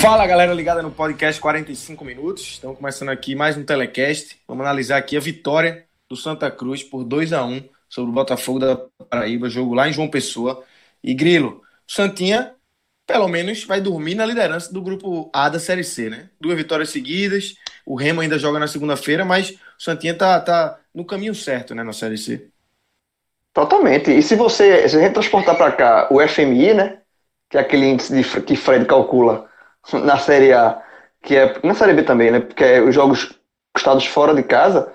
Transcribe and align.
Fala 0.00 0.26
galera 0.26 0.54
ligada 0.54 0.82
no 0.82 0.90
podcast 0.90 1.38
45 1.38 2.02
minutos. 2.06 2.42
Estamos 2.52 2.78
começando 2.78 3.10
aqui 3.10 3.34
mais 3.34 3.58
um 3.58 3.62
telecast. 3.62 4.40
Vamos 4.48 4.64
analisar 4.64 4.96
aqui 4.96 5.14
a 5.14 5.20
vitória 5.20 5.84
do 6.08 6.16
Santa 6.16 6.50
Cruz 6.50 6.82
por 6.82 7.04
2 7.04 7.34
a 7.34 7.44
1 7.44 7.68
sobre 7.86 8.10
o 8.10 8.14
Botafogo 8.14 8.58
da 8.58 8.80
Paraíba, 9.10 9.50
jogo 9.50 9.74
lá 9.74 9.90
em 9.90 9.92
João 9.92 10.08
Pessoa. 10.08 10.64
E 11.04 11.12
Grilo, 11.12 11.62
Santinha 11.86 12.54
pelo 13.06 13.28
menos 13.28 13.64
vai 13.64 13.78
dormir 13.78 14.14
na 14.14 14.24
liderança 14.24 14.72
do 14.72 14.80
grupo 14.80 15.28
A 15.34 15.50
da 15.50 15.58
Série 15.58 15.84
C, 15.84 16.08
né? 16.08 16.30
Duas 16.40 16.56
vitórias 16.56 16.88
seguidas. 16.88 17.56
O 17.84 17.94
Remo 17.94 18.22
ainda 18.22 18.38
joga 18.38 18.58
na 18.58 18.66
segunda-feira, 18.66 19.22
mas 19.22 19.50
o 19.50 19.82
Santinha 19.82 20.14
tá, 20.14 20.40
tá 20.40 20.78
no 20.94 21.04
caminho 21.04 21.34
certo, 21.34 21.74
né, 21.74 21.82
na 21.82 21.92
Série 21.92 22.16
C. 22.16 22.48
Totalmente. 23.52 24.10
E 24.10 24.22
se 24.22 24.34
você, 24.34 24.88
se 24.88 24.96
a 24.96 25.00
gente 25.00 25.12
transportar 25.12 25.58
para 25.58 25.72
cá 25.72 26.08
o 26.10 26.26
FMI, 26.26 26.72
né, 26.72 26.98
que 27.50 27.58
é 27.58 27.60
aquele 27.60 27.84
índice 27.84 28.14
de, 28.14 28.40
que 28.42 28.56
Fred 28.56 28.86
calcula 28.86 29.49
na 30.04 30.18
Série 30.18 30.52
A, 30.52 30.82
que 31.22 31.36
é 31.36 31.54
na 31.62 31.74
Série 31.74 31.94
B 31.94 32.02
também, 32.02 32.30
né? 32.30 32.40
Porque 32.40 32.64
é 32.64 32.80
os 32.80 32.94
jogos 32.94 33.38
estados 33.76 34.06
fora 34.06 34.34
de 34.34 34.42
casa, 34.42 34.92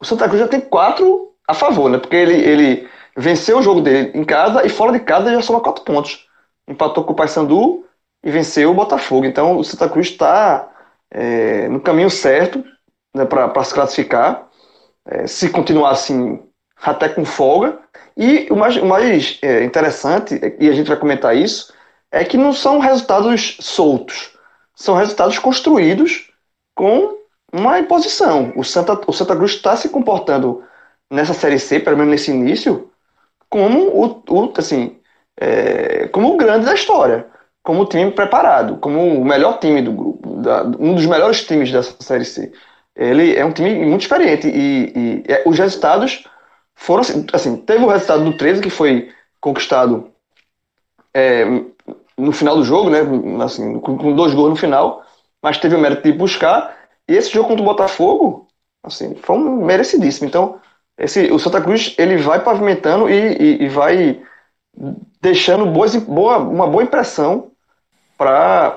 o 0.00 0.04
Santa 0.04 0.26
Cruz 0.28 0.40
já 0.40 0.48
tem 0.48 0.60
quatro 0.60 1.32
a 1.46 1.54
favor, 1.54 1.88
né? 1.90 1.98
Porque 1.98 2.16
ele, 2.16 2.34
ele 2.34 2.88
venceu 3.16 3.58
o 3.58 3.62
jogo 3.62 3.80
dele 3.80 4.12
em 4.14 4.24
casa 4.24 4.64
e 4.64 4.68
fora 4.68 4.92
de 4.92 5.00
casa 5.00 5.32
já 5.32 5.42
soma 5.42 5.60
quatro 5.60 5.84
pontos. 5.84 6.26
Empatou 6.68 7.04
com 7.04 7.12
o 7.12 7.16
Paysandu 7.16 7.84
e 8.22 8.30
venceu 8.30 8.70
o 8.70 8.74
Botafogo. 8.74 9.26
Então 9.26 9.56
o 9.56 9.64
Santa 9.64 9.88
Cruz 9.88 10.08
está 10.08 10.70
é, 11.10 11.68
no 11.68 11.80
caminho 11.80 12.10
certo 12.10 12.62
né, 13.14 13.24
para 13.24 13.64
se 13.64 13.74
classificar. 13.74 14.46
É, 15.06 15.26
se 15.26 15.48
continuar 15.48 15.90
assim, 15.90 16.38
até 16.82 17.08
com 17.08 17.24
folga. 17.24 17.78
E 18.16 18.48
o 18.50 18.56
mais, 18.56 18.76
o 18.76 18.84
mais 18.84 19.38
é, 19.42 19.64
interessante, 19.64 20.38
e 20.58 20.68
a 20.68 20.72
gente 20.72 20.88
vai 20.88 20.96
comentar 20.96 21.36
isso, 21.36 21.72
é 22.10 22.24
que 22.24 22.36
não 22.36 22.52
são 22.52 22.78
resultados 22.78 23.56
soltos, 23.60 24.36
são 24.74 24.94
resultados 24.94 25.38
construídos 25.38 26.30
com 26.74 27.18
uma 27.52 27.78
imposição. 27.78 28.52
O 28.56 28.64
Santa, 28.64 29.00
o 29.06 29.12
Santa 29.12 29.36
Cruz 29.36 29.52
está 29.52 29.76
se 29.76 29.88
comportando 29.88 30.62
nessa 31.10 31.34
Série 31.34 31.58
C, 31.58 31.80
pelo 31.80 31.96
menos 31.96 32.12
nesse 32.12 32.30
início, 32.30 32.90
como 33.48 33.88
o, 33.88 34.22
o 34.28 34.52
assim, 34.56 34.98
é, 35.40 36.08
como 36.08 36.32
o 36.32 36.36
grande 36.36 36.66
da 36.66 36.74
história, 36.74 37.26
como 37.62 37.82
o 37.82 37.86
time 37.86 38.10
preparado, 38.10 38.76
como 38.78 39.20
o 39.20 39.24
melhor 39.24 39.58
time 39.58 39.82
do 39.82 39.92
grupo, 39.92 40.36
da, 40.36 40.64
um 40.78 40.94
dos 40.94 41.06
melhores 41.06 41.44
times 41.44 41.70
dessa 41.72 41.94
Série 42.00 42.24
C. 42.24 42.52
Ele 42.94 43.36
é 43.36 43.44
um 43.44 43.52
time 43.52 43.84
muito 43.86 44.02
experiente 44.02 44.48
e, 44.48 44.92
e 44.94 45.32
é, 45.32 45.42
os 45.46 45.58
resultados 45.58 46.24
foram 46.74 47.02
assim, 47.02 47.26
assim, 47.32 47.56
teve 47.56 47.84
o 47.84 47.88
resultado 47.88 48.24
do 48.24 48.36
13 48.36 48.60
que 48.62 48.70
foi 48.70 49.10
conquistado 49.40 50.10
é, 51.14 51.44
no 52.18 52.32
final 52.32 52.56
do 52.56 52.64
jogo, 52.64 52.90
né? 52.90 53.00
Assim, 53.42 53.78
com, 53.78 54.14
dois 54.14 54.34
gols 54.34 54.50
no 54.50 54.56
final, 54.56 55.02
mas 55.42 55.58
teve 55.58 55.76
o 55.76 55.78
mérito 55.78 56.02
de 56.02 56.12
buscar. 56.12 56.76
E 57.08 57.14
esse 57.14 57.30
jogo 57.30 57.48
contra 57.48 57.62
o 57.62 57.66
Botafogo, 57.66 58.48
assim, 58.82 59.14
foi 59.22 59.36
um 59.36 59.64
merecidíssimo. 59.64 60.26
Então, 60.26 60.60
esse, 60.98 61.32
o 61.32 61.38
Santa 61.38 61.60
Cruz 61.60 61.94
ele 61.96 62.16
vai 62.16 62.42
pavimentando 62.42 63.08
e, 63.08 63.14
e, 63.14 63.64
e 63.64 63.68
vai 63.68 64.20
deixando 65.22 65.66
boas, 65.66 65.94
boa, 65.96 66.38
uma 66.38 66.66
boa 66.66 66.82
impressão 66.82 67.52
para 68.16 68.76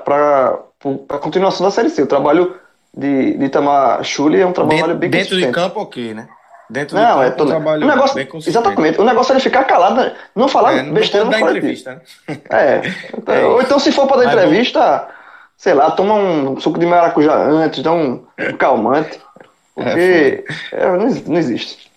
a 1.08 1.18
continuação 1.18 1.66
da 1.66 1.72
Série 1.72 1.90
C. 1.90 2.02
O 2.02 2.06
trabalho 2.06 2.56
de, 2.96 3.36
de 3.36 3.44
Itamar 3.44 4.02
Chuli 4.04 4.40
é 4.40 4.46
um 4.46 4.52
trabalho 4.52 4.80
dentro, 4.80 4.98
bem 4.98 5.10
Dentro 5.10 5.36
de 5.36 5.50
campo, 5.50 5.80
ok, 5.80 6.14
né? 6.14 6.28
Dentro 6.72 6.96
não, 6.96 7.16
do 7.16 7.22
é 7.22 7.30
todo... 7.30 7.48
trabalho 7.48 7.84
o 7.84 7.86
negócio, 7.86 8.14
bem 8.14 8.26
Exatamente. 8.46 8.98
O 8.98 9.04
negócio 9.04 9.30
é 9.30 9.34
ele 9.34 9.42
ficar 9.42 9.64
calado, 9.64 10.10
não 10.34 10.48
falar 10.48 10.78
é, 10.78 10.82
não 10.82 10.94
besteira. 10.94 11.24
Não 11.24 11.30
dar 11.30 11.40
entrevista, 11.42 12.02
né? 12.26 12.38
É. 12.48 12.80
Então, 13.14 13.34
é. 13.34 13.44
Ou 13.44 13.60
então, 13.60 13.78
se 13.78 13.92
for 13.92 14.06
para 14.06 14.24
dar 14.24 14.32
entrevista, 14.32 15.06
sei 15.58 15.74
lá, 15.74 15.90
toma 15.90 16.14
um 16.14 16.58
suco 16.58 16.78
de 16.78 16.86
maracujá 16.86 17.36
antes, 17.36 17.82
dá 17.82 17.92
um, 17.92 18.24
um 18.38 18.56
calmante. 18.56 19.20
Porque 19.76 20.44
é, 20.72 20.86
não, 20.86 21.08
não 21.08 21.36
existe. 21.36 21.90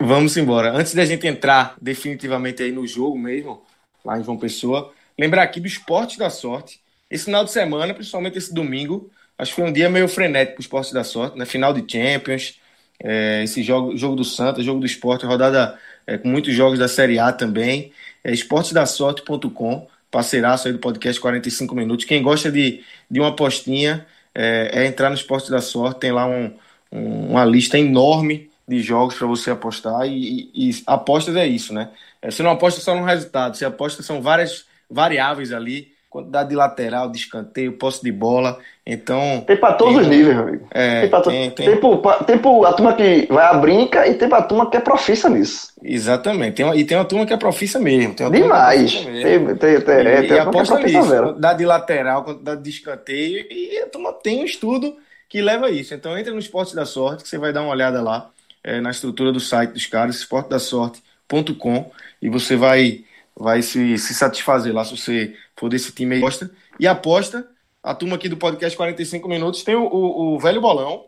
Vamos 0.00 0.34
embora. 0.38 0.72
Antes 0.72 0.94
da 0.94 1.04
gente 1.04 1.26
entrar 1.26 1.74
definitivamente 1.78 2.62
aí 2.62 2.72
no 2.72 2.86
jogo 2.86 3.18
mesmo, 3.18 3.62
lá 4.02 4.18
em 4.18 4.24
João 4.24 4.38
Pessoa, 4.38 4.90
lembrar 5.18 5.42
aqui 5.42 5.60
do 5.60 5.66
Esporte 5.66 6.18
da 6.18 6.30
Sorte. 6.30 6.80
Esse 7.10 7.26
final 7.26 7.44
de 7.44 7.50
semana, 7.50 7.92
principalmente 7.92 8.38
esse 8.38 8.54
domingo, 8.54 9.10
acho 9.36 9.50
que 9.50 9.60
foi 9.60 9.68
um 9.68 9.72
dia 9.72 9.90
meio 9.90 10.08
frenético 10.08 10.54
pro 10.54 10.62
Esporte 10.62 10.94
da 10.94 11.04
Sorte, 11.04 11.36
né? 11.36 11.44
Final 11.44 11.74
de 11.74 11.84
Champions, 11.86 12.58
é, 13.00 13.42
esse 13.44 13.62
jogo, 13.62 13.96
jogo 13.96 14.16
do 14.16 14.24
Santa, 14.24 14.62
jogo 14.62 14.80
do 14.80 14.86
esporte, 14.86 15.24
rodada 15.24 15.78
é, 16.06 16.18
com 16.18 16.28
muitos 16.28 16.54
jogos 16.54 16.78
da 16.78 16.88
Série 16.88 17.18
A 17.18 17.32
também. 17.32 17.92
É 18.24 18.32
esportesdasorte.com, 18.32 19.86
parceiraço 20.10 20.66
aí 20.66 20.72
do 20.72 20.78
podcast 20.78 21.20
45 21.20 21.74
Minutos. 21.74 22.04
Quem 22.04 22.22
gosta 22.22 22.50
de, 22.50 22.82
de 23.10 23.20
uma 23.20 23.28
apostinha 23.28 24.06
é, 24.34 24.82
é 24.82 24.86
entrar 24.86 25.08
no 25.08 25.14
Esporte 25.14 25.50
da 25.50 25.60
Sorte, 25.60 26.00
tem 26.00 26.12
lá 26.12 26.26
um, 26.26 26.52
um, 26.92 27.30
uma 27.30 27.44
lista 27.44 27.78
enorme 27.78 28.50
de 28.66 28.80
jogos 28.80 29.14
para 29.14 29.26
você 29.26 29.50
apostar 29.50 30.06
e, 30.06 30.50
e, 30.54 30.70
e, 30.70 30.82
apostas 30.86 31.36
é 31.36 31.46
isso, 31.46 31.72
né? 31.72 31.90
É, 32.20 32.30
você 32.30 32.42
não 32.42 32.50
aposta 32.50 32.80
só 32.80 32.94
no 32.94 33.04
resultado, 33.04 33.56
você 33.56 33.64
aposta 33.64 34.02
são 34.02 34.20
várias 34.20 34.66
variáveis 34.90 35.52
ali 35.52 35.92
quantidade 36.08 36.48
de 36.48 36.56
lateral, 36.56 37.10
de 37.10 37.18
escanteio, 37.18 37.72
posse 37.72 38.02
de 38.02 38.10
bola. 38.10 38.58
Então. 38.86 39.44
Tem 39.46 39.56
para 39.56 39.74
todos 39.74 39.94
tem, 39.94 40.02
os 40.02 40.08
níveis, 40.08 40.36
meu 40.36 40.48
amigo. 40.48 40.68
É, 40.70 41.00
tem, 41.02 41.10
pra 41.10 41.20
to... 41.20 41.30
tem, 41.30 41.50
tem... 41.50 41.66
Tem, 41.66 41.76
pro, 41.76 41.98
tem 42.24 42.38
pro, 42.38 42.64
a 42.64 42.72
turma 42.72 42.94
que 42.94 43.26
vai 43.30 43.44
à 43.44 43.54
brinca 43.54 44.06
e 44.06 44.14
tem 44.14 44.28
pra 44.28 44.42
turma 44.42 44.70
que 44.70 44.76
é 44.76 44.80
profissa 44.80 45.28
nisso. 45.28 45.72
Exatamente. 45.82 46.54
Tem 46.54 46.64
uma, 46.64 46.76
e 46.76 46.84
tem 46.84 46.96
uma 46.96 47.04
turma 47.04 47.26
que 47.26 47.32
é 47.32 47.36
profissa 47.36 47.78
mesmo. 47.78 48.14
Demais. 48.30 49.04
É 49.06 49.10
mesmo. 49.10 49.56
Tem, 49.56 49.56
tem, 49.56 49.80
tem, 49.80 49.94
e, 49.94 50.08
é, 50.08 50.22
tem 50.22 50.36
e 50.36 50.38
aposta 50.38 50.78
nisso. 50.78 51.08
Quantidade 51.08 51.58
de 51.58 51.66
lateral, 51.66 52.24
quantidade 52.24 52.62
de 52.62 52.70
escanteio. 52.70 53.46
E 53.50 53.78
a 53.78 53.86
turma 53.86 54.12
tem 54.12 54.40
um 54.40 54.44
estudo 54.44 54.96
que 55.28 55.42
leva 55.42 55.66
a 55.66 55.70
isso. 55.70 55.92
Então 55.94 56.16
entra 56.18 56.32
no 56.32 56.38
Esporte 56.38 56.74
da 56.74 56.86
Sorte, 56.86 57.22
que 57.22 57.28
você 57.28 57.36
vai 57.36 57.52
dar 57.52 57.62
uma 57.62 57.70
olhada 57.70 58.00
lá 58.00 58.30
é, 58.64 58.80
na 58.80 58.90
estrutura 58.90 59.30
do 59.30 59.40
site 59.40 59.72
dos 59.72 59.86
caras, 59.86 60.16
esportedasorte.com, 60.16 61.90
e 62.20 62.28
você 62.28 62.56
vai 62.56 63.04
vai 63.40 63.62
se, 63.62 63.96
se 63.98 64.14
satisfazer 64.14 64.74
lá 64.74 64.84
se 64.84 64.96
você 64.96 65.34
for 65.58 65.68
desse 65.68 65.92
time 65.92 66.16
aí. 66.16 66.20
Aposta. 66.20 66.50
E 66.78 66.86
aposta, 66.86 67.48
a 67.82 67.94
turma 67.94 68.16
aqui 68.16 68.28
do 68.28 68.36
podcast 68.36 68.76
45 68.76 69.28
Minutos 69.28 69.62
tem 69.62 69.74
o, 69.74 69.84
o, 69.84 70.34
o, 70.34 70.38
velho 70.38 70.60
bolão 70.60 71.06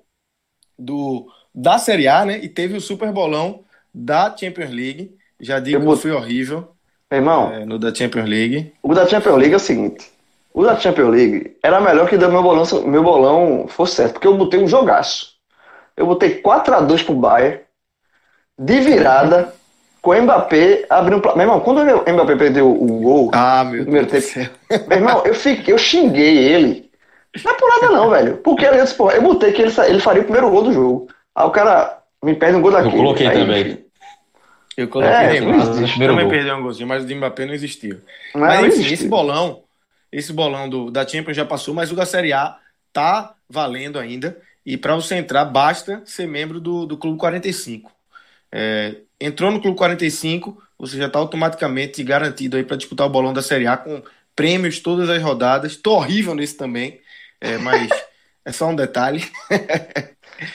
do, 0.79 1.31
da 1.55 1.79
Série 1.79 2.09
A, 2.09 2.25
né? 2.25 2.39
E 2.39 2.49
teve 2.49 2.77
o 2.77 2.81
super 2.81 3.13
bolão 3.13 3.65
da 3.95 4.35
Champions 4.37 4.71
League. 4.71 5.17
Já 5.41 5.59
digo 5.59 5.83
Eu 5.83 5.95
que 5.95 6.03
foi 6.03 6.13
horrível. 6.13 6.73
Irmão, 7.13 7.53
é, 7.53 7.65
no 7.65 7.79
da 7.79 7.95
Champions 7.95 8.29
League. 8.29 8.73
O 8.83 8.95
da 8.95 9.07
Champions 9.07 9.37
League 9.37 9.55
é 9.55 9.57
o 9.57 9.61
seguinte. 9.61 10.11
O 10.53 10.65
da 10.65 10.79
Champions 10.79 11.11
League 11.11 11.57
era 11.63 11.81
melhor 11.81 12.09
que 12.09 12.17
o 12.17 12.19
meu 12.31 12.43
bolão, 12.43 12.65
meu 12.87 13.03
bolão 13.03 13.69
fosse 13.69 13.97
certo, 13.97 14.15
porque 14.15 14.27
eu 14.27 14.37
botei 14.37 14.61
um 14.61 14.69
jogaço. 14.69 15.35
Eu 15.97 16.07
botei 16.07 16.41
4x2 16.41 17.05
pro 17.05 17.15
Bayern, 17.15 17.61
de 18.59 18.81
virada 18.81 19.55
com 20.01 20.11
o 20.11 20.23
Mbappé 20.23 20.87
abrindo. 20.89 21.23
Meu 21.35 21.41
irmão, 21.41 21.61
quando 21.61 21.81
o 21.81 22.13
Mbappé 22.13 22.37
perdeu 22.37 22.71
o 22.71 23.01
gol 23.01 23.31
ah, 23.33 23.65
meu 23.65 23.83
primeiro 23.83 24.07
Deus 24.07 24.27
tempo, 24.27 24.51
meu 24.89 24.99
irmão, 24.99 25.23
eu, 25.25 25.35
fiquei, 25.35 25.75
eu 25.75 25.79
xinguei 25.79 26.39
ele. 26.39 26.91
Não 27.45 27.53
é 27.53 27.55
por 27.55 27.69
nada, 27.69 27.95
não, 27.95 28.11
velho. 28.11 28.37
Porque 28.39 28.65
eu, 28.65 28.73
disse, 28.73 28.95
porra, 28.95 29.15
eu 29.15 29.23
botei 29.23 29.53
que 29.53 29.63
ele, 29.63 29.73
ele 29.87 30.01
faria 30.01 30.23
o 30.23 30.25
primeiro 30.25 30.51
gol 30.51 30.65
do 30.65 30.73
jogo. 30.73 31.09
Aí 31.35 31.47
o 31.47 31.51
cara 31.51 31.99
me 32.23 32.35
perde 32.35 32.57
um 32.57 32.63
gol 32.63 32.73
daquele. 32.73 32.95
Eu 32.95 32.99
coloquei 32.99 33.27
aí, 33.27 33.39
também. 33.39 33.85
Eu 34.77 34.89
coloquei 34.89 35.15
é, 35.15 35.41
Neymar. 35.41 35.67
Também 35.99 36.29
perdeu 36.29 36.57
um 36.57 36.63
golzinho, 36.63 36.89
mas 36.89 37.05
o 37.05 37.15
Mbappé 37.15 37.47
não 37.47 37.55
existiu. 37.55 38.01
Não, 38.35 38.41
mas 38.41 38.61
enfim, 38.61 38.69
existiu. 38.69 38.95
esse 38.95 39.09
bolão, 39.09 39.63
esse 40.11 40.33
bolão 40.33 40.69
do, 40.69 40.91
da 40.91 41.07
Champions 41.07 41.37
já 41.37 41.45
passou, 41.45 41.75
mas 41.75 41.93
o 41.93 41.97
da 41.97 42.07
Série 42.07 42.33
A 42.33 42.57
tá 42.93 43.35
valendo 43.49 43.99
ainda. 43.99 44.37
E 44.65 44.77
para 44.77 44.95
você 44.95 45.15
entrar, 45.15 45.45
basta 45.45 46.03
ser 46.05 46.27
membro 46.27 46.61
do, 46.61 46.87
do 46.87 46.97
Clube 46.97 47.19
45. 47.19 47.91
É, 48.53 48.97
entrou 49.21 49.51
no 49.51 49.61
Clube 49.61 49.77
45, 49.77 50.57
você 50.79 50.97
já 50.97 51.07
está 51.07 51.19
automaticamente 51.19 52.03
garantido 52.03 52.57
aí 52.57 52.65
para 52.65 52.77
disputar 52.77 53.07
o 53.07 53.11
bolão 53.11 53.33
da 53.33 53.43
Série 53.43 53.67
A 53.67 53.77
com 53.77 54.03
prêmios 54.35 54.81
todas 54.81 55.11
as 55.11 55.23
rodadas. 55.23 55.77
Tô 55.77 55.93
horrível 55.93 56.35
nesse 56.35 56.57
também, 56.57 57.01
é, 57.41 57.59
mas 57.59 57.91
é 58.45 58.53
só 58.53 58.69
um 58.69 58.75
detalhe. 58.75 59.25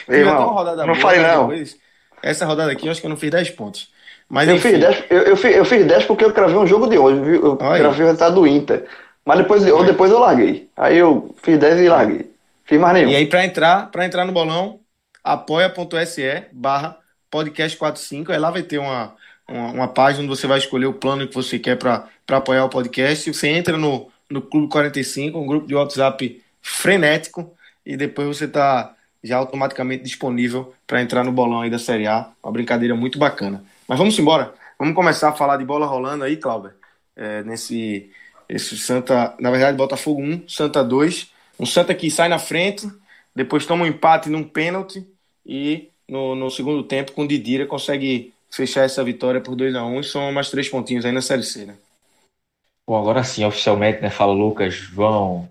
Ei, 0.09 0.19
irmão, 0.19 0.55
não 0.87 0.95
fale 0.95 1.19
não. 1.19 1.47
Depois. 1.47 1.77
Essa 2.23 2.45
rodada 2.45 2.71
aqui 2.71 2.87
eu 2.87 2.91
acho 2.91 2.99
que 2.99 3.05
eu 3.05 3.11
não 3.11 3.17
fiz 3.17 3.29
10 3.29 3.51
pontos. 3.51 3.93
Mas, 4.27 4.49
eu, 4.49 4.57
fiz 4.57 4.79
10, 4.79 5.03
eu, 5.11 5.19
eu, 5.19 5.37
fiz, 5.37 5.55
eu 5.55 5.63
fiz 5.63 5.85
10 5.85 6.05
porque 6.05 6.25
eu 6.25 6.33
cravei 6.33 6.55
um 6.55 6.65
jogo 6.65 6.87
de 6.87 6.97
hoje, 6.97 7.21
viu? 7.21 7.45
Eu 7.45 7.57
Olha. 7.61 7.79
cravei 7.79 8.01
o 8.01 8.05
resultado 8.05 8.33
do 8.33 8.47
Inter. 8.47 8.87
Mas 9.23 9.37
depois, 9.37 9.65
eu, 9.65 9.83
depois 9.83 10.11
eu 10.11 10.17
larguei. 10.17 10.67
Aí 10.75 10.97
eu 10.97 11.35
fiz 11.43 11.59
10 11.59 11.81
e 11.81 11.89
larguei. 11.89 12.31
Fiz 12.63 12.79
mais 12.79 12.95
nenhum. 12.95 13.11
E 13.11 13.15
aí, 13.15 13.27
para 13.27 13.45
entrar, 13.45 13.91
pra 13.91 14.05
entrar 14.05 14.25
no 14.25 14.31
bolão, 14.31 14.79
apoia.se 15.23 16.45
barra 16.51 16.97
podcast 17.29 17.77
45. 17.77 18.31
Aí 18.31 18.39
lá 18.39 18.51
vai 18.51 18.63
ter 18.63 18.77
uma, 18.77 19.15
uma, 19.47 19.71
uma, 19.71 19.87
página 19.87 20.23
onde 20.23 20.29
você 20.29 20.47
vai 20.47 20.57
escolher 20.57 20.85
o 20.85 20.93
plano 20.93 21.27
que 21.27 21.35
você 21.35 21.59
quer 21.59 21.77
para 21.77 22.07
apoiar 22.29 22.65
o 22.65 22.69
podcast. 22.69 23.33
Você 23.33 23.47
entra 23.49 23.77
no, 23.77 24.09
no 24.29 24.41
Clube 24.41 24.69
45, 24.69 25.37
um 25.37 25.45
grupo 25.45 25.67
de 25.67 25.75
WhatsApp 25.75 26.41
frenético, 26.61 27.55
e 27.85 27.95
depois 27.95 28.27
você 28.27 28.45
está 28.45 28.95
já 29.23 29.37
automaticamente 29.37 30.03
disponível 30.03 30.73
para 30.85 31.01
entrar 31.01 31.23
no 31.23 31.31
bolão 31.31 31.61
aí 31.61 31.69
da 31.69 31.79
Série 31.79 32.07
A. 32.07 32.29
Uma 32.43 32.51
brincadeira 32.51 32.95
muito 32.95 33.17
bacana. 33.17 33.63
Mas 33.87 33.97
vamos 33.97 34.17
embora. 34.17 34.53
Vamos 34.77 34.95
começar 34.95 35.29
a 35.29 35.33
falar 35.33 35.57
de 35.57 35.65
bola 35.65 35.85
rolando 35.85 36.23
aí, 36.23 36.37
Cláudio. 36.37 36.71
É, 37.15 37.43
nesse 37.43 38.11
esse 38.47 38.77
Santa, 38.77 39.35
na 39.39 39.49
verdade, 39.49 39.77
Botafogo 39.77 40.21
1, 40.21 40.47
Santa 40.47 40.83
2. 40.83 41.31
Um 41.59 41.65
Santa 41.65 41.93
que 41.93 42.11
sai 42.11 42.27
na 42.27 42.37
frente, 42.37 42.87
depois 43.35 43.65
toma 43.65 43.83
um 43.83 43.87
empate 43.87 44.29
num 44.29 44.43
pênalti 44.43 45.05
e 45.45 45.89
no, 46.07 46.35
no 46.35 46.49
segundo 46.49 46.83
tempo, 46.83 47.11
com 47.11 47.27
Didira, 47.27 47.65
consegue 47.65 48.33
fechar 48.51 48.83
essa 48.83 49.03
vitória 49.03 49.41
por 49.41 49.55
2 49.55 49.75
a 49.75 49.83
1 49.85 49.87
um, 49.87 49.99
e 49.99 50.03
são 50.03 50.31
mais 50.31 50.49
três 50.49 50.69
pontinhos 50.69 51.05
aí 51.05 51.11
na 51.11 51.21
Série 51.21 51.43
C, 51.43 51.65
né? 51.65 51.75
Bom, 52.87 52.97
agora 52.97 53.23
sim, 53.23 53.43
oficialmente, 53.43 54.01
né? 54.01 54.09
Fala 54.09 54.31
Lucas, 54.31 54.73
João, 54.73 55.49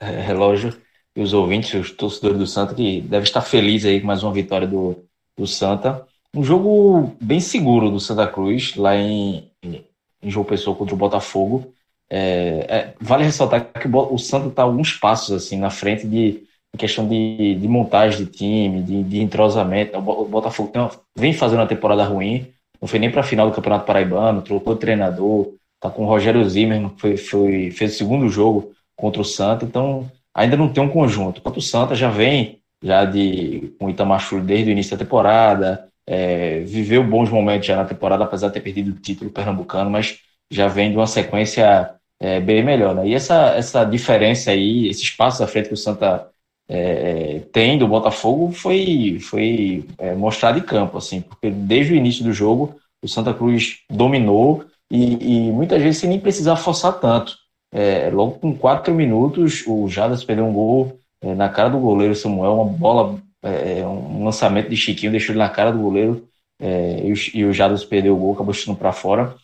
é, 0.00 0.20
Relógio 0.20 0.76
e 1.14 1.20
os 1.20 1.32
ouvintes, 1.32 1.74
os 1.74 1.90
torcedores 1.90 2.38
do 2.38 2.46
Santa, 2.46 2.74
que 2.74 3.00
devem 3.00 3.24
estar 3.24 3.42
felizes 3.42 3.90
aí 3.90 4.00
com 4.00 4.06
mais 4.06 4.22
uma 4.22 4.32
vitória 4.32 4.66
do, 4.66 4.96
do 5.36 5.46
Santa. 5.46 6.06
Um 6.32 6.44
jogo 6.44 7.16
bem 7.20 7.40
seguro 7.40 7.90
do 7.90 7.98
Santa 7.98 8.26
Cruz, 8.26 8.76
lá 8.76 8.96
em, 8.96 9.50
em 9.62 10.30
João 10.30 10.44
Pessoa 10.44 10.76
contra 10.76 10.94
o 10.94 10.98
Botafogo. 10.98 11.74
É, 12.08 12.66
é, 12.68 12.94
vale 13.00 13.24
ressaltar 13.24 13.72
que 13.72 13.88
o, 13.88 14.14
o 14.14 14.18
Santa 14.18 14.48
está 14.48 14.62
alguns 14.62 14.92
passos 14.92 15.32
assim 15.32 15.58
na 15.58 15.70
frente 15.70 16.06
de 16.06 16.47
questão 16.76 17.08
de, 17.08 17.54
de 17.54 17.68
montagem 17.68 18.24
de 18.24 18.30
time, 18.30 18.82
de, 18.82 19.02
de 19.02 19.20
entrosamento. 19.20 19.96
O 19.98 20.24
Botafogo 20.26 20.70
tem, 20.70 20.88
vem 21.16 21.32
fazendo 21.32 21.60
uma 21.60 21.66
temporada 21.66 22.04
ruim, 22.04 22.52
não 22.80 22.88
foi 22.88 22.98
nem 22.98 23.10
para 23.10 23.20
a 23.20 23.24
final 23.24 23.48
do 23.48 23.54
Campeonato 23.54 23.86
Paraibano, 23.86 24.42
trocou 24.42 24.74
o 24.74 24.76
treinador, 24.76 25.54
tá 25.80 25.90
com 25.90 26.04
o 26.04 26.06
Rogério 26.06 26.48
Zimmermann, 26.48 26.92
foi, 26.96 27.16
foi, 27.16 27.70
fez 27.70 27.94
o 27.94 27.98
segundo 27.98 28.28
jogo 28.28 28.72
contra 28.96 29.20
o 29.20 29.24
Santa, 29.24 29.64
então 29.64 30.10
ainda 30.34 30.56
não 30.56 30.68
tem 30.68 30.82
um 30.82 30.88
conjunto. 30.88 31.38
Enquanto 31.40 31.58
o 31.58 31.62
Santa 31.62 31.94
já 31.94 32.10
vem 32.10 32.58
já 32.82 33.04
de 33.04 33.74
com 33.78 33.86
o 33.86 33.90
Itamar 33.90 34.20
desde 34.42 34.70
o 34.70 34.72
início 34.72 34.96
da 34.96 35.04
temporada, 35.04 35.88
é, 36.06 36.60
viveu 36.60 37.02
bons 37.04 37.28
momentos 37.28 37.66
já 37.66 37.76
na 37.76 37.84
temporada, 37.84 38.24
apesar 38.24 38.48
de 38.48 38.54
ter 38.54 38.60
perdido 38.60 38.92
o 38.92 39.00
título 39.00 39.30
pernambucano, 39.30 39.90
mas 39.90 40.20
já 40.50 40.68
vem 40.68 40.90
de 40.90 40.96
uma 40.96 41.06
sequência 41.06 41.94
é, 42.20 42.40
bem 42.40 42.62
melhor. 42.62 42.94
Né? 42.94 43.08
E 43.08 43.14
essa, 43.14 43.50
essa 43.56 43.84
diferença 43.84 44.50
aí, 44.50 44.88
esse 44.88 45.02
espaço 45.02 45.42
à 45.42 45.46
frente 45.46 45.68
que 45.68 45.74
o 45.74 45.76
Santa 45.76 46.28
é, 46.68 47.40
tem 47.50 47.78
do 47.78 47.88
Botafogo 47.88 48.52
foi, 48.52 49.18
foi 49.20 49.86
é, 49.98 50.14
mostrado 50.14 50.62
campo, 50.62 50.98
assim, 50.98 51.20
porque 51.22 51.50
desde 51.50 51.94
o 51.94 51.96
início 51.96 52.22
do 52.22 52.32
jogo 52.32 52.76
o 53.02 53.08
Santa 53.08 53.32
Cruz 53.32 53.78
dominou 53.90 54.64
e, 54.90 55.46
e 55.48 55.52
muitas 55.52 55.82
vezes 55.82 56.00
sem 56.00 56.10
nem 56.10 56.20
precisar 56.20 56.56
forçar 56.56 57.00
tanto. 57.00 57.36
É, 57.72 58.10
logo 58.10 58.32
com 58.32 58.56
quatro 58.56 58.94
minutos, 58.94 59.64
o 59.66 59.88
Jadas 59.88 60.24
perdeu 60.24 60.46
um 60.46 60.52
gol 60.52 60.98
é, 61.22 61.34
na 61.34 61.48
cara 61.48 61.68
do 61.68 61.78
goleiro 61.78 62.14
Samuel, 62.14 62.54
uma 62.54 62.64
bola, 62.64 63.18
é, 63.42 63.86
um 63.86 64.24
lançamento 64.24 64.68
de 64.68 64.76
Chiquinho 64.76 65.12
deixou 65.12 65.32
ele 65.32 65.38
na 65.38 65.48
cara 65.48 65.70
do 65.70 65.78
goleiro 65.78 66.28
é, 66.60 67.06
e, 67.06 67.12
o, 67.12 67.16
e 67.34 67.44
o 67.44 67.52
Jadas 67.52 67.84
perdeu 67.84 68.14
o 68.14 68.18
gol, 68.18 68.32
acabou 68.34 68.52
chutando 68.52 68.78
para 68.78 68.92
fora. 68.92 69.34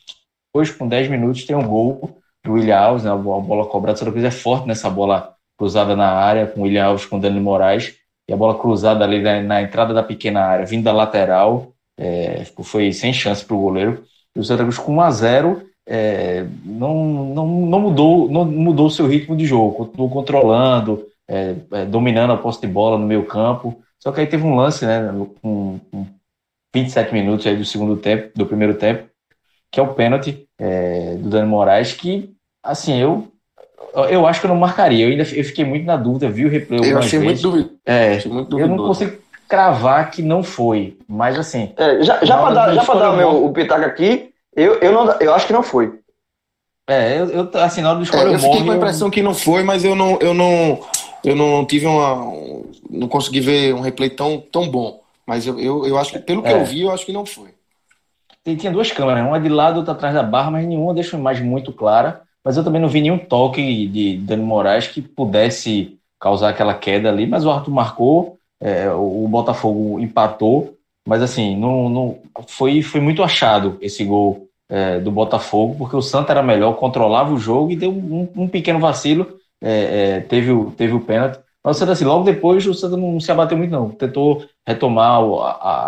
Depois, 0.49 0.71
com 0.71 0.87
10 0.87 1.11
minutos, 1.11 1.45
tem 1.45 1.57
um 1.57 1.67
gol 1.67 2.19
do 2.45 2.53
William 2.53 2.79
Alves, 2.79 3.05
né, 3.05 3.11
a 3.11 3.17
bola 3.17 3.67
cobrada. 3.67 3.97
O 3.97 3.99
Santa 3.99 4.13
Cruz 4.13 4.25
é 4.25 4.31
forte 4.31 4.67
nessa 4.67 4.89
bola 4.91 5.34
cruzada 5.57 5.95
na 5.97 6.09
área, 6.09 6.47
com 6.47 6.61
o 6.61 6.63
William 6.65 6.87
Alves 6.87 7.07
com 7.07 7.17
o 7.17 7.21
Dani 7.21 7.41
Moraes. 7.41 7.95
E 8.29 8.33
a 8.33 8.37
bola 8.37 8.59
cruzada 8.59 9.05
ali 9.05 9.21
na, 9.21 9.43
na 9.43 9.63
entrada 9.63 9.93
da 9.93 10.03
pequena 10.03 10.41
área, 10.41 10.67
vindo 10.67 10.85
da 10.85 10.93
lateral, 10.93 11.73
é, 11.99 12.45
foi 12.63 12.93
sem 12.93 13.13
chance 13.13 13.45
para 13.45 13.57
o 13.57 13.61
goleiro. 13.61 14.05
E 14.35 14.41
o 14.41 14.45
Santa 14.45 14.63
Cruz 14.63 14.79
com 14.79 14.95
1 14.95 15.01
a 15.01 15.11
0 15.11 15.63
é, 15.87 16.47
não, 16.65 17.05
não, 17.05 17.47
não 17.47 17.81
mudou 17.81 18.31
não 18.31 18.45
mudou 18.47 18.89
seu 18.89 19.07
ritmo 19.07 19.37
de 19.37 19.45
jogo, 19.45 19.75
continuou 19.75 20.09
controlando, 20.09 21.07
é, 21.29 21.55
é, 21.73 21.85
dominando 21.85 22.33
a 22.33 22.39
posse 22.39 22.61
de 22.61 22.67
bola 22.67 22.99
no 22.99 23.07
meio 23.07 23.27
campo. 23.27 23.83
Só 23.99 24.13
que 24.13 24.21
aí 24.21 24.27
teve 24.27 24.45
um 24.45 24.57
lance, 24.57 24.85
né, 24.85 25.11
com, 25.41 25.79
com 25.91 26.07
27 26.75 27.13
minutos 27.13 27.47
aí 27.47 27.57
do 27.57 27.65
segundo 27.65 27.97
tempo, 27.97 28.31
do 28.37 28.47
primeiro 28.47 28.75
tempo, 28.75 29.09
que 29.71 29.79
é 29.81 29.83
o 29.83 29.95
pênalti 29.95 30.47
é, 30.59 31.15
do 31.17 31.31
Dani 31.31 31.49
Moraes, 31.49 31.93
que, 31.93 32.35
assim, 32.63 32.99
eu 32.99 33.29
eu 33.95 34.27
acho 34.27 34.41
que 34.41 34.47
eu 34.47 34.49
não 34.49 34.57
marcaria. 34.57 35.05
Eu 35.05 35.11
ainda 35.11 35.23
eu 35.23 35.45
fiquei 35.45 35.65
muito 35.65 35.87
na 35.87 35.97
dúvida, 35.97 36.29
vi 36.29 36.45
o 36.45 36.49
replay 36.49 36.81
Eu 36.91 36.99
achei 36.99 37.19
muito, 37.19 37.41
duvido. 37.43 37.71
é, 37.87 38.17
achei 38.17 38.31
muito 38.31 38.51
duvidoso. 38.51 38.73
Eu 38.73 38.77
não 38.77 38.87
consigo 38.87 39.17
cravar 39.49 40.11
que 40.11 40.23
não 40.23 40.43
foi, 40.43 40.97
mas 41.07 41.39
assim... 41.39 41.73
É, 41.77 42.03
já 42.03 42.25
já 42.25 42.37
para 42.37 42.55
dar, 42.55 42.75
já 42.75 42.83
dar 42.83 43.11
o 43.11 43.17
meu 43.17 43.45
o 43.45 43.53
pitaco 43.53 43.85
aqui, 43.85 44.31
eu, 44.57 44.75
eu, 44.81 44.93
não, 44.93 45.13
eu 45.21 45.33
acho 45.33 45.47
que 45.47 45.53
não 45.53 45.63
foi. 45.63 45.93
É, 46.89 47.21
eu, 47.21 47.29
eu 47.29 47.51
assim, 47.55 47.83
na 47.83 47.91
hora 47.91 47.99
do 47.99 48.05
escolher 48.05 48.33
é, 48.33 48.35
eu 48.35 48.39
fiquei 48.39 48.65
com 48.65 48.71
a 48.71 48.77
impressão 48.77 49.09
eu... 49.09 49.13
que 49.13 49.23
não 49.23 49.35
foi, 49.35 49.63
mas 49.63 49.85
eu 49.85 49.95
não, 49.95 50.19
eu 50.21 50.35
não, 50.35 50.81
eu 51.23 51.37
não 51.37 51.65
tive 51.65 51.87
uma... 51.87 52.33
Não 52.91 53.07
consegui 53.07 53.41
ver 53.41 53.75
um 53.75 53.81
replay 53.81 54.11
tão, 54.11 54.41
tão 54.41 54.69
bom. 54.69 55.01
Mas 55.27 55.47
eu, 55.47 55.59
eu, 55.59 55.87
eu 55.87 55.99
acho 55.99 56.13
que, 56.13 56.19
pelo 56.19 56.43
que 56.43 56.49
é. 56.49 56.53
eu 56.53 56.65
vi, 56.65 56.83
eu 56.83 56.91
acho 56.91 57.07
que 57.07 57.13
não 57.13 57.25
foi. 57.25 57.51
Tinha 58.45 58.73
duas 58.73 58.91
câmeras, 58.93 59.27
uma 59.27 59.41
de 59.41 59.49
lado, 59.49 59.79
outra 59.79 59.95
atrás 59.95 60.15
da 60.15 60.23
barra, 60.23 60.51
mas 60.51 60.67
nenhuma 60.67 60.93
deixa 60.93 61.17
uma 61.17 61.21
imagem 61.21 61.47
muito 61.47 61.73
clara 61.73 62.23
mas 62.45 62.57
eu 62.57 62.65
também 62.65 62.81
não 62.81 62.89
vi 62.89 63.01
nenhum 63.01 63.19
toque 63.19 63.87
de 63.87 64.19
Dani 64.19 64.43
Moraes 64.43 64.87
que 64.87 65.01
pudesse 65.01 65.99
causar 66.21 66.51
aquela 66.51 66.75
queda 66.75 67.09
ali, 67.09 67.27
mas 67.27 67.45
o 67.45 67.51
Arthur 67.51 67.73
marcou, 67.73 68.39
é, 68.61 68.91
o 68.91 69.27
Botafogo 69.29 69.99
empatou, 70.01 70.77
mas 71.07 71.23
assim, 71.23 71.57
não, 71.57 71.89
não 71.89 72.19
foi, 72.49 72.83
foi 72.83 73.01
muito 73.01 73.23
achado 73.23 73.77
esse 73.81 74.05
gol 74.05 74.49
é, 74.69 74.99
do 75.01 75.11
Botafogo, 75.11 75.77
porque 75.77 75.97
o 75.97 76.03
Santa 76.03 76.33
era 76.33 76.43
melhor, 76.43 76.75
controlava 76.75 77.33
o 77.33 77.39
jogo 77.39 77.71
e 77.71 77.77
deu 77.77 77.91
um, 77.91 78.29
um 78.37 78.49
pequeno 78.49 78.79
vacilo, 78.79 79.39
é, 79.63 80.17
é 80.17 80.21
teve, 80.21 80.51
o, 80.51 80.71
teve 80.71 80.95
o 80.95 81.01
pênalti. 81.01 81.39
Mas 81.63 81.81
assim, 81.81 82.05
logo 82.05 82.25
depois 82.25 82.67
o 82.67 82.75
Santa 82.75 82.97
não 82.97 83.19
se 83.19 83.31
abateu 83.33 83.57
muito, 83.57 83.71
não. 83.71 83.89
Tentou 83.89 84.45
retomar 84.67 85.21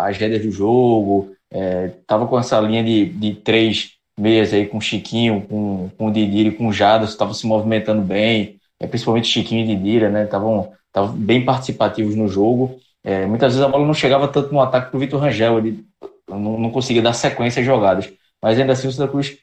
as 0.07 0.17
rédeas 0.17 0.43
do 0.43 0.51
jogo, 0.51 1.31
estava 1.51 2.25
é, 2.25 2.27
com 2.27 2.39
essa 2.39 2.59
linha 2.59 2.83
de, 2.83 3.05
de 3.05 3.35
três 3.35 3.96
meias 4.17 4.53
aí 4.53 4.65
com 4.65 4.81
Chiquinho, 4.81 5.41
com, 5.41 5.89
com 5.97 6.11
Didira 6.11 6.49
e 6.49 6.51
com 6.51 6.71
Jadas, 6.71 7.09
estavam 7.09 7.33
se 7.33 7.45
movimentando 7.45 8.01
bem, 8.01 8.59
é, 8.79 8.87
principalmente 8.87 9.27
Chiquinho 9.27 9.63
e 9.63 9.75
Didira, 9.75 10.09
né? 10.09 10.23
Estavam 10.23 10.73
bem 11.15 11.45
participativos 11.45 12.15
no 12.15 12.27
jogo. 12.27 12.79
É, 13.03 13.25
muitas 13.25 13.53
vezes 13.53 13.65
a 13.65 13.69
bola 13.69 13.85
não 13.85 13.93
chegava 13.93 14.27
tanto 14.27 14.51
no 14.51 14.59
ataque 14.59 14.89
para 14.89 14.97
o 14.97 14.99
Vitor 14.99 15.21
Rangel, 15.21 15.59
ele 15.59 15.85
não, 16.27 16.59
não, 16.59 16.71
conseguia 16.71 17.01
dar 17.01 17.13
sequência 17.13 17.59
às 17.59 17.65
jogadas. 17.65 18.11
Mas 18.41 18.59
ainda 18.59 18.73
assim 18.73 18.87
o 18.87 18.91
Santa 18.91 19.11
Cruz 19.11 19.37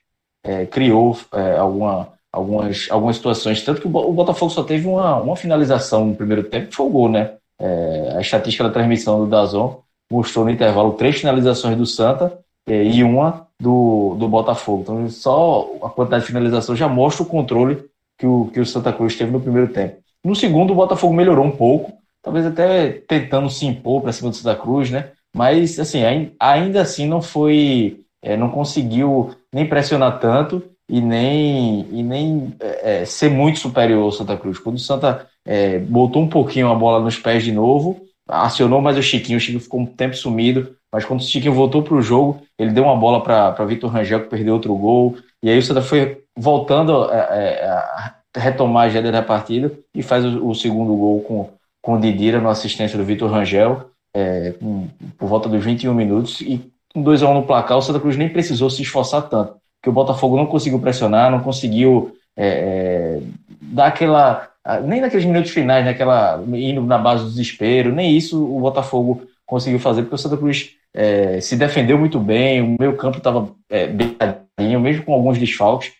é, 0.44 0.66
criou 0.66 1.16
é, 1.32 1.56
alguma, 1.56 2.08
algumas, 2.32 2.88
algumas 2.90 3.16
situações. 3.16 3.62
Tanto 3.62 3.80
que 3.80 3.86
o 3.86 4.12
Botafogo 4.12 4.50
só 4.50 4.62
teve 4.62 4.86
uma, 4.86 5.16
uma 5.20 5.36
finalização 5.36 6.06
no 6.06 6.14
primeiro 6.14 6.44
tempo, 6.44 6.68
que 6.68 6.76
foi 6.76 6.86
o 6.86 6.90
gol, 6.90 7.08
né? 7.08 7.34
É, 7.58 8.14
a 8.16 8.20
estatística 8.20 8.64
da 8.64 8.70
transmissão 8.70 9.20
do 9.20 9.30
Dazon 9.30 9.80
mostrou 10.10 10.44
no 10.44 10.50
intervalo 10.50 10.92
três 10.92 11.16
finalizações 11.16 11.76
do 11.76 11.86
Santa 11.86 12.38
é, 12.68 12.84
e 12.84 13.02
uma 13.02 13.46
do, 13.64 14.14
do 14.18 14.28
Botafogo. 14.28 14.82
Então, 14.82 15.08
só 15.08 15.70
a 15.82 15.88
quantidade 15.88 16.22
de 16.22 16.28
finalização 16.28 16.76
já 16.76 16.86
mostra 16.86 17.22
o 17.22 17.26
controle 17.26 17.82
que 18.18 18.26
o, 18.26 18.50
que 18.52 18.60
o 18.60 18.66
Santa 18.66 18.92
Cruz 18.92 19.16
teve 19.16 19.32
no 19.32 19.40
primeiro 19.40 19.72
tempo. 19.72 19.96
No 20.22 20.36
segundo, 20.36 20.72
o 20.72 20.76
Botafogo 20.76 21.14
melhorou 21.14 21.46
um 21.46 21.50
pouco, 21.50 21.94
talvez 22.22 22.44
até 22.44 22.90
tentando 23.08 23.48
se 23.48 23.64
impor 23.64 24.02
para 24.02 24.12
cima 24.12 24.30
do 24.30 24.36
Santa 24.36 24.54
Cruz, 24.60 24.90
né? 24.90 25.10
Mas, 25.34 25.80
assim, 25.80 26.00
ainda 26.38 26.82
assim 26.82 27.08
não 27.08 27.22
foi. 27.22 28.00
É, 28.22 28.36
não 28.36 28.48
conseguiu 28.48 29.34
nem 29.52 29.66
pressionar 29.66 30.18
tanto 30.18 30.62
e 30.88 31.00
nem, 31.00 31.86
e 31.90 32.02
nem 32.02 32.54
é, 32.60 33.02
é 33.02 33.04
ser 33.04 33.30
muito 33.30 33.58
superior 33.58 34.02
ao 34.02 34.12
Santa 34.12 34.36
Cruz. 34.36 34.58
Quando 34.58 34.76
o 34.76 34.80
Santa 34.80 35.26
é, 35.44 35.78
botou 35.78 36.22
um 36.22 36.28
pouquinho 36.28 36.68
a 36.70 36.74
bola 36.74 37.02
nos 37.02 37.18
pés 37.18 37.44
de 37.44 37.52
novo, 37.52 38.00
acionou 38.28 38.80
mais 38.80 38.96
o 38.96 39.02
Chiquinho, 39.02 39.38
o 39.38 39.40
Chiquinho 39.40 39.60
ficou 39.60 39.80
um 39.80 39.86
tempo 39.86 40.16
sumido, 40.16 40.74
mas 40.92 41.04
quando 41.04 41.20
o 41.20 41.24
Chiquinho 41.24 41.54
voltou 41.54 41.82
para 41.82 41.94
o 41.94 42.02
jogo, 42.02 42.40
ele 42.58 42.70
deu 42.70 42.84
uma 42.84 42.96
bola 42.96 43.22
para 43.22 43.64
Vitor 43.64 43.90
Rangel, 43.90 44.22
que 44.22 44.28
perdeu 44.28 44.54
outro 44.54 44.74
gol. 44.76 45.16
E 45.42 45.50
aí 45.50 45.58
o 45.58 45.62
Santa 45.62 45.82
foi 45.82 46.22
voltando 46.36 47.04
a, 47.04 47.14
a, 47.14 48.14
a 48.36 48.40
retomar 48.40 48.84
a 48.84 48.86
agenda 48.86 49.12
da 49.12 49.22
partida 49.22 49.72
e 49.94 50.02
faz 50.02 50.24
o, 50.24 50.48
o, 50.48 50.54
segundo 50.54 50.96
gol 50.96 51.20
com, 51.22 51.50
com 51.82 51.94
o 51.94 52.00
Didira 52.00 52.40
na 52.40 52.50
assistência 52.50 52.98
do 52.98 53.04
Vitor 53.04 53.30
Rangel, 53.30 53.90
é, 54.14 54.52
com, 54.52 54.88
por 55.18 55.28
volta 55.28 55.48
dos 55.48 55.64
21 55.64 55.92
minutos. 55.92 56.40
E 56.40 56.72
um 56.94 57.02
2x1 57.02 57.34
no 57.34 57.42
placar, 57.42 57.76
o 57.76 57.82
Santa 57.82 58.00
Cruz 58.00 58.16
nem 58.16 58.28
precisou 58.28 58.70
se 58.70 58.82
esforçar 58.82 59.28
tanto, 59.28 59.56
porque 59.80 59.90
o 59.90 59.92
Botafogo 59.92 60.36
não 60.36 60.46
conseguiu 60.46 60.78
pressionar, 60.78 61.30
não 61.30 61.40
conseguiu 61.40 62.16
é, 62.36 62.46
é, 62.46 63.22
dar 63.60 63.86
aquela. 63.86 64.48
Nem 64.86 65.00
naqueles 65.00 65.26
minutos 65.26 65.50
finais, 65.50 65.84
naquela, 65.84 66.42
indo 66.54 66.82
na 66.82 66.96
base 66.96 67.24
do 67.24 67.30
desespero, 67.30 67.92
nem 67.92 68.16
isso 68.16 68.42
o 68.42 68.60
Botafogo 68.60 69.22
conseguiu 69.44 69.78
fazer, 69.78 70.02
porque 70.02 70.14
o 70.14 70.18
Santa 70.18 70.38
Cruz 70.38 70.70
é, 70.94 71.40
se 71.40 71.56
defendeu 71.56 71.98
muito 71.98 72.18
bem, 72.18 72.62
o 72.62 72.76
meio 72.78 72.96
campo 72.96 73.18
estava 73.18 73.50
é, 73.68 73.86
bem 73.86 74.78
mesmo 74.80 75.04
com 75.04 75.12
alguns 75.12 75.38
desfalques, 75.38 75.92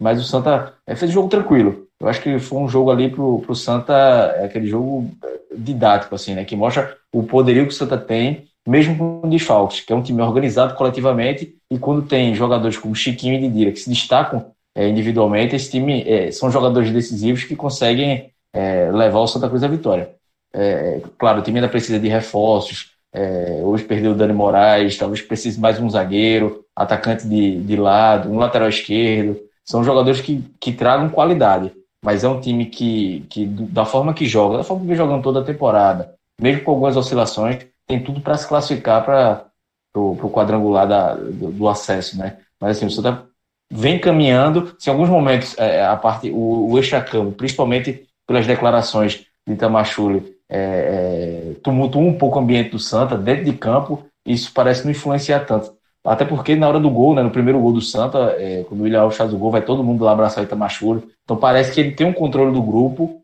mas 0.00 0.20
o 0.20 0.24
Santa 0.24 0.72
é, 0.86 0.94
fez 0.94 1.10
um 1.10 1.14
jogo 1.14 1.28
tranquilo. 1.28 1.86
Eu 2.00 2.08
acho 2.08 2.22
que 2.22 2.38
foi 2.38 2.58
um 2.60 2.68
jogo 2.68 2.90
ali 2.90 3.10
pro, 3.10 3.40
pro 3.40 3.54
Santa, 3.54 3.92
é 4.36 4.44
aquele 4.44 4.68
jogo 4.68 5.10
didático, 5.54 6.14
assim, 6.14 6.34
né? 6.34 6.44
Que 6.44 6.54
mostra 6.54 6.96
o 7.12 7.24
poderio 7.24 7.64
que 7.64 7.72
o 7.72 7.76
Santa 7.76 7.98
tem, 7.98 8.44
mesmo 8.66 8.96
com 8.96 9.28
desfalques, 9.28 9.80
que 9.80 9.92
é 9.92 9.96
um 9.96 10.02
time 10.02 10.22
organizado 10.22 10.74
coletivamente, 10.74 11.56
e 11.70 11.78
quando 11.78 12.02
tem 12.02 12.34
jogadores 12.34 12.78
como 12.78 12.94
Chiquinho 12.94 13.34
e 13.34 13.40
Didira 13.40 13.72
que 13.72 13.80
se 13.80 13.90
destacam 13.90 14.52
é, 14.78 14.88
individualmente, 14.88 15.56
esse 15.56 15.70
time 15.70 16.02
é, 16.06 16.30
são 16.30 16.50
jogadores 16.50 16.90
decisivos 16.90 17.44
que 17.44 17.56
conseguem 17.56 18.30
é, 18.52 18.90
levar 18.92 19.20
o 19.20 19.26
Santa 19.26 19.48
Cruz 19.48 19.62
à 19.62 19.68
vitória. 19.68 20.10
É, 20.52 21.00
claro, 21.18 21.40
o 21.40 21.42
time 21.42 21.58
ainda 21.58 21.68
precisa 21.68 21.98
de 21.98 22.08
reforços. 22.08 22.92
É, 23.12 23.60
hoje 23.62 23.84
perdeu 23.84 24.12
o 24.12 24.14
Dani 24.14 24.32
Moraes, 24.32 24.96
talvez 24.96 25.22
precise 25.22 25.58
mais 25.58 25.80
um 25.80 25.90
zagueiro, 25.90 26.64
atacante 26.76 27.26
de, 27.26 27.60
de 27.60 27.76
lado, 27.76 28.30
um 28.30 28.38
lateral 28.38 28.68
esquerdo. 28.68 29.38
São 29.64 29.82
jogadores 29.82 30.20
que, 30.20 30.44
que 30.60 30.72
tragam 30.72 31.08
qualidade 31.08 31.72
mas 32.02 32.24
é 32.24 32.28
um 32.28 32.40
time 32.40 32.66
que, 32.66 33.26
que 33.28 33.46
da 33.46 33.84
forma 33.84 34.14
que 34.14 34.26
joga, 34.26 34.58
da 34.58 34.64
forma 34.64 34.82
que 34.82 34.88
vem 34.88 34.96
jogando 34.96 35.22
toda 35.22 35.40
a 35.40 35.44
temporada, 35.44 36.14
mesmo 36.40 36.62
com 36.62 36.70
algumas 36.72 36.96
oscilações, 36.96 37.66
tem 37.86 38.02
tudo 38.02 38.20
para 38.20 38.36
se 38.36 38.46
classificar 38.46 39.04
para 39.04 39.46
o 39.94 40.30
quadrangular 40.30 40.86
da, 40.86 41.14
do, 41.14 41.50
do, 41.50 41.68
acesso, 41.68 42.16
né? 42.16 42.38
Mas 42.60 42.76
assim, 42.76 42.86
o 42.86 42.90
Santa 42.90 43.26
vem 43.70 43.98
caminhando, 43.98 44.74
se 44.78 44.88
em 44.88 44.92
alguns 44.92 45.08
momentos 45.08 45.56
é, 45.58 45.84
a 45.84 45.96
parte, 45.96 46.30
o, 46.30 46.70
o 46.70 46.78
extracampo, 46.78 47.32
principalmente 47.32 48.06
pelas 48.26 48.46
declarações 48.46 49.26
de 49.46 49.56
Tamachule, 49.56 50.36
é, 50.48 51.54
é, 51.66 51.70
um 51.70 52.18
pouco 52.18 52.38
o 52.38 52.42
ambiente 52.42 52.70
do 52.70 52.78
Santa 52.78 53.16
dentro 53.16 53.44
de 53.44 53.52
campo, 53.52 54.04
isso 54.24 54.52
parece 54.54 54.84
não 54.84 54.90
influenciar 54.90 55.40
tanto. 55.40 55.76
Até 56.04 56.24
porque 56.24 56.56
na 56.56 56.68
hora 56.68 56.80
do 56.80 56.90
gol, 56.90 57.14
né, 57.14 57.22
no 57.22 57.30
primeiro 57.30 57.60
gol 57.60 57.72
do 57.72 57.82
Santa, 57.82 58.34
é, 58.38 58.64
quando 58.64 58.80
o 58.80 58.84
William 58.84 59.02
Alves 59.02 59.18
faz 59.18 59.32
o 59.32 59.38
gol, 59.38 59.50
vai 59.50 59.62
todo 59.62 59.84
mundo 59.84 60.04
lá 60.04 60.12
abraçar 60.12 60.42
o 60.42 60.46
Itamachule. 60.46 61.02
Então 61.22 61.36
parece 61.36 61.72
que 61.72 61.80
ele 61.80 61.92
tem 61.92 62.06
um 62.06 62.12
controle 62.12 62.52
do 62.52 62.62
grupo 62.62 63.22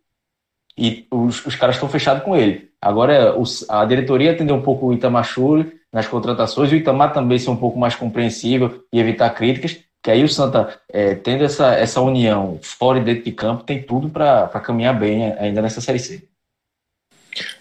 e 0.77 1.07
os, 1.11 1.45
os 1.47 1.55
caras 1.55 1.77
estão 1.77 1.89
fechados 1.89 2.23
com 2.23 2.37
ele. 2.37 2.69
Agora 2.81 3.39
os, 3.39 3.69
a 3.71 3.85
diretoria 3.85 4.33
atender 4.33 4.53
um 4.53 4.61
pouco 4.61 4.87
o 4.87 4.93
Itamachule 4.93 5.73
nas 5.93 6.07
contratações 6.07 6.71
e 6.73 6.75
o 6.75 6.79
Itamar 6.79 7.13
também 7.13 7.39
ser 7.39 7.51
um 7.51 7.57
pouco 7.57 7.79
mais 7.79 7.95
compreensível 7.95 8.85
e 8.93 8.99
evitar 8.99 9.31
críticas, 9.31 9.79
que 10.05 10.11
aí 10.11 10.23
o 10.23 10.29
Santa, 10.29 10.79
é, 10.91 11.15
tendo 11.15 11.45
essa, 11.45 11.73
essa 11.73 11.99
união 11.99 12.61
fora 12.63 12.99
e 12.99 13.03
dentro 13.03 13.25
de 13.25 13.33
campo, 13.33 13.65
tem 13.65 13.83
tudo 13.83 14.11
para 14.11 14.49
caminhar 14.61 15.01
bem 15.01 15.33
ainda 15.39 15.63
nessa 15.63 15.81
Série 15.81 15.99
C. 15.99 16.29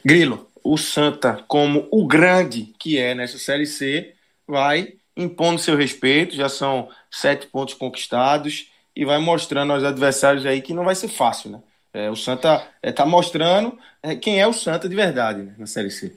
Grilo, 0.04 0.46
o 0.62 0.78
Santa, 0.78 1.42
como 1.48 1.88
o 1.90 2.06
grande 2.06 2.74
que 2.78 2.98
é 3.00 3.16
nessa 3.16 3.38
Série 3.38 3.66
C, 3.66 4.14
vai 4.46 4.96
impondo 5.16 5.62
seu 5.62 5.78
respeito, 5.78 6.36
já 6.36 6.50
são 6.50 6.90
sete 7.10 7.48
pontos 7.48 7.76
conquistados 7.76 8.70
e 8.94 9.06
vai 9.06 9.20
mostrando 9.20 9.72
aos 9.72 9.86
adversários 9.86 10.46
aí 10.46 10.62
que 10.62 10.74
não 10.74 10.84
vai 10.84 10.96
ser 10.96 11.08
fácil, 11.08 11.50
né? 11.50 11.62
É, 11.94 12.12
o 12.12 12.16
Santa 12.16 12.56
está 12.56 12.68
é, 12.82 12.92
tá 12.92 13.06
mostrando 13.06 13.80
é, 14.02 14.18
quem 14.18 14.42
é 14.42 14.46
o 14.46 14.52
Santa 14.52 14.90
de 14.90 14.96
verdade 14.96 15.44
né, 15.44 15.56
na 15.58 15.66
Série 15.66 15.90
C. 15.90 16.14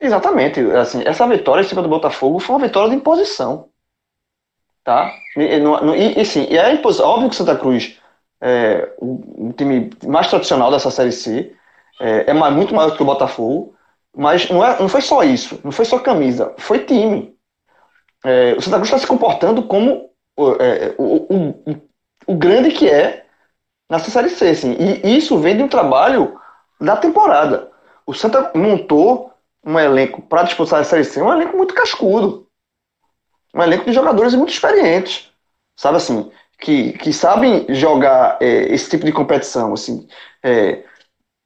Exatamente. 0.00 0.60
Assim, 0.60 1.02
essa 1.04 1.26
vitória 1.26 1.60
em 1.60 1.68
cima 1.68 1.82
do 1.82 1.88
Botafogo 1.90 2.38
foi 2.38 2.56
uma 2.56 2.66
vitória 2.66 2.88
de 2.88 2.96
imposição. 2.96 3.68
Tá? 4.84 5.14
E, 5.36 5.40
e, 5.40 6.20
e, 6.20 6.24
sim, 6.24 6.46
é 6.54 6.72
imposição. 6.72 7.08
Óbvio 7.08 7.30
que 7.30 7.36
Santa 7.36 7.56
Cruz 7.56 7.98
é 8.40 8.92
o, 8.98 9.52
time 9.56 9.90
mais 10.06 10.28
tradicional 10.28 10.70
dessa 10.70 10.90
Série 10.90 11.12
C. 11.12 11.54
É, 12.00 12.30
é 12.30 12.34
muito 12.34 12.74
maior 12.74 12.94
que 12.94 13.02
o 13.02 13.06
Botafogo. 13.06 13.74
Mas 14.16 14.48
não, 14.50 14.64
é, 14.64 14.78
não 14.78 14.88
foi 14.88 15.00
só 15.00 15.22
isso. 15.22 15.58
Não 15.64 15.72
foi 15.72 15.84
só 15.84 15.98
camisa. 15.98 16.54
Foi 16.58 16.80
time 16.80 17.34
é, 18.24 18.54
o 18.56 18.62
Santa 18.62 18.76
Cruz 18.76 18.88
está 18.88 18.98
se 18.98 19.06
comportando 19.06 19.62
como 19.64 20.10
é, 20.58 20.94
o, 20.96 21.26
o, 21.34 21.82
o, 22.26 22.34
grande 22.34 22.70
que 22.70 22.88
é 22.88 23.26
nessa 23.90 24.10
Série 24.10 24.30
C. 24.30 24.48
Assim. 24.48 24.72
E 24.72 25.16
isso 25.16 25.38
vem 25.38 25.56
de 25.56 25.62
um 25.62 25.68
trabalho 25.68 26.40
da 26.80 26.96
temporada. 26.96 27.70
O 28.06 28.14
Santa 28.14 28.50
montou 28.54 29.30
um 29.64 29.78
elenco 29.78 30.22
para 30.22 30.42
disputar 30.44 30.80
a 30.80 30.84
Série 30.84 31.04
C, 31.04 31.20
um 31.20 31.32
elenco 31.32 31.56
muito 31.56 31.74
cascudo. 31.74 32.43
Um 33.54 33.62
elenco 33.62 33.84
de 33.84 33.92
jogadores 33.92 34.34
muito 34.34 34.52
experientes. 34.52 35.30
Sabe 35.76 35.96
assim? 35.96 36.30
Que, 36.58 36.92
que 36.94 37.12
sabem 37.12 37.66
jogar 37.68 38.38
é, 38.40 38.72
esse 38.72 38.90
tipo 38.90 39.04
de 39.04 39.12
competição. 39.12 39.72
Assim. 39.72 40.06
É, 40.42 40.82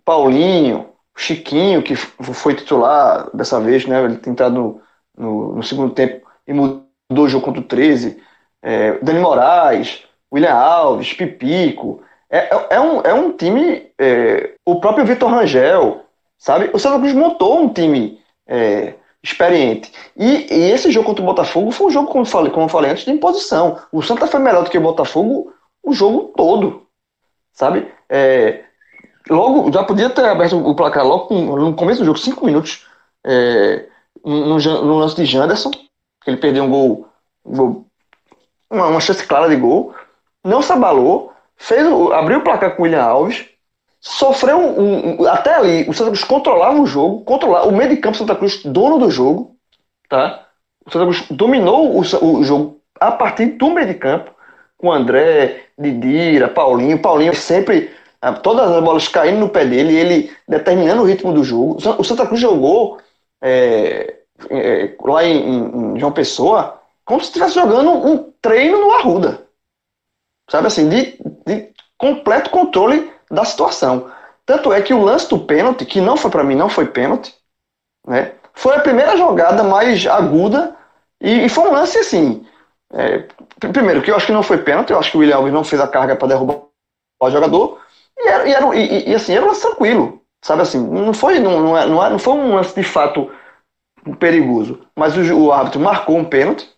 Paulinho, 0.04 0.90
Chiquinho, 1.16 1.82
que 1.82 1.94
foi 1.96 2.54
titular 2.54 3.28
dessa 3.34 3.60
vez, 3.60 3.84
né? 3.86 4.02
Ele 4.02 4.16
tem 4.16 4.32
entrado 4.32 4.54
no, 4.54 4.82
no, 5.16 5.56
no 5.56 5.62
segundo 5.62 5.92
tempo 5.92 6.26
e 6.46 6.52
mudou 6.52 6.86
o 7.10 7.28
jogo 7.28 7.44
contra 7.44 7.60
o 7.60 7.64
13. 7.64 8.22
É, 8.62 8.98
Dani 8.98 9.18
Moraes, 9.18 10.04
William 10.32 10.54
Alves, 10.54 11.12
Pipico. 11.12 12.02
É, 12.30 12.54
é, 12.54 12.66
é 12.70 12.80
um, 12.80 13.00
é 13.02 13.12
um 13.12 13.36
time. 13.36 13.90
É, 13.98 14.54
o 14.64 14.80
próprio 14.80 15.04
Vitor 15.04 15.30
Rangel, 15.30 16.04
sabe? 16.38 16.70
O 16.72 16.78
Santa 16.78 16.98
Cruz 16.98 17.12
montou 17.12 17.60
um 17.60 17.72
time 17.72 18.20
é, 18.46 18.94
experiente. 19.22 19.92
E, 20.16 20.52
e, 20.52 20.70
esse 20.70 20.90
jogo 20.90 21.06
contra 21.06 21.22
o 21.22 21.26
Botafogo 21.26 21.70
foi 21.70 21.88
um 21.88 21.90
jogo, 21.90 22.08
como 22.08 22.24
falei, 22.24 22.50
como 22.50 22.66
eu 22.66 22.70
falei 22.70 22.90
antes, 22.90 23.04
de 23.04 23.10
imposição. 23.10 23.78
O 23.92 24.02
Santa 24.02 24.26
foi 24.26 24.40
melhor 24.40 24.64
do 24.64 24.70
que 24.70 24.78
o 24.78 24.82
Botafogo 24.82 25.52
o 25.82 25.92
jogo 25.92 26.32
todo. 26.36 26.86
Sabe? 27.52 27.92
É, 28.08 28.64
logo, 29.28 29.72
já 29.72 29.82
podia 29.82 30.10
ter 30.10 30.24
aberto 30.24 30.56
o 30.56 30.74
placar 30.74 31.06
logo 31.06 31.34
no 31.34 31.74
começo 31.74 32.00
do 32.00 32.06
jogo, 32.06 32.18
cinco 32.18 32.46
minutos, 32.46 32.86
é, 33.26 33.86
no, 34.24 34.58
no 34.58 34.98
lance 34.98 35.16
de 35.16 35.24
Janderson 35.24 35.70
ele 36.28 36.36
perdeu 36.36 36.64
um 36.64 36.70
gol, 36.70 37.08
um 37.44 37.56
gol 37.56 37.86
uma, 38.70 38.86
uma, 38.86 39.00
chance 39.00 39.26
clara 39.26 39.48
de 39.48 39.56
gol, 39.56 39.94
não 40.44 40.60
se 40.60 40.72
abalou, 40.72 41.32
fez, 41.56 41.86
abriu 42.12 42.38
o 42.38 42.44
placar 42.44 42.76
com 42.76 42.82
o 42.82 42.84
William 42.84 43.02
Alves, 43.02 43.46
sofreu 44.00 44.58
um, 44.58 45.22
um, 45.22 45.28
até 45.28 45.54
ali, 45.54 45.88
o 45.88 45.92
Santa 45.92 46.10
Cruz 46.10 46.24
controlava 46.24 46.80
o 46.80 46.86
jogo, 46.86 47.24
controlava, 47.24 47.68
o 47.68 47.72
meio 47.72 47.90
de 47.90 47.96
campo 47.96 48.16
Santa 48.16 48.34
Cruz, 48.34 48.62
dono 48.64 48.98
do 48.98 49.10
jogo, 49.10 49.56
tá? 50.08 50.46
O 50.86 50.90
Santa 50.90 51.04
Cruz 51.04 51.26
dominou 51.30 51.96
o, 51.96 52.00
o 52.00 52.44
jogo 52.44 52.80
a 53.00 53.10
partir 53.12 53.46
do 53.46 53.70
meio 53.70 53.86
de 53.86 53.94
campo, 53.94 54.32
com 54.76 54.92
André, 54.92 55.64
Didira, 55.78 56.48
Paulinho, 56.48 57.00
Paulinho 57.00 57.34
sempre 57.34 57.90
todas 58.42 58.70
as 58.70 58.82
bolas 58.82 59.08
caindo 59.08 59.38
no 59.38 59.48
pé 59.48 59.64
dele, 59.64 59.96
ele 59.96 60.36
determinando 60.48 61.02
o 61.02 61.04
ritmo 61.04 61.32
do 61.32 61.44
jogo. 61.44 61.78
O 61.98 62.04
Santa 62.04 62.26
Cruz 62.26 62.40
jogou 62.40 62.98
é, 63.40 64.18
é, 64.50 64.96
lá 65.00 65.24
em, 65.24 65.94
em, 65.94 66.00
João 66.00 66.12
Pessoa 66.12 66.80
como 67.04 67.20
se 67.20 67.26
estivesse 67.26 67.54
jogando 67.54 67.90
um 67.90 68.32
treino 68.40 68.80
no 68.80 68.92
Arruda. 68.92 69.46
Sabe 70.50 70.66
assim, 70.66 70.88
de, 70.88 71.18
de 71.46 71.72
completo 71.96 72.50
controle 72.50 73.10
da 73.30 73.44
situação. 73.44 74.10
Tanto 74.46 74.72
é 74.72 74.80
que 74.80 74.94
o 74.94 75.02
lance 75.02 75.28
do 75.28 75.38
pênalti, 75.38 75.84
que 75.84 76.00
não 76.00 76.16
foi 76.16 76.30
para 76.30 76.44
mim, 76.44 76.54
não 76.54 76.68
foi 76.68 76.86
pênalti, 76.86 77.34
né? 78.06 78.32
Foi 78.54 78.74
a 78.74 78.80
primeira 78.80 79.16
jogada 79.16 79.62
mais 79.62 80.04
aguda 80.06 80.74
e, 81.20 81.44
e 81.44 81.48
foi 81.48 81.68
um 81.68 81.72
lance 81.72 81.98
assim. 81.98 82.46
É, 82.92 83.28
primeiro, 83.72 84.02
que 84.02 84.10
eu 84.10 84.16
acho 84.16 84.26
que 84.26 84.32
não 84.32 84.42
foi 84.42 84.58
pênalti, 84.58 84.90
eu 84.90 84.98
acho 84.98 85.10
que 85.10 85.16
o 85.16 85.20
William 85.20 85.36
Alves 85.36 85.52
não 85.52 85.62
fez 85.62 85.80
a 85.80 85.86
carga 85.86 86.16
para 86.16 86.28
derrubar 86.28 86.62
o 87.20 87.30
jogador. 87.30 87.80
E, 88.18 88.28
era, 88.28 88.48
e, 88.48 88.52
era, 88.52 88.76
e, 88.76 89.10
e, 89.10 89.14
assim, 89.14 89.34
era 89.34 89.44
um 89.44 89.48
lance 89.48 89.60
tranquilo. 89.60 90.22
Sabe 90.42 90.62
assim, 90.62 90.80
não 90.80 91.12
foi, 91.12 91.38
não, 91.38 91.60
não, 91.60 91.88
não, 91.88 92.10
não 92.10 92.18
foi 92.18 92.34
um 92.34 92.54
lance 92.54 92.74
de 92.74 92.82
fato 92.82 93.30
perigoso. 94.18 94.80
Mas 94.96 95.16
o, 95.16 95.38
o 95.38 95.52
árbitro 95.52 95.80
marcou 95.80 96.16
um 96.16 96.24
pênalti. 96.24 96.68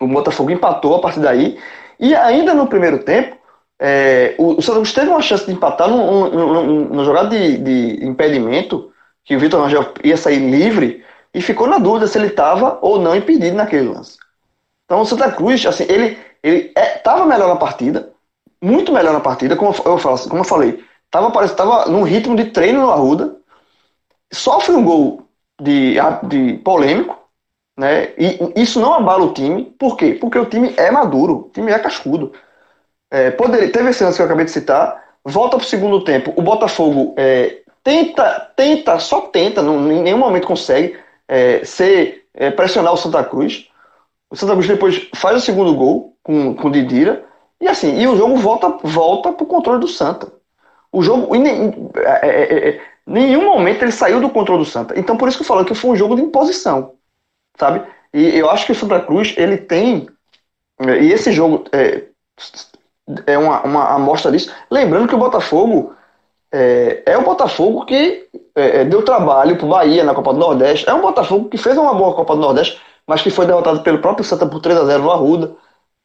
O 0.00 0.06
Botafogo 0.06 0.50
empatou 0.50 0.96
a 0.96 1.00
partir 1.00 1.20
daí. 1.20 1.60
E 1.98 2.14
ainda 2.14 2.54
no 2.54 2.66
primeiro 2.66 3.04
tempo, 3.04 3.36
é, 3.80 4.34
o, 4.36 4.58
o 4.58 4.62
Santa 4.62 4.82
teve 4.92 5.10
uma 5.10 5.22
chance 5.22 5.46
de 5.46 5.52
empatar 5.52 5.88
no 5.88 7.02
jogada 7.02 7.30
de, 7.30 7.56
de, 7.56 8.04
impedimento, 8.04 8.92
que 9.24 9.34
o 9.34 9.40
Vitor 9.40 9.62
Rangel 9.62 9.94
ia 10.04 10.18
sair 10.18 10.38
livre, 10.38 11.02
e 11.32 11.40
ficou 11.40 11.66
na 11.66 11.78
dúvida 11.78 12.06
se 12.06 12.18
ele 12.18 12.26
estava 12.26 12.78
ou 12.82 13.00
não 13.00 13.16
impedido 13.16 13.56
naquele 13.56 13.88
lance. 13.88 14.18
Então 14.84 15.00
o 15.00 15.06
Santa 15.06 15.32
Cruz, 15.32 15.64
assim, 15.64 15.86
ele 15.88 16.18
estava 16.76 17.22
é, 17.22 17.26
melhor 17.26 17.48
na 17.48 17.56
partida, 17.56 18.10
muito 18.60 18.92
melhor 18.92 19.14
na 19.14 19.20
partida, 19.20 19.56
como 19.56 19.70
eu, 19.70 19.98
falo, 19.98 20.18
como 20.28 20.40
eu 20.40 20.44
falei, 20.44 20.84
estava 21.06 21.30
tava 21.48 21.86
num 21.86 22.02
ritmo 22.02 22.36
de 22.36 22.46
treino 22.46 22.82
no 22.82 22.90
Arruda, 22.90 23.36
sofre 24.30 24.74
um 24.74 24.84
gol 24.84 25.26
de, 25.60 25.94
de 26.24 26.54
polêmico, 26.58 27.18
né? 27.78 28.12
E 28.18 28.52
isso 28.56 28.78
não 28.78 28.92
abala 28.92 29.24
o 29.24 29.32
time. 29.32 29.64
Por 29.78 29.96
quê? 29.96 30.18
Porque 30.20 30.38
o 30.38 30.44
time 30.44 30.74
é 30.76 30.90
maduro, 30.90 31.46
o 31.46 31.50
time 31.52 31.72
é 31.72 31.78
cascudo. 31.78 32.32
É, 33.10 33.30
poderia, 33.30 33.70
teve 33.72 33.90
esse 33.90 34.04
lance 34.04 34.16
que 34.16 34.22
eu 34.22 34.26
acabei 34.26 34.44
de 34.44 34.52
citar, 34.52 35.02
volta 35.24 35.56
para 35.56 35.64
o 35.64 35.68
segundo 35.68 36.04
tempo. 36.04 36.32
O 36.36 36.42
Botafogo 36.42 37.14
é, 37.16 37.58
tenta, 37.82 38.52
tenta, 38.56 38.98
só 38.98 39.22
tenta, 39.22 39.62
não, 39.62 39.90
em 39.90 40.02
nenhum 40.02 40.18
momento 40.18 40.46
consegue 40.46 40.96
é, 41.26 41.64
ser 41.64 42.26
é, 42.34 42.50
pressionar 42.50 42.92
o 42.92 42.96
Santa 42.96 43.24
Cruz. 43.24 43.68
O 44.30 44.36
Santa 44.36 44.52
Cruz 44.52 44.68
depois 44.68 45.08
faz 45.16 45.36
o 45.36 45.40
segundo 45.40 45.74
gol 45.74 46.16
com, 46.22 46.54
com 46.54 46.68
o 46.68 46.70
Didira. 46.70 47.24
E 47.60 47.68
assim, 47.68 48.00
e 48.00 48.06
o 48.06 48.16
jogo 48.16 48.36
volta, 48.36 48.78
volta 48.82 49.32
pro 49.32 49.44
controle 49.44 49.80
do 49.80 49.88
Santa. 49.88 50.32
O 50.92 51.02
jogo, 51.02 51.34
em, 51.34 51.46
em, 51.46 51.90
é, 51.96 52.28
é, 52.28 52.68
é, 52.68 52.80
nenhum 53.06 53.44
momento 53.44 53.82
ele 53.82 53.92
saiu 53.92 54.20
do 54.20 54.30
controle 54.30 54.64
do 54.64 54.70
Santa. 54.70 54.98
Então 54.98 55.16
por 55.16 55.28
isso 55.28 55.36
que 55.36 55.42
eu 55.42 55.46
falo 55.48 55.64
que 55.64 55.74
foi 55.74 55.90
um 55.90 55.96
jogo 55.96 56.16
de 56.16 56.22
imposição, 56.22 56.94
sabe? 57.58 57.82
E 58.12 58.38
eu 58.38 58.50
acho 58.50 58.66
que 58.66 58.72
o 58.72 58.74
Santa 58.74 59.00
Cruz, 59.00 59.34
ele 59.36 59.56
tem, 59.56 60.08
e 60.80 61.12
esse 61.12 61.30
jogo 61.30 61.64
é, 63.26 63.38
uma, 63.38 63.62
uma 63.62 63.94
amostra 63.94 64.30
disso. 64.30 64.52
Lembrando 64.70 65.08
que 65.08 65.14
o 65.14 65.18
Botafogo 65.18 65.94
é, 66.52 67.02
é 67.06 67.18
o 67.18 67.22
Botafogo 67.22 67.84
que 67.84 68.28
é, 68.54 68.80
é 68.80 68.84
deu 68.84 69.02
trabalho 69.04 69.56
para 69.56 69.66
o 69.66 69.68
Bahia 69.68 70.04
na 70.04 70.14
Copa 70.14 70.32
do 70.32 70.38
Nordeste. 70.38 70.88
É 70.88 70.94
um 70.94 71.00
Botafogo 71.00 71.48
que 71.48 71.56
fez 71.56 71.76
uma 71.76 71.94
boa 71.94 72.14
Copa 72.14 72.34
do 72.34 72.40
Nordeste, 72.40 72.80
mas 73.06 73.22
que 73.22 73.30
foi 73.30 73.46
derrotado 73.46 73.82
pelo 73.82 74.00
próprio 74.00 74.24
Santa 74.24 74.46
por 74.46 74.60
3 74.60 74.78
a 74.78 74.84
0 74.84 75.02
no 75.02 75.10
Arruda. 75.10 75.54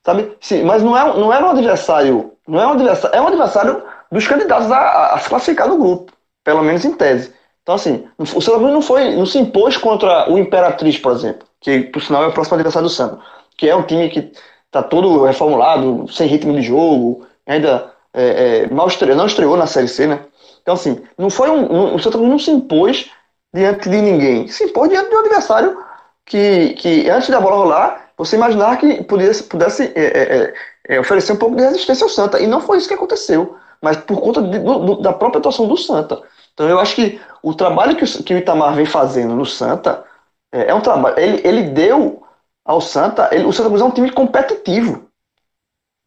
Sabe? 0.05 0.35
Sim, 0.39 0.63
mas 0.63 0.83
não 0.83 0.95
é, 0.95 1.17
não 1.17 1.33
era 1.33 1.45
um 1.45 1.49
adversário. 1.49 2.33
Não 2.47 2.61
é 2.61 2.67
um 2.67 2.71
adversário, 2.71 3.15
é 3.17 3.21
um 3.21 3.27
adversário 3.27 3.83
dos 4.11 4.27
candidatos 4.27 4.71
a, 4.71 5.13
a 5.15 5.19
se 5.19 5.29
classificar 5.29 5.67
no 5.67 5.77
grupo, 5.77 6.13
pelo 6.43 6.61
menos 6.63 6.85
em 6.85 6.93
tese. 6.93 7.33
Então, 7.63 7.73
assim, 7.73 8.07
o 8.19 8.25
Santa 8.25 8.59
Cruz 8.59 8.71
não, 8.71 8.81
foi, 8.81 9.15
não 9.15 9.25
se 9.25 9.39
impôs 9.39 9.75
contra 9.75 10.31
o 10.31 10.37
Imperatriz, 10.37 10.99
por 10.99 11.11
exemplo, 11.11 11.47
que 11.59 11.81
por 11.85 11.99
sinal 12.03 12.23
é 12.23 12.27
o 12.27 12.31
próximo 12.31 12.53
adversário 12.53 12.87
do 12.87 12.93
Santa, 12.93 13.19
que 13.57 13.67
é 13.67 13.75
um 13.75 13.81
time 13.81 14.07
que 14.09 14.31
está 14.67 14.83
todo 14.83 15.23
reformulado, 15.23 16.07
sem 16.11 16.27
ritmo 16.27 16.53
de 16.53 16.61
jogo, 16.61 17.25
ainda 17.45 17.91
é, 18.13 18.63
é, 18.63 18.67
mal 18.67 18.87
estreou, 18.87 19.15
não 19.15 19.25
estreou 19.25 19.57
na 19.57 19.67
Série 19.67 19.87
C, 19.87 20.07
né? 20.07 20.19
Então, 20.61 20.73
assim, 20.73 21.01
não 21.17 21.29
foi 21.29 21.49
um, 21.49 21.93
o 21.93 21.99
Santa 21.99 22.17
Cruz 22.17 22.29
não 22.29 22.39
se 22.39 22.51
impôs 22.51 23.11
diante 23.53 23.89
de 23.89 24.01
ninguém, 24.01 24.47
se 24.47 24.63
impôs 24.65 24.89
diante 24.89 25.09
de 25.09 25.15
um 25.15 25.19
adversário 25.19 25.77
que, 26.25 26.73
que 26.73 27.09
antes 27.09 27.29
da 27.29 27.39
bola 27.39 27.57
rolar, 27.57 28.09
você 28.17 28.35
imaginar 28.35 28.77
que 28.77 29.03
pudesse, 29.03 29.43
pudesse 29.43 29.83
é, 29.95 30.01
é, 30.01 30.37
é, 30.37 30.53
é, 30.95 30.99
oferecer 30.99 31.33
um 31.33 31.37
pouco 31.37 31.55
de 31.55 31.63
resistência 31.63 32.03
ao 32.03 32.09
Santa, 32.09 32.39
e 32.39 32.47
não 32.47 32.61
foi 32.61 32.77
isso 32.77 32.87
que 32.87 32.93
aconteceu, 32.93 33.55
mas 33.81 33.97
por 33.97 34.19
conta 34.19 34.41
de, 34.41 34.59
do, 34.59 34.95
da 34.95 35.13
própria 35.13 35.39
atuação 35.39 35.67
do 35.67 35.77
Santa. 35.77 36.21
Então, 36.53 36.67
eu 36.67 36.79
acho 36.79 36.95
que 36.95 37.19
o 37.43 37.53
trabalho 37.53 37.95
que 37.95 38.03
o, 38.03 38.23
que 38.23 38.33
o 38.33 38.37
Itamar 38.37 38.73
vem 38.73 38.85
fazendo 38.85 39.35
no 39.35 39.45
Santa 39.45 40.03
é, 40.51 40.73
um 40.73 40.81
trabalho, 40.81 41.19
ele, 41.19 41.41
ele 41.45 41.63
deu 41.63 42.23
ao 42.65 42.81
Santa, 42.81 43.29
ele, 43.31 43.45
o 43.45 43.53
Santa 43.53 43.69
Cruz 43.69 43.81
é 43.81 43.85
um 43.85 43.91
time 43.91 44.11
competitivo. 44.11 45.07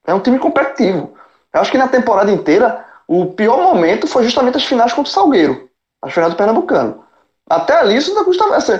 É 0.05 0.12
um 0.12 0.21
time 0.21 0.38
competitivo. 0.38 1.15
Eu 1.55 1.61
acho 1.61 1.71
que 1.71 1.79
na 1.79 1.87
temporada 1.87 2.31
inteira, 2.31 2.85
o 3.07 3.27
pior 3.27 3.62
momento 3.62 4.07
foi 4.07 4.25
justamente 4.25 4.57
as 4.57 4.65
finais 4.65 4.93
contra 4.93 5.09
o 5.09 5.12
Salgueiro, 5.12 5.71
as 6.03 6.12
finais 6.12 6.33
do 6.33 6.37
Pernambucano. 6.37 7.05
Até 7.49 7.79
ali, 7.79 7.97
o 7.97 8.03
Santa 8.03 8.25
Cruz 8.25 8.37
estava. 8.37 8.57
Assim, 8.57 8.73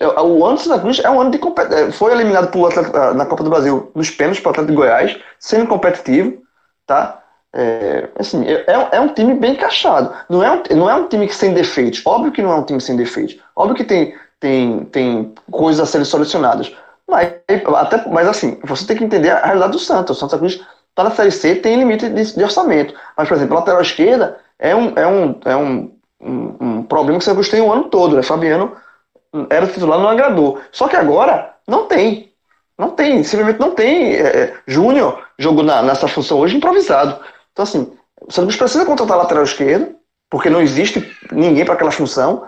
o 0.00 0.44
ano 0.44 0.56
do 0.56 0.60
Santa 0.60 0.80
Cruz 0.80 1.00
é 1.00 1.10
um 1.10 1.20
ano 1.20 1.30
de. 1.30 1.40
É, 1.74 1.90
foi 1.90 2.12
eliminado 2.12 2.50
por 2.50 2.70
Atleta, 2.70 3.14
na 3.14 3.26
Copa 3.26 3.42
do 3.42 3.50
Brasil 3.50 3.90
nos 3.94 4.10
pênaltis 4.10 4.40
para 4.40 4.50
o 4.50 4.52
Atlético 4.52 4.72
de 4.72 4.76
Goiás, 4.76 5.18
sendo 5.38 5.66
competitivo, 5.66 6.42
tá? 6.86 7.22
É, 7.54 8.08
assim, 8.18 8.46
é, 8.46 8.64
é, 8.92 9.00
um 9.00 9.08
time 9.08 9.34
bem 9.34 9.52
encaixado. 9.52 10.14
Não 10.28 10.42
é, 10.42 10.50
um, 10.50 10.62
não 10.76 10.90
é 10.90 10.94
um 10.94 11.08
time 11.08 11.26
que 11.26 11.34
sem 11.34 11.52
defeitos. 11.52 12.02
Óbvio 12.06 12.32
que 12.32 12.42
não 12.42 12.52
é 12.52 12.56
um 12.56 12.64
time 12.64 12.80
sem 12.80 12.96
defeitos. 12.96 13.38
Óbvio 13.54 13.76
que 13.76 13.84
tem, 13.84 14.14
tem, 14.40 14.84
tem 14.86 15.34
coisas 15.50 15.80
a 15.80 15.86
serem 15.86 16.04
solucionadas. 16.04 16.74
Mas, 17.08 17.32
até, 17.76 18.08
mas 18.08 18.28
assim, 18.28 18.58
você 18.64 18.86
tem 18.86 18.96
que 18.96 19.04
entender 19.04 19.30
a 19.30 19.44
realidade 19.44 19.72
do 19.72 19.78
Santos. 19.78 20.16
O 20.16 20.20
Santa 20.20 20.38
Cruz 20.38 20.60
está 20.92 21.04
na 21.04 21.10
Série 21.10 21.30
C, 21.30 21.54
tem 21.56 21.76
limite 21.76 22.08
de, 22.08 22.34
de, 22.34 22.44
orçamento. 22.44 22.94
Mas, 23.16 23.28
por 23.28 23.36
exemplo, 23.36 23.56
a 23.56 23.60
lateral 23.60 23.82
esquerda 23.82 24.38
é 24.58 24.74
um, 24.74 24.92
é 24.96 25.06
um, 25.06 25.40
é 25.44 25.56
um, 25.56 25.92
um, 26.20 26.56
um 26.60 26.82
problema 26.82 27.18
que 27.18 27.24
o 27.24 27.26
Santa 27.26 27.50
tem 27.50 27.60
o 27.60 27.72
ano 27.72 27.84
todo. 27.84 28.16
Né? 28.16 28.22
Fabiano 28.22 28.76
era 29.50 29.66
titular, 29.66 29.98
não 29.98 30.08
agradou. 30.08 30.60
Só 30.70 30.88
que 30.88 30.96
agora 30.96 31.54
não 31.66 31.86
tem. 31.86 32.30
Não 32.78 32.90
tem, 32.90 33.22
simplesmente 33.22 33.60
não 33.60 33.74
tem. 33.74 34.14
É, 34.14 34.20
é 34.20 34.54
Júnior 34.66 35.22
jogou 35.38 35.62
na, 35.62 35.82
nessa 35.82 36.08
função 36.08 36.38
hoje 36.38 36.56
improvisado. 36.56 37.18
Então, 37.52 37.62
assim, 37.62 37.92
o 38.20 38.32
Cruz 38.32 38.56
precisa 38.56 38.84
contratar 38.84 39.18
lateral 39.18 39.44
esquerdo, 39.44 39.94
porque 40.30 40.50
não 40.50 40.60
existe 40.60 41.14
ninguém 41.30 41.64
para 41.64 41.74
aquela 41.74 41.90
função. 41.90 42.46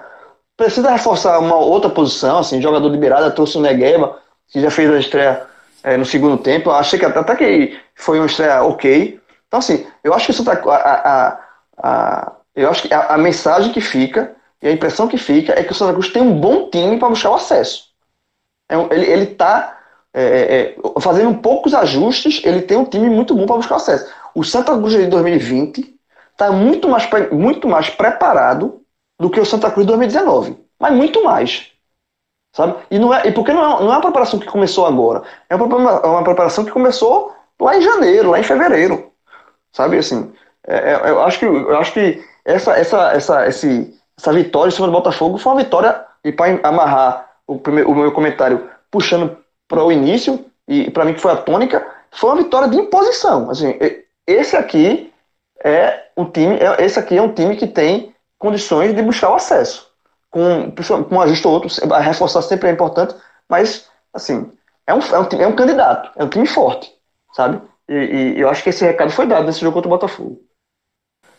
Precisa 0.57 0.91
reforçar 0.91 1.39
uma 1.39 1.57
outra 1.57 1.91
posição, 1.91 2.39
assim, 2.39 2.63
jogador 2.63 2.89
liberado, 2.89 3.35
trouxe 3.35 3.59
o 3.59 3.61
Negueba, 3.61 4.19
que 4.49 4.61
já 4.61 4.71
fez 4.71 4.91
a 4.91 4.99
estreia 4.99 5.47
é, 5.83 5.97
no 5.97 6.05
segundo 6.05 6.39
tempo. 6.39 6.71
Eu 6.71 6.75
achei 6.75 6.99
que 6.99 7.05
até 7.05 7.37
que 7.37 7.79
foi 7.95 8.19
uma 8.19 8.27
estreia 8.27 8.63
ok. 8.63 9.21
Então, 9.47 9.59
assim, 9.59 9.87
eu 10.03 10.13
acho 10.15 10.27
que 10.27 10.33
isso 10.33 10.45
tá, 10.45 10.53
a, 10.53 11.13
a, 11.13 11.41
a, 11.79 12.33
eu 12.57 12.71
acho 12.71 12.83
que 12.83 12.93
a, 12.93 13.15
a, 13.15 13.19
mensagem 13.19 13.73
que 13.73 13.81
fica 13.81 14.35
e 14.61 14.69
a 14.69 14.73
impressão 14.73 15.07
que 15.07 15.19
fica 15.19 15.53
é 15.59 15.63
que 15.63 15.73
o 15.73 15.75
Santa 15.75 15.93
Cruz 15.93 16.09
tem 16.09 16.23
um 16.23 16.41
bom 16.41 16.71
time 16.71 16.99
para 16.99 17.09
buscar 17.09 17.31
o 17.31 17.35
acesso. 17.35 17.85
É, 18.69 18.75
ele 18.95 19.25
está 19.25 19.79
é, 20.13 20.23
é, 20.23 20.77
é, 20.77 21.01
fazendo 21.01 21.39
poucos 21.39 21.75
ajustes, 21.75 22.41
ele 22.45 22.63
tem 22.63 22.77
um 22.77 22.85
time 22.85 23.11
muito 23.11 23.35
bom 23.35 23.47
para 23.47 23.57
buscar 23.57 23.75
o 23.75 23.79
acesso. 23.79 24.11
O 24.35 24.43
Santa 24.43 24.77
Cruz 24.77 24.93
de 24.93 25.07
2020 25.07 25.95
está 26.33 26.51
muito 26.51 26.89
mais, 26.89 27.09
muito 27.31 27.69
mais 27.69 27.91
preparado 27.91 28.81
do 29.19 29.31
que 29.31 29.41
o 29.41 29.47
Santa 29.47 29.71
Cruz 29.71 29.87
de 29.87 29.93
2019. 29.93 30.57
Mas 30.79 30.93
muito 30.93 31.23
mais. 31.25 31.74
Sabe? 32.55 32.77
E, 32.89 33.01
não 33.01 33.13
é, 33.13 33.27
e 33.27 33.33
porque 33.33 33.53
não 33.53 33.61
é, 33.61 33.83
não 33.83 33.93
é 33.93 33.97
uma 33.97 34.01
preparação 34.01 34.39
que 34.39 34.47
começou 34.47 34.87
agora. 34.87 35.25
É 35.51 35.57
uma, 35.57 35.91
é 35.91 36.07
uma 36.07 36.23
preparação 36.23 36.65
que 36.65 36.71
começou 36.71 37.35
lá 37.61 37.77
em 37.77 37.83
janeiro, 37.83 38.31
lá 38.31 38.39
em 38.39 38.45
fevereiro. 38.45 39.11
Sabe 39.73 39.99
assim? 39.99 40.33
É, 40.65 40.93
é, 40.93 41.11
eu, 41.11 41.21
acho 41.25 41.41
que, 41.41 41.45
eu 41.45 41.77
acho 41.77 41.93
que 41.93 42.25
essa, 42.45 42.79
essa, 42.79 43.13
essa, 43.13 43.49
esse, 43.49 44.01
essa 44.17 44.33
vitória 44.33 44.69
em 44.69 44.73
cima 44.73 44.87
do 44.87 44.93
Botafogo 44.93 45.37
foi 45.37 45.53
uma 45.53 45.63
vitória, 45.65 46.05
e 46.25 46.31
para 46.31 46.61
amarrar 46.63 47.29
o, 47.45 47.59
primeiro, 47.59 47.91
o 47.91 47.95
meu 47.95 48.13
comentário 48.13 48.71
puxando 48.89 49.37
para 49.67 49.83
o 49.83 49.91
início, 49.91 50.45
e 50.69 50.89
para 50.93 51.05
mim 51.05 51.15
que 51.15 51.21
foi 51.21 51.33
a 51.33 51.37
tônica, 51.37 51.85
foi 52.13 52.31
uma 52.31 52.43
vitória 52.45 52.69
de 52.69 52.77
imposição. 52.77 53.51
Assim, 53.51 53.77
esse 54.29 54.57
aqui 54.57 55.13
é 55.65 56.05
um 56.17 56.25
time, 56.25 56.57
é, 56.59 56.85
esse 56.85 57.01
aqui 57.01 57.17
é 57.17 57.23
um 57.23 57.35
time 57.35 57.57
que 57.57 57.67
tem 57.67 58.15
condições 58.39 58.95
de 58.95 59.03
buscar 59.03 59.31
o 59.31 59.35
acesso 59.35 59.93
com, 60.35 60.73
com 61.05 61.15
um 61.15 61.21
ajuste 61.21 61.47
ou 61.47 61.55
outro, 61.55 61.69
reforçar 62.01 62.43
sempre 62.43 62.69
é 62.69 62.73
importante, 62.73 63.15
mas, 63.49 63.89
assim, 64.13 64.51
é 64.85 64.93
um, 64.93 64.99
é 64.99 65.19
um, 65.21 65.41
é 65.41 65.47
um 65.47 65.55
candidato, 65.55 66.11
é 66.17 66.25
um 66.25 66.29
time 66.29 66.45
forte, 66.45 66.93
sabe? 67.33 67.63
E, 67.89 67.95
e, 67.95 68.41
eu 68.41 68.49
acho 68.49 68.65
que 68.65 68.71
esse 68.71 68.85
recado 68.85 69.13
foi 69.13 69.29
dado 69.29 69.47
nesse 69.47 69.61
jogo 69.61 69.75
contra 69.75 69.89
o 69.89 69.91
Botafogo. 69.91 70.43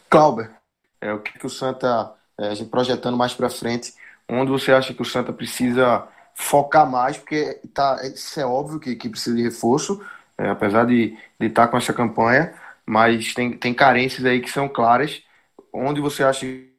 Clauber, 0.10 0.50
é 1.02 1.12
o 1.12 1.20
que, 1.20 1.38
que 1.38 1.46
o 1.46 1.50
Santa, 1.50 2.14
é, 2.40 2.48
a 2.48 2.56
gente 2.56 2.70
projetando 2.70 3.18
mais 3.18 3.34
para 3.34 3.50
frente, 3.50 3.94
onde 4.30 4.50
você 4.50 4.72
acha 4.72 4.94
que 4.94 5.02
o 5.02 5.06
Santa 5.06 5.34
precisa 5.34 6.08
focar 6.34 6.90
mais, 6.90 7.18
porque 7.18 7.60
tá, 7.74 8.00
isso 8.06 8.40
é 8.40 8.46
óbvio 8.46 8.80
que, 8.80 8.96
que 8.96 9.10
precisa 9.10 9.36
de 9.36 9.44
reforço, 9.44 10.02
é, 10.38 10.50
apesar 10.50 10.86
de 10.86 11.18
estar 11.40 11.66
tá 11.66 11.68
com 11.68 11.78
essa 11.78 11.92
campanha, 11.92 12.54
mas 12.86 13.34
tem, 13.34 13.52
tem 13.58 13.74
carências 13.74 14.24
aí 14.24 14.40
que 14.40 14.50
são 14.50 14.70
claras. 14.70 15.22
Onde 15.74 16.00
você 16.00 16.24
acha 16.24 16.46
que, 16.46 16.75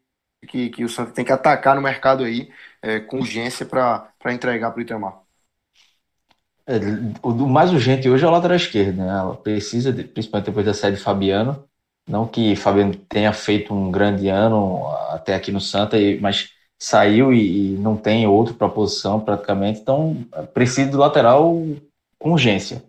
que 0.47 0.85
o 0.85 0.89
Santa 0.89 1.13
tem 1.13 1.25
que 1.25 1.33
atacar 1.33 1.75
no 1.75 1.83
mercado 1.83 2.25
aí 2.25 2.51
é, 2.83 3.01
com 3.01 3.19
urgência 3.19 3.67
para 3.67 4.13
entregar 4.27 4.71
para 4.71 4.79
o 4.79 4.83
Itamar. 4.83 5.21
É, 6.69 6.79
o 7.23 7.33
mais 7.47 7.73
urgente 7.73 8.09
hoje 8.09 8.25
é 8.25 8.29
o 8.29 8.31
lateral 8.31 8.57
esquerdo, 8.57 8.97
né? 8.99 9.09
Ela 9.09 9.37
precisa, 9.37 9.93
de, 9.93 10.03
principalmente 10.05 10.47
depois 10.47 10.67
da 10.67 10.75
saída 10.75 10.97
de 10.97 11.03
Fabiano, 11.03 11.65
não 12.09 12.27
que 12.27 12.57
Fabiano 12.57 12.95
tenha 13.09 13.33
feito 13.33 13.73
um 13.75 13.91
grande 13.91 14.29
ano 14.29 14.87
até 15.11 15.35
aqui 15.35 15.53
no 15.53 15.61
Santa, 15.61 15.97
mas 16.21 16.51
saiu 16.79 17.33
e, 17.33 17.75
e 17.75 17.79
não 17.79 17.97
tem 17.97 18.27
outro 18.27 18.55
para 18.55 18.67
a 18.67 18.71
posição 18.71 19.21
praticamente, 19.21 19.81
então 19.81 20.17
precisa 20.53 20.91
do 20.91 20.99
lateral 20.99 21.55
com 22.19 22.33
urgência. 22.33 22.85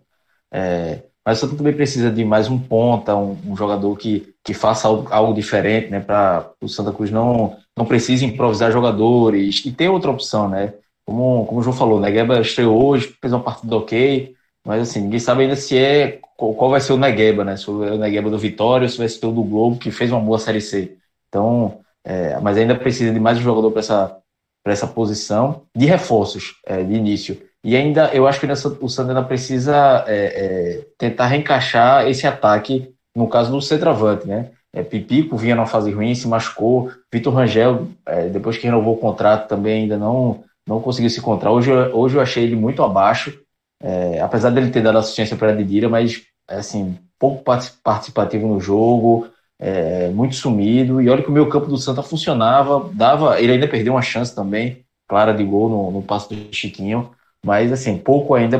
É, 0.50 1.02
mas 1.28 1.36
o 1.36 1.40
Santa 1.42 1.58
também 1.58 1.74
precisa 1.74 2.10
de 2.10 2.24
mais 2.24 2.48
um 2.48 2.58
ponta, 2.58 3.14
um, 3.14 3.36
um 3.44 3.54
jogador 3.54 3.94
que, 3.98 4.32
que 4.42 4.54
faça 4.54 4.88
algo, 4.88 5.08
algo 5.12 5.34
diferente, 5.34 5.90
né? 5.90 6.00
Para 6.00 6.50
o 6.58 6.66
Santa 6.66 6.90
Cruz 6.90 7.10
não, 7.10 7.54
não 7.76 7.84
precise 7.84 8.24
improvisar 8.24 8.72
jogadores. 8.72 9.62
E 9.66 9.70
tem 9.70 9.90
outra 9.90 10.10
opção, 10.10 10.48
né? 10.48 10.72
Como, 11.04 11.44
como 11.44 11.60
o 11.60 11.62
João 11.62 11.76
falou, 11.76 12.00
né? 12.00 12.08
Negueba 12.08 12.40
estreou 12.40 12.82
hoje, 12.82 13.14
fez 13.20 13.30
uma 13.30 13.42
partida 13.42 13.76
ok, 13.76 14.34
mas 14.66 14.80
assim, 14.80 15.02
ninguém 15.02 15.20
sabe 15.20 15.42
ainda 15.42 15.54
se 15.54 15.76
é 15.76 16.18
qual, 16.34 16.54
qual 16.54 16.70
vai 16.70 16.80
ser 16.80 16.94
o 16.94 16.96
Negueba, 16.96 17.44
né? 17.44 17.58
Se 17.58 17.68
é 17.68 17.72
o 17.72 17.98
Negueba 17.98 18.30
do 18.30 18.38
Vitória 18.38 18.86
ou 18.86 18.88
se 18.88 18.96
vai 18.96 19.06
ser 19.06 19.26
o 19.26 19.30
do 19.30 19.42
Globo, 19.42 19.76
que 19.76 19.90
fez 19.90 20.10
uma 20.10 20.20
boa 20.20 20.38
Série 20.38 20.62
C. 20.62 20.96
Então, 21.28 21.80
é, 22.06 22.40
mas 22.40 22.56
ainda 22.56 22.74
precisa 22.74 23.12
de 23.12 23.20
mais 23.20 23.36
um 23.36 23.42
jogador 23.42 23.70
para 23.70 23.80
essa, 23.80 24.16
essa 24.64 24.86
posição, 24.86 25.66
de 25.76 25.84
reforços 25.84 26.54
é, 26.64 26.82
de 26.82 26.94
início. 26.94 27.47
E 27.64 27.76
ainda, 27.76 28.10
eu 28.14 28.26
acho 28.26 28.40
que 28.40 28.46
o 28.46 29.00
ainda 29.00 29.22
precisa 29.22 30.04
é, 30.06 30.16
é, 30.16 30.86
tentar 30.96 31.26
reencaixar 31.26 32.06
esse 32.08 32.26
ataque, 32.26 32.92
no 33.16 33.28
caso 33.28 33.50
do 33.50 33.60
centroavante, 33.60 34.26
né? 34.26 34.50
É, 34.72 34.82
Pipico 34.82 35.36
vinha 35.36 35.56
numa 35.56 35.66
fase 35.66 35.90
ruim, 35.90 36.14
se 36.14 36.28
machucou. 36.28 36.92
Vitor 37.12 37.34
Rangel, 37.34 37.88
é, 38.06 38.28
depois 38.28 38.56
que 38.56 38.66
renovou 38.66 38.94
o 38.94 38.98
contrato, 38.98 39.48
também 39.48 39.82
ainda 39.82 39.96
não, 39.96 40.44
não 40.66 40.80
conseguiu 40.80 41.10
se 41.10 41.18
encontrar. 41.18 41.50
Hoje, 41.50 41.72
hoje 41.72 42.16
eu 42.16 42.20
achei 42.20 42.44
ele 42.44 42.54
muito 42.54 42.82
abaixo, 42.82 43.36
é, 43.82 44.20
apesar 44.20 44.50
dele 44.50 44.70
ter 44.70 44.82
dado 44.82 44.98
assistência 44.98 45.36
para 45.36 45.50
a 45.50 45.54
Didira, 45.54 45.88
mas 45.88 46.22
assim, 46.46 46.96
pouco 47.18 47.42
participativo 47.82 48.46
no 48.46 48.60
jogo, 48.60 49.26
é, 49.58 50.08
muito 50.10 50.36
sumido. 50.36 51.00
E 51.00 51.08
olha 51.08 51.22
que 51.22 51.28
o 51.28 51.32
meu 51.32 51.48
campo 51.48 51.66
do 51.66 51.76
Santa 51.76 52.02
funcionava, 52.02 52.88
dava. 52.94 53.40
Ele 53.40 53.52
ainda 53.52 53.66
perdeu 53.66 53.94
uma 53.94 54.02
chance 54.02 54.34
também, 54.34 54.84
clara 55.08 55.32
de 55.32 55.42
gol 55.42 55.68
no, 55.68 55.90
no 55.90 56.02
passo 56.02 56.28
do 56.28 56.54
Chiquinho 56.54 57.10
mas 57.44 57.72
assim, 57.72 57.96
pouco 57.96 58.34
ainda 58.34 58.58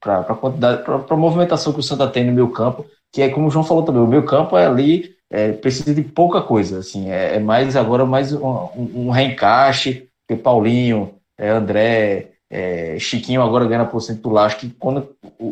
para 0.00 0.20
a 0.20 0.34
quantidade, 0.34 0.82
para 0.82 0.96
a 1.08 1.16
movimentação 1.16 1.72
que 1.72 1.80
o 1.80 1.82
Santa 1.82 2.08
tem 2.08 2.24
no 2.24 2.32
meu 2.32 2.50
campo, 2.50 2.84
que 3.12 3.22
é 3.22 3.28
como 3.28 3.48
o 3.48 3.50
João 3.50 3.64
falou 3.64 3.82
também, 3.82 4.02
o 4.02 4.06
meu 4.06 4.24
campo 4.24 4.56
é 4.56 4.66
ali 4.66 5.14
é, 5.30 5.52
precisa 5.52 5.94
de 5.94 6.02
pouca 6.02 6.40
coisa, 6.40 6.78
assim, 6.78 7.10
é, 7.10 7.36
é 7.36 7.38
mais 7.38 7.76
agora 7.76 8.04
mais 8.06 8.32
um, 8.32 8.68
um 8.76 9.10
reencaixe, 9.10 10.08
porque 10.26 10.42
Paulinho, 10.42 11.14
é, 11.38 11.50
André, 11.50 12.30
é, 12.50 12.98
Chiquinho 12.98 13.42
agora 13.42 13.66
ganha 13.66 13.84
por 13.84 14.00
cento 14.00 14.22
do 14.22 14.38
Acho 14.38 14.58
que 14.58 14.70
quando 14.70 15.08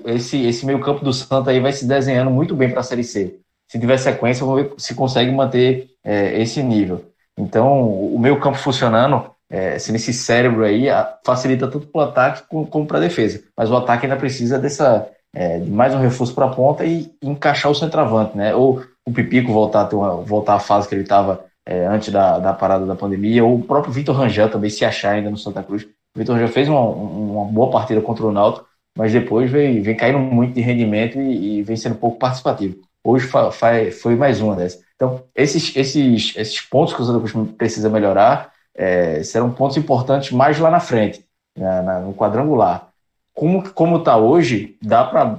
esse, 0.07 0.47
esse 0.47 0.65
meio 0.65 0.81
campo 0.81 1.05
do 1.05 1.13
Santa 1.13 1.51
aí 1.51 1.61
vai 1.61 1.73
se 1.73 1.87
desenhando 1.87 2.31
muito 2.31 2.55
bem 2.55 2.71
para 2.71 2.81
a 2.81 2.83
Série 2.83 3.05
C. 3.05 3.39
Se 3.69 3.79
tiver 3.79 3.99
sequência, 3.99 4.47
vamos 4.47 4.63
ver 4.63 4.73
se 4.79 4.95
consegue 4.95 5.31
manter 5.31 5.89
é, 6.05 6.41
esse 6.41 6.63
nível. 6.63 7.05
Então, 7.37 7.83
o 7.83 8.19
meio 8.19 8.41
campo 8.41 8.57
funcionando, 8.57 9.31
é, 9.51 9.79
sendo 9.79 9.99
cérebro 9.99 10.65
aí, 10.65 10.87
facilita 11.25 11.69
tanto 11.69 11.87
para 11.87 11.99
o 12.01 12.05
ataque 12.05 12.43
como, 12.49 12.87
para 12.87 12.99
a 12.99 13.01
defesa. 13.01 13.43
Mas 13.57 13.71
o 13.71 13.77
ataque 13.77 14.07
ainda 14.07 14.17
precisa 14.17 14.59
dessa, 14.59 15.09
é, 15.35 15.59
de 15.59 15.71
mais 15.71 15.95
um 15.95 16.01
reforço 16.01 16.35
para 16.35 16.47
a 16.47 16.51
ponta 16.51 16.85
e 16.85 17.11
encaixar 17.23 17.71
o 17.71 17.75
centroavante, 17.75 18.37
né? 18.37 18.55
Ou 18.55 18.83
o 19.07 19.13
Pipico 19.13 19.53
voltar 19.53 19.83
a, 19.83 19.85
ter 19.85 19.97
uma, 19.97 20.17
voltar 20.17 20.55
à 20.55 20.59
fase 20.59 20.89
que 20.89 20.95
ele 20.95 21.03
estava 21.03 21.45
é, 21.65 21.87
antes 21.87 22.13
da, 22.13 22.39
da 22.39 22.53
parada 22.53 22.87
da 22.87 22.95
pandemia, 22.95 23.45
ou 23.45 23.57
o 23.57 23.63
próprio 23.63 23.93
Vitor 23.93 24.17
Rangel 24.17 24.51
também 24.51 24.71
se 24.71 24.85
achar 24.85 25.13
ainda 25.13 25.31
no 25.31 25.37
Santa 25.37 25.63
Cruz. 25.63 25.85
O 25.85 26.19
Vitor 26.19 26.35
Rangel 26.35 26.49
fez 26.49 26.69
uma, 26.69 26.81
uma 26.81 27.45
boa 27.45 27.71
partida 27.71 28.01
contra 28.01 28.27
o 28.27 28.33
Náutico, 28.33 28.67
mas 28.97 29.13
depois 29.13 29.51
vem, 29.51 29.83
vem 29.83 29.97
caindo 29.97 30.19
muito 30.19 30.55
de 30.55 30.61
rendimento 30.61 31.19
e, 31.21 31.59
e 31.59 31.63
vem 31.63 31.77
sendo 31.77 31.97
pouco 31.97 32.19
participativo. 32.19 32.77
Hoje 33.05 33.29
foi 33.93 34.17
mais 34.17 34.41
uma 34.41 34.57
dessas. 34.57 34.81
Então, 34.97 35.23
esses, 35.35 35.77
esses, 35.77 36.35
esses 36.37 36.61
pontos 36.63 36.95
que 36.95 37.03
o 37.03 37.05
Santa 37.05 37.21
Cruz 37.21 37.51
precisa 37.57 37.89
melhorar 37.89 38.51
é, 38.77 39.23
serão 39.23 39.51
pontos 39.51 39.77
importantes 39.77 40.33
mais 40.33 40.59
lá 40.59 40.71
na 40.71 40.81
frente, 40.81 41.25
né, 41.57 41.83
na, 41.83 42.01
no 42.01 42.15
quadrangular. 42.15 42.89
Como 43.35 43.69
como 43.71 43.99
está 43.99 44.17
hoje, 44.17 44.77
dá 44.83 45.05
para 45.05 45.39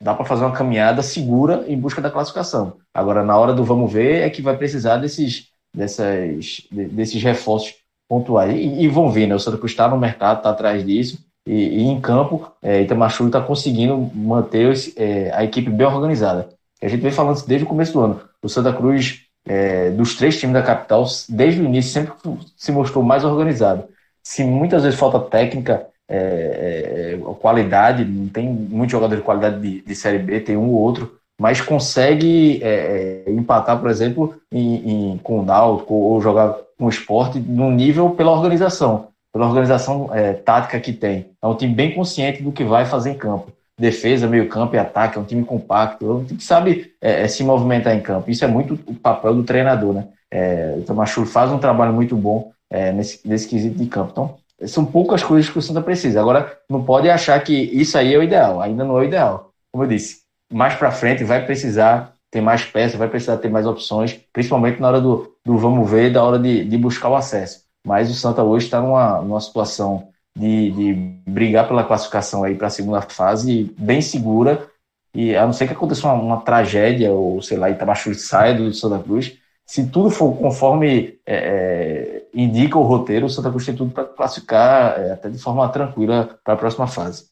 dá 0.00 0.14
para 0.14 0.24
fazer 0.24 0.44
uma 0.44 0.54
caminhada 0.54 1.02
segura 1.02 1.64
em 1.68 1.78
busca 1.78 2.00
da 2.00 2.10
classificação. 2.10 2.78
Agora, 2.94 3.22
na 3.22 3.36
hora 3.36 3.52
do 3.52 3.62
vamos 3.62 3.92
ver, 3.92 4.22
é 4.22 4.30
que 4.30 4.40
vai 4.40 4.56
precisar 4.56 4.96
desses, 4.96 5.48
dessas, 5.74 6.66
desses 6.70 7.22
reforços 7.22 7.74
pontuais. 8.08 8.54
E, 8.54 8.82
e 8.82 8.88
vão 8.88 9.10
ver, 9.10 9.26
né? 9.26 9.34
O 9.34 9.38
Santa 9.38 9.58
Cruz 9.58 9.72
está 9.72 9.88
no 9.88 9.98
mercado, 9.98 10.38
está 10.38 10.50
atrás 10.50 10.84
disso. 10.84 11.18
E, 11.46 11.52
e, 11.52 11.82
em 11.82 12.00
campo, 12.00 12.50
é, 12.62 12.82
Itamachuru 12.82 13.28
está 13.28 13.40
conseguindo 13.40 14.10
manter 14.14 14.74
é, 14.96 15.30
a 15.34 15.44
equipe 15.44 15.70
bem 15.70 15.86
organizada. 15.86 16.48
A 16.82 16.88
gente 16.88 17.00
vem 17.00 17.12
falando 17.12 17.36
isso 17.36 17.48
desde 17.48 17.64
o 17.64 17.68
começo 17.68 17.92
do 17.92 18.00
ano. 18.00 18.20
O 18.42 18.48
Santa 18.48 18.72
Cruz, 18.72 19.26
é, 19.46 19.90
dos 19.90 20.14
três 20.16 20.38
times 20.38 20.54
da 20.54 20.62
capital, 20.62 21.04
desde 21.28 21.60
o 21.60 21.64
início, 21.64 21.92
sempre 21.92 22.12
se 22.56 22.70
mostrou 22.72 23.02
mais 23.02 23.24
organizado. 23.24 23.84
Se 24.22 24.44
muitas 24.44 24.82
vezes 24.82 24.98
falta 24.98 25.18
técnica, 25.18 25.86
é, 26.08 27.14
é, 27.14 27.34
qualidade, 27.40 28.04
não 28.04 28.28
tem 28.28 28.48
muito 28.48 28.90
jogador 28.90 29.16
de 29.16 29.22
qualidade 29.22 29.60
de, 29.60 29.80
de 29.80 29.94
Série 29.94 30.18
B, 30.18 30.40
tem 30.40 30.56
um 30.56 30.68
ou 30.68 30.80
outro, 30.80 31.20
mas 31.40 31.60
consegue 31.60 32.60
é, 32.62 33.24
é, 33.26 33.30
empatar, 33.30 33.80
por 33.80 33.88
exemplo, 33.88 34.34
em, 34.52 35.12
em, 35.12 35.18
com 35.18 35.40
o 35.40 35.44
Náutico 35.44 35.94
ou 35.94 36.20
jogar 36.20 36.54
com 36.76 36.86
o 36.86 36.88
esporte 36.88 37.38
num 37.38 37.70
nível 37.70 38.10
pela 38.10 38.32
organização, 38.32 39.08
pela 39.32 39.46
organização 39.46 40.10
é, 40.12 40.34
tática 40.34 40.78
que 40.80 40.92
tem. 40.92 41.30
É 41.40 41.46
um 41.46 41.54
time 41.54 41.74
bem 41.74 41.94
consciente 41.94 42.42
do 42.42 42.52
que 42.52 42.64
vai 42.64 42.84
fazer 42.84 43.12
em 43.12 43.18
campo. 43.18 43.50
Defesa, 43.80 44.26
meio 44.26 44.48
campo 44.48 44.74
e 44.74 44.78
ataque, 44.78 45.16
é 45.16 45.20
um 45.20 45.24
time 45.24 45.44
compacto, 45.44 46.04
é 46.04 46.14
um 46.14 46.24
time 46.24 46.38
que 46.38 46.44
sabe 46.44 46.92
é, 47.00 47.26
se 47.26 47.42
movimentar 47.42 47.94
em 47.94 48.00
campo. 48.00 48.30
Isso 48.30 48.44
é 48.44 48.48
muito 48.48 48.78
o 48.86 48.94
papel 48.94 49.34
do 49.34 49.42
treinador, 49.42 49.94
né? 49.94 50.08
É, 50.30 50.74
o 50.78 50.82
Tamachur 50.82 51.26
faz 51.26 51.50
um 51.50 51.58
trabalho 51.58 51.92
muito 51.92 52.14
bom 52.14 52.52
nesse, 52.94 53.26
nesse 53.26 53.48
quesito 53.48 53.76
de 53.76 53.86
campo. 53.86 54.10
Então, 54.12 54.36
são 54.68 54.84
poucas 54.84 55.22
coisas 55.22 55.50
que 55.50 55.58
o 55.58 55.62
Santa 55.62 55.80
precisa. 55.80 56.20
Agora, 56.20 56.56
não 56.68 56.84
pode 56.84 57.08
achar 57.08 57.42
que 57.42 57.52
isso 57.52 57.96
aí 57.98 58.14
é 58.14 58.18
o 58.18 58.22
ideal. 58.22 58.60
Ainda 58.60 58.84
não 58.84 58.96
é 58.98 59.00
o 59.00 59.04
ideal. 59.04 59.50
Como 59.72 59.84
eu 59.84 59.88
disse, 59.88 60.18
mais 60.52 60.74
para 60.74 60.90
frente 60.90 61.24
vai 61.24 61.44
precisar 61.44 62.14
ter 62.30 62.40
mais 62.40 62.64
peças, 62.64 62.98
vai 62.98 63.08
precisar 63.08 63.38
ter 63.38 63.48
mais 63.48 63.66
opções, 63.66 64.20
principalmente 64.32 64.80
na 64.80 64.88
hora 64.88 65.00
do, 65.00 65.34
do 65.44 65.58
vamos 65.58 65.90
ver, 65.90 66.12
da 66.12 66.22
hora 66.22 66.38
de, 66.38 66.64
de 66.64 66.78
buscar 66.78 67.08
o 67.08 67.16
acesso. 67.16 67.64
Mas 67.84 68.10
o 68.10 68.14
Santa 68.14 68.42
hoje 68.42 68.66
está 68.66 68.80
numa, 68.80 69.20
numa 69.20 69.40
situação 69.40 70.08
de, 70.36 70.70
de 70.70 70.92
brigar 71.26 71.66
pela 71.66 71.84
classificação 71.84 72.44
aí 72.44 72.54
para 72.54 72.68
a 72.68 72.70
segunda 72.70 73.02
fase 73.02 73.74
bem 73.78 74.00
segura. 74.00 74.68
E 75.14 75.34
a 75.34 75.44
não 75.44 75.52
ser 75.52 75.66
que 75.66 75.72
aconteça 75.72 76.06
uma, 76.06 76.14
uma 76.14 76.40
tragédia, 76.40 77.12
ou 77.12 77.42
sei 77.42 77.58
lá, 77.58 77.68
Itamachuri 77.68 78.14
saia 78.14 78.54
do 78.54 78.72
Santa 78.72 79.02
Cruz, 79.02 79.36
se 79.66 79.88
tudo 79.88 80.10
for 80.10 80.36
conforme 80.36 81.18
é, 81.24 81.34
é, 81.34 82.22
indica 82.34 82.78
o 82.78 82.82
roteiro, 82.82 83.26
o 83.26 83.30
Santa 83.30 83.50
Cruz 83.50 83.64
tem 83.64 83.74
tudo 83.74 83.92
para 83.92 84.04
classificar 84.04 85.00
é, 85.00 85.12
até 85.12 85.28
de 85.28 85.38
forma 85.38 85.68
tranquila 85.68 86.38
para 86.44 86.54
a 86.54 86.56
próxima 86.56 86.86
fase. 86.86 87.26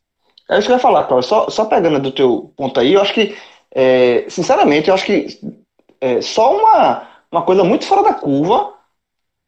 É 0.48 0.56
isso 0.56 0.66
que 0.66 0.72
eu 0.72 0.76
ia 0.76 0.82
falar, 0.82 1.04
Cláudio. 1.04 1.28
Só, 1.28 1.50
só 1.50 1.64
pegando 1.64 1.98
do 2.00 2.12
teu 2.12 2.52
ponto 2.56 2.78
aí, 2.78 2.94
eu 2.94 3.02
acho 3.02 3.12
que, 3.12 3.37
é, 3.74 4.24
sinceramente, 4.28 4.88
eu 4.88 4.94
acho 4.94 5.04
que 5.04 5.40
é, 6.00 6.20
só 6.20 6.56
uma, 6.56 7.08
uma 7.30 7.42
coisa 7.42 7.64
muito 7.64 7.84
fora 7.84 8.02
da 8.02 8.14
curva 8.14 8.72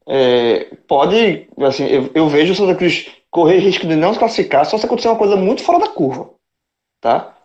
é, 0.09 0.77
pode, 0.89 1.49
assim, 1.61 1.87
eu, 1.87 2.11
eu, 2.13 2.29
vejo 2.29 2.53
o 2.53 2.57
Santa 2.57 2.75
Cruz 2.75 3.07
correr 3.31 3.59
risco 3.59 3.87
de 3.87 3.97
não 3.97 4.13
se 4.13 4.19
classificar 4.19 4.65
só 4.65 4.77
se 4.77 4.87
acontecer 4.87 5.09
uma 5.09 5.19
coisa 5.19 5.37
muito 5.37 5.63
fora 5.63 5.79
da 5.79 5.89
curva, 5.89 6.31
tá? 7.01 7.37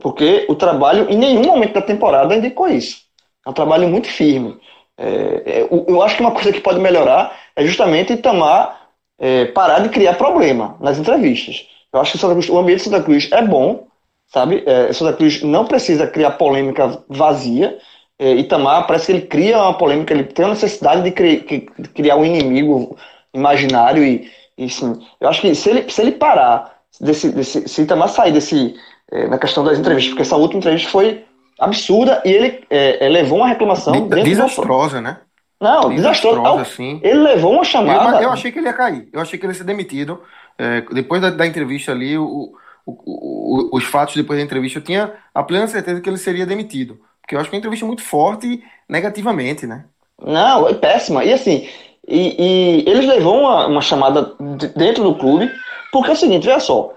porque 0.00 0.46
o 0.48 0.54
trabalho, 0.54 1.10
em 1.10 1.18
nenhum 1.18 1.42
momento 1.42 1.74
da 1.74 1.82
temporada, 1.82 2.36
indicou 2.36 2.68
isso. 2.68 3.02
É 3.44 3.50
um 3.50 3.52
trabalho 3.52 3.88
muito 3.88 4.08
firme. 4.08 4.56
É, 4.96 5.60
é 5.62 5.68
eu 5.70 6.02
acho 6.02 6.16
que 6.16 6.22
uma 6.22 6.30
coisa 6.32 6.52
que 6.52 6.60
pode 6.60 6.78
melhorar 6.78 7.36
é 7.56 7.64
justamente 7.64 8.12
Itamar 8.12 8.80
é, 9.18 9.46
parar 9.46 9.80
de 9.80 9.90
criar 9.90 10.14
problema 10.14 10.76
nas 10.80 10.98
entrevistas. 10.98 11.66
Eu 11.92 12.00
acho 12.00 12.12
que 12.12 12.18
Cruz, 12.18 12.48
o 12.48 12.58
ambiente 12.58 12.78
de 12.78 12.84
Santa 12.84 13.02
Cruz 13.02 13.28
é 13.30 13.42
bom, 13.42 13.86
sabe? 14.28 14.62
É, 14.66 14.92
Santa 14.92 15.12
Cruz 15.12 15.42
não 15.42 15.66
precisa 15.66 16.06
criar 16.06 16.32
polêmica 16.32 17.02
vazia. 17.08 17.78
É, 18.18 18.32
Itamar 18.34 18.86
parece 18.86 19.06
que 19.06 19.12
ele 19.12 19.26
cria 19.26 19.58
uma 19.58 19.76
polêmica, 19.76 20.14
ele 20.14 20.24
tem 20.24 20.44
a 20.44 20.48
necessidade 20.48 21.02
de, 21.02 21.10
de 21.10 21.88
criar 21.88 22.16
um 22.16 22.24
inimigo 22.24 22.96
imaginário 23.34 24.02
e, 24.02 24.30
e 24.60 24.68
sim, 24.68 25.00
eu 25.18 25.28
acho 25.28 25.40
que 25.40 25.54
se 25.54 25.70
ele, 25.70 25.90
se 25.90 26.02
ele 26.02 26.12
parar, 26.12 26.80
desse, 27.00 27.30
desse, 27.32 27.66
se 27.66 27.82
Itamar 27.82 28.10
sair 28.10 28.32
desse, 28.32 28.74
é, 29.10 29.26
na 29.26 29.38
questão 29.38 29.64
das 29.64 29.78
entrevistas, 29.78 30.10
porque 30.10 30.22
essa 30.22 30.36
última 30.36 30.58
entrevista 30.58 30.90
foi 30.90 31.24
absurda 31.58 32.22
e 32.24 32.30
ele 32.30 32.64
é, 32.68 33.08
levou 33.08 33.38
uma 33.38 33.48
reclamação. 33.48 34.08
Desastrosa, 34.08 34.96
do... 34.96 35.02
né? 35.02 35.16
Não, 35.60 35.94
desastrosa. 35.94 36.40
desastrosa 36.40 36.64
sim. 36.64 37.00
Ele 37.02 37.20
levou 37.20 37.52
uma 37.52 37.64
chamada. 37.64 38.16
Eu, 38.16 38.24
eu, 38.24 38.30
achei 38.30 38.52
que 38.52 38.58
ele 38.58 38.66
ia 38.66 38.72
cair. 38.72 39.08
Eu 39.12 39.20
achei 39.20 39.38
que 39.38 39.44
ele 39.44 39.52
ia 39.52 39.58
ser 39.58 39.64
demitido. 39.64 40.22
É, 40.58 40.82
depois 40.92 41.20
da, 41.20 41.30
da, 41.30 41.46
entrevista 41.46 41.92
ali, 41.92 42.16
o, 42.16 42.52
o, 42.86 42.92
o, 42.92 43.76
os 43.76 43.84
fatos 43.84 44.14
depois 44.14 44.38
da 44.38 44.44
entrevista, 44.44 44.78
eu 44.78 44.82
tinha 44.82 45.12
a 45.34 45.42
plena 45.42 45.66
certeza 45.68 46.00
que 46.00 46.08
ele 46.08 46.16
seria 46.16 46.46
demitido. 46.46 46.98
Porque 47.20 47.34
eu 47.34 47.40
acho 47.40 47.50
que 47.50 47.54
é 47.54 47.58
uma 47.58 47.60
entrevista 47.60 47.86
muito 47.86 48.02
forte 48.02 48.62
negativamente, 48.88 49.66
né? 49.66 49.84
Não, 50.22 50.68
é 50.68 50.74
péssima. 50.74 51.24
E 51.24 51.32
assim, 51.32 51.68
e, 52.06 52.36
e 52.38 52.90
eles 52.90 53.06
levou 53.06 53.40
uma, 53.40 53.66
uma 53.66 53.80
chamada 53.80 54.34
dentro 54.76 55.02
do 55.04 55.14
clube, 55.14 55.50
porque 55.92 56.10
é 56.10 56.12
o 56.12 56.16
seguinte, 56.16 56.46
veja 56.46 56.60
só, 56.60 56.92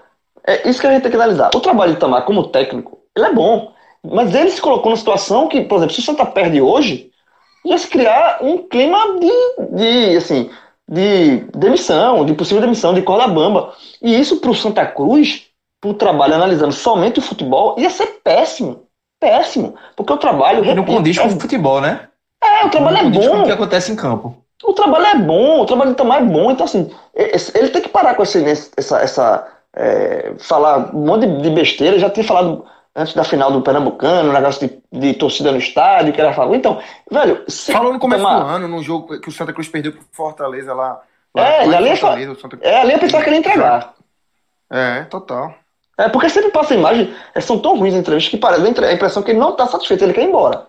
é 0.46 0.68
isso 0.68 0.80
que 0.80 0.86
a 0.86 0.92
gente 0.92 1.02
tem 1.02 1.10
que 1.10 1.16
analisar. 1.16 1.50
O 1.54 1.60
trabalho 1.60 1.94
de 1.94 2.00
Tamar 2.00 2.24
como 2.24 2.48
técnico, 2.48 2.98
ele 3.16 3.26
é 3.26 3.32
bom. 3.32 3.72
Mas 4.02 4.34
ele 4.34 4.50
se 4.50 4.60
colocou 4.60 4.90
numa 4.90 4.98
situação 4.98 5.48
que, 5.48 5.62
por 5.62 5.76
exemplo, 5.76 5.94
se 5.94 6.00
o 6.00 6.04
Santa 6.04 6.26
perde 6.26 6.60
hoje, 6.60 7.10
ia 7.64 7.78
se 7.78 7.88
criar 7.88 8.38
um 8.42 8.58
clima 8.58 9.18
de, 9.18 9.76
de 9.76 10.16
assim, 10.16 10.50
de 10.86 11.38
demissão, 11.56 12.24
de 12.26 12.34
possível 12.34 12.60
demissão, 12.60 12.92
de 12.92 13.00
corda 13.00 13.26
bamba. 13.26 13.72
E 14.02 14.14
isso 14.18 14.40
para 14.40 14.50
o 14.50 14.54
Santa 14.54 14.84
Cruz, 14.84 15.46
para 15.80 15.90
o 15.90 15.94
trabalho 15.94 16.34
analisando 16.34 16.72
somente 16.72 17.18
o 17.18 17.22
futebol, 17.22 17.76
ia 17.78 17.88
ser 17.88 18.20
péssimo. 18.22 18.82
Péssimo. 19.18 19.74
Porque 19.96 20.12
o 20.12 20.18
trabalho. 20.18 20.60
Repito, 20.62 20.76
não 20.76 20.96
condiz 20.96 21.18
com 21.18 21.28
o 21.28 21.40
futebol, 21.40 21.80
né? 21.80 22.08
É, 22.42 22.66
o 22.66 22.68
trabalho 22.68 22.98
não 22.98 23.06
é 23.06 23.10
bom. 23.10 23.30
Com 23.30 23.42
o 23.42 23.44
que 23.44 23.52
acontece 23.52 23.90
em 23.90 23.96
campo. 23.96 24.43
O 24.62 24.72
trabalho 24.72 25.06
é 25.06 25.16
bom, 25.16 25.60
o 25.60 25.66
trabalho 25.66 25.90
do 25.90 25.96
Tamar 25.96 26.22
é 26.22 26.24
bom. 26.24 26.50
Então, 26.50 26.64
assim, 26.64 26.90
ele 27.14 27.68
tem 27.70 27.82
que 27.82 27.88
parar 27.88 28.14
com 28.14 28.22
esse, 28.22 28.42
essa. 28.76 29.00
essa 29.00 29.48
é, 29.76 30.34
falar 30.38 30.94
um 30.94 31.04
monte 31.04 31.26
de 31.26 31.50
besteira. 31.50 31.98
Já 31.98 32.08
tinha 32.08 32.24
falado 32.24 32.64
antes 32.94 33.14
da 33.14 33.24
final 33.24 33.50
do 33.50 33.60
Pernambucano, 33.60 34.32
negócio 34.32 34.68
de, 34.68 34.82
de 34.92 35.14
torcida 35.14 35.50
no 35.50 35.58
estádio, 35.58 36.12
que 36.12 36.20
era 36.20 36.32
favor. 36.32 36.54
Então, 36.54 36.80
velho. 37.10 37.44
Falou 37.72 37.92
no 37.92 37.98
começo 37.98 38.22
tomar... 38.22 38.40
do 38.40 38.46
ano, 38.46 38.68
num 38.68 38.82
jogo 38.82 39.18
que 39.20 39.28
o 39.28 39.32
Santa 39.32 39.52
Cruz 39.52 39.68
perdeu 39.68 39.92
pro 39.92 40.04
Fortaleza 40.12 40.72
lá. 40.72 41.00
lá 41.34 41.42
é, 41.42 41.62
ali, 41.62 41.88
é 41.88 41.96
Fortaleza, 41.96 42.34
Santa... 42.40 42.58
é, 42.60 42.80
ali 42.80 42.94
a 42.94 42.98
pessoa 42.98 43.22
queria 43.22 43.38
entregar. 43.38 43.94
É, 44.70 45.02
total. 45.04 45.54
É, 45.98 46.08
porque 46.08 46.28
sempre 46.28 46.50
passa 46.50 46.74
a 46.74 46.76
imagem, 46.76 47.14
é, 47.34 47.40
são 47.40 47.58
tão 47.58 47.78
ruins 47.78 47.94
as 47.94 48.00
entrevistas 48.00 48.30
que 48.30 48.36
parece 48.36 48.84
a 48.84 48.92
impressão 48.92 49.22
que 49.22 49.30
ele 49.30 49.38
não 49.38 49.50
está 49.50 49.66
satisfeito, 49.66 50.02
ele 50.02 50.12
quer 50.12 50.22
ir 50.22 50.28
embora. 50.28 50.66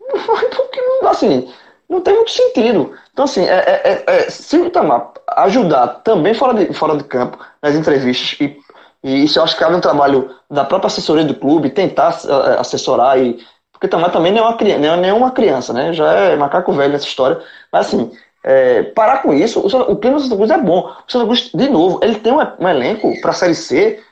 Assim, 1.08 1.50
não 1.88 2.00
tem 2.00 2.14
muito 2.14 2.30
sentido. 2.30 2.92
Então, 3.12 3.24
assim, 3.24 3.44
é, 3.44 3.54
é, 3.54 4.04
é, 4.06 4.16
é 4.16 4.30
se 4.30 4.56
o 4.56 4.66
Itamar 4.66 5.12
ajudar 5.36 5.88
também 6.04 6.34
fora 6.34 6.54
de, 6.54 6.72
fora 6.74 6.96
de 6.96 7.04
campo, 7.04 7.38
nas 7.62 7.74
entrevistas, 7.74 8.36
e 8.40 8.58
e 9.04 9.24
isso 9.24 9.38
eu 9.38 9.44
acho 9.44 9.54
que 9.54 9.62
cabe 9.62 9.76
um 9.76 9.80
trabalho 9.80 10.34
da 10.50 10.64
própria 10.64 10.86
assessoria 10.86 11.24
do 11.24 11.34
clube, 11.34 11.68
tentar 11.68 12.18
uh, 12.24 12.58
assessorar 12.58 13.20
e. 13.20 13.38
Porque 13.70 13.86
também, 13.86 14.10
também 14.10 14.32
não 14.32 14.38
é, 14.38 14.48
uma, 14.48 14.78
não 14.78 14.94
é 14.94 14.96
nenhuma 14.96 15.30
criança, 15.30 15.74
né? 15.74 15.92
Já 15.92 16.10
é 16.10 16.36
macaco 16.36 16.72
velho 16.72 16.92
nessa 16.92 17.06
história. 17.06 17.38
Mas 17.70 17.88
assim, 17.88 18.10
é, 18.42 18.82
parar 18.82 19.18
com 19.18 19.34
isso. 19.34 19.60
O, 19.60 19.92
o 19.92 19.96
clima 19.96 20.16
do 20.16 20.22
Santa 20.22 20.36
Cruz 20.36 20.50
é 20.50 20.56
bom. 20.56 20.90
O 21.06 21.12
Santa 21.12 21.26
Cruz, 21.26 21.50
de 21.52 21.68
novo, 21.68 22.00
ele 22.02 22.14
tem 22.14 22.32
um, 22.32 22.38
um 22.38 22.68
elenco 22.68 23.20
para 23.20 23.32
a 23.32 23.34
Série 23.34 23.54
C 23.54 24.02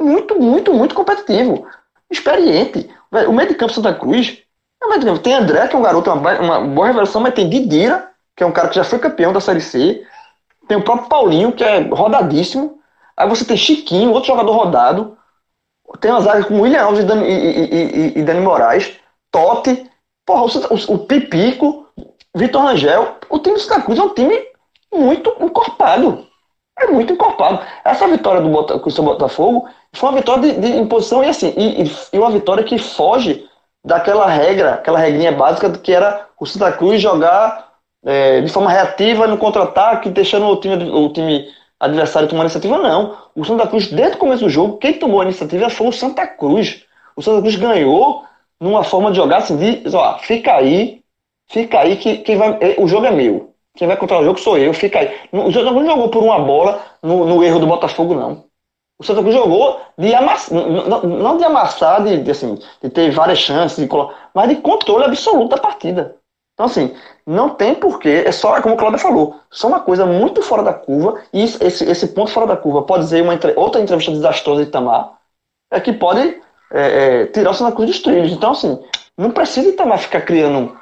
muito, 0.00 0.40
muito, 0.40 0.72
muito 0.72 0.94
competitivo. 0.94 1.66
Experiente. 2.10 2.88
O 3.28 3.32
meio 3.32 3.48
de 3.50 3.56
campo 3.56 3.74
Santa 3.74 3.92
Cruz. 3.92 4.38
É 4.82 5.18
tem 5.18 5.34
André, 5.34 5.68
que 5.68 5.76
é 5.76 5.78
um 5.78 5.82
garoto, 5.82 6.10
uma, 6.10 6.40
uma 6.40 6.60
boa 6.60 6.86
revelação, 6.86 7.20
mas 7.20 7.34
tem 7.34 7.48
Didira, 7.48 8.10
que 8.34 8.42
é 8.42 8.46
um 8.46 8.52
cara 8.52 8.68
que 8.68 8.76
já 8.76 8.84
foi 8.84 8.98
campeão 8.98 9.32
da 9.32 9.40
Série 9.40 9.60
C. 9.60 10.04
Tem 10.66 10.76
o 10.76 10.82
próprio 10.82 11.08
Paulinho, 11.08 11.52
que 11.52 11.62
é 11.62 11.80
rodadíssimo. 11.80 12.80
Aí 13.16 13.28
você 13.28 13.44
tem 13.44 13.56
Chiquinho, 13.56 14.12
outro 14.12 14.28
jogador 14.28 14.52
rodado. 14.52 15.18
Tem 16.00 16.10
uma 16.10 16.20
zaga 16.20 16.44
com 16.44 16.60
William 16.60 16.82
Alves 16.82 17.02
e 17.02 17.06
Dani, 17.06 17.26
e, 17.26 18.14
e, 18.14 18.18
e 18.18 18.22
Dani 18.22 18.40
Moraes. 18.40 18.92
Totti. 19.30 19.90
Porra, 20.24 20.44
o, 20.44 20.46
o, 20.46 20.94
o 20.94 20.98
Pipico, 21.06 21.86
Vitor 22.34 22.62
Rangel. 22.62 23.16
O 23.28 23.38
time 23.38 23.56
do 23.56 23.60
Santa 23.60 23.82
Cruz 23.82 23.98
é 23.98 24.02
um 24.02 24.14
time 24.14 24.40
muito 24.92 25.34
encorpado. 25.40 26.26
É 26.78 26.86
muito 26.86 27.12
encorpado. 27.12 27.60
Essa 27.84 28.08
vitória 28.08 28.40
do 28.40 28.48
Botafogo 28.48 29.68
foi 29.92 30.08
uma 30.08 30.16
vitória 30.18 30.42
de, 30.42 30.60
de 30.60 30.78
imposição 30.78 31.22
e 31.22 31.28
assim, 31.28 31.52
e, 31.56 31.84
e, 32.12 32.18
uma 32.18 32.30
vitória 32.30 32.64
que 32.64 32.78
foge 32.78 33.46
daquela 33.84 34.26
regra, 34.26 34.74
aquela 34.74 34.98
regrinha 34.98 35.32
básica 35.32 35.70
que 35.70 35.92
era 35.92 36.26
o 36.38 36.46
Santa 36.46 36.72
Cruz 36.72 37.00
jogar 37.00 37.70
é, 38.04 38.40
de 38.40 38.50
forma 38.50 38.70
reativa 38.70 39.26
no 39.26 39.38
contra-ataque, 39.38 40.10
deixando 40.10 40.46
o 40.46 40.56
time, 40.56 40.90
o 40.90 41.12
time 41.12 41.48
adversário 41.78 42.28
tomar 42.28 42.42
iniciativa. 42.42 42.78
Não. 42.78 43.16
O 43.34 43.44
Santa 43.44 43.66
Cruz, 43.66 43.88
desde 43.90 44.16
o 44.16 44.18
começo 44.18 44.44
do 44.44 44.50
jogo, 44.50 44.78
quem 44.78 44.94
tomou 44.94 45.20
a 45.20 45.24
iniciativa 45.24 45.70
foi 45.70 45.88
o 45.88 45.92
Santa 45.92 46.26
Cruz. 46.26 46.84
O 47.16 47.22
Santa 47.22 47.40
Cruz 47.40 47.56
ganhou 47.56 48.24
numa 48.60 48.84
forma 48.84 49.10
de 49.10 49.16
jogar 49.16 49.38
assim, 49.38 49.56
de, 49.56 49.82
ó, 49.94 50.18
fica 50.18 50.54
aí, 50.54 51.02
fica 51.50 51.80
aí 51.80 51.96
que 51.96 52.18
quem 52.18 52.36
vai, 52.36 52.58
o 52.78 52.86
jogo 52.86 53.06
é 53.06 53.10
meu. 53.10 53.54
Quem 53.76 53.88
vai 53.88 53.96
controlar 53.96 54.22
o 54.22 54.24
jogo 54.26 54.40
sou 54.40 54.58
eu, 54.58 54.74
fica 54.74 54.98
aí. 54.98 55.16
O 55.32 55.52
Santa 55.52 55.70
Cruz 55.70 55.86
não 55.86 55.86
jogou 55.86 56.08
por 56.10 56.22
uma 56.22 56.38
bola 56.38 56.82
no, 57.02 57.24
no 57.26 57.42
erro 57.44 57.60
do 57.60 57.66
Botafogo, 57.66 58.14
não. 58.14 58.49
O 59.00 59.04
Santa 59.04 59.22
Cruz 59.22 59.34
jogou 59.34 59.80
de 59.96 60.14
amassar, 60.14 60.58
não, 60.58 61.38
de 61.38 61.44
amassar, 61.44 62.04
de, 62.04 62.18
de, 62.18 62.30
assim, 62.30 62.58
de 62.82 62.90
ter 62.90 63.10
várias 63.10 63.38
chances, 63.38 63.78
de 63.78 63.88
mas 64.34 64.48
de 64.50 64.56
controle 64.56 65.06
absoluto 65.06 65.48
da 65.48 65.56
partida. 65.56 66.16
Então, 66.52 66.66
assim, 66.66 66.94
não 67.26 67.48
tem 67.48 67.74
porquê, 67.74 68.24
é 68.26 68.30
só, 68.30 68.60
como 68.60 68.74
o 68.74 68.76
Cláudio 68.76 68.98
falou, 68.98 69.40
só 69.50 69.68
uma 69.68 69.80
coisa 69.80 70.04
muito 70.04 70.42
fora 70.42 70.62
da 70.62 70.74
curva, 70.74 71.18
e 71.32 71.44
esse, 71.44 71.82
esse 71.82 72.08
ponto 72.08 72.30
fora 72.30 72.46
da 72.46 72.58
curva 72.58 72.82
pode 72.82 73.08
ser 73.08 73.22
uma 73.22 73.32
outra 73.56 73.80
entrevista 73.80 74.12
desastrosa 74.12 74.62
de 74.62 74.68
Itamar, 74.68 75.14
é 75.70 75.80
que 75.80 75.94
pode 75.94 76.38
é, 76.70 77.22
é, 77.22 77.26
tirar 77.28 77.52
o 77.52 77.54
Santa 77.54 77.74
Cruz 77.74 77.88
dos 77.88 78.02
trilhos. 78.02 78.32
Então, 78.32 78.52
assim, 78.52 78.78
não 79.16 79.30
precisa 79.30 79.70
Itamar 79.70 79.98
ficar 79.98 80.20
criando, 80.20 80.76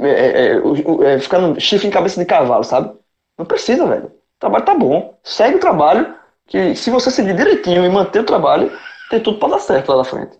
é, 0.00 0.10
é, 0.10 0.56
é, 0.56 1.14
é 1.14 1.18
ficando 1.18 1.58
chifre 1.58 1.88
em 1.88 1.90
cabeça 1.90 2.20
de 2.20 2.26
cavalo, 2.26 2.62
sabe? 2.62 2.92
Não 3.38 3.46
precisa, 3.46 3.86
velho. 3.86 4.08
O 4.08 4.38
trabalho 4.38 4.64
tá 4.66 4.74
bom. 4.74 5.18
Segue 5.22 5.56
o 5.56 5.60
trabalho, 5.60 6.14
que 6.46 6.74
se 6.74 6.90
você 6.90 7.10
seguir 7.10 7.34
direitinho 7.34 7.84
e 7.84 7.88
manter 7.88 8.20
o 8.20 8.26
trabalho, 8.26 8.70
tem 9.10 9.20
tudo 9.20 9.38
para 9.38 9.50
dar 9.50 9.60
certo 9.60 9.90
lá 9.90 9.98
na 9.98 10.04
frente. 10.04 10.36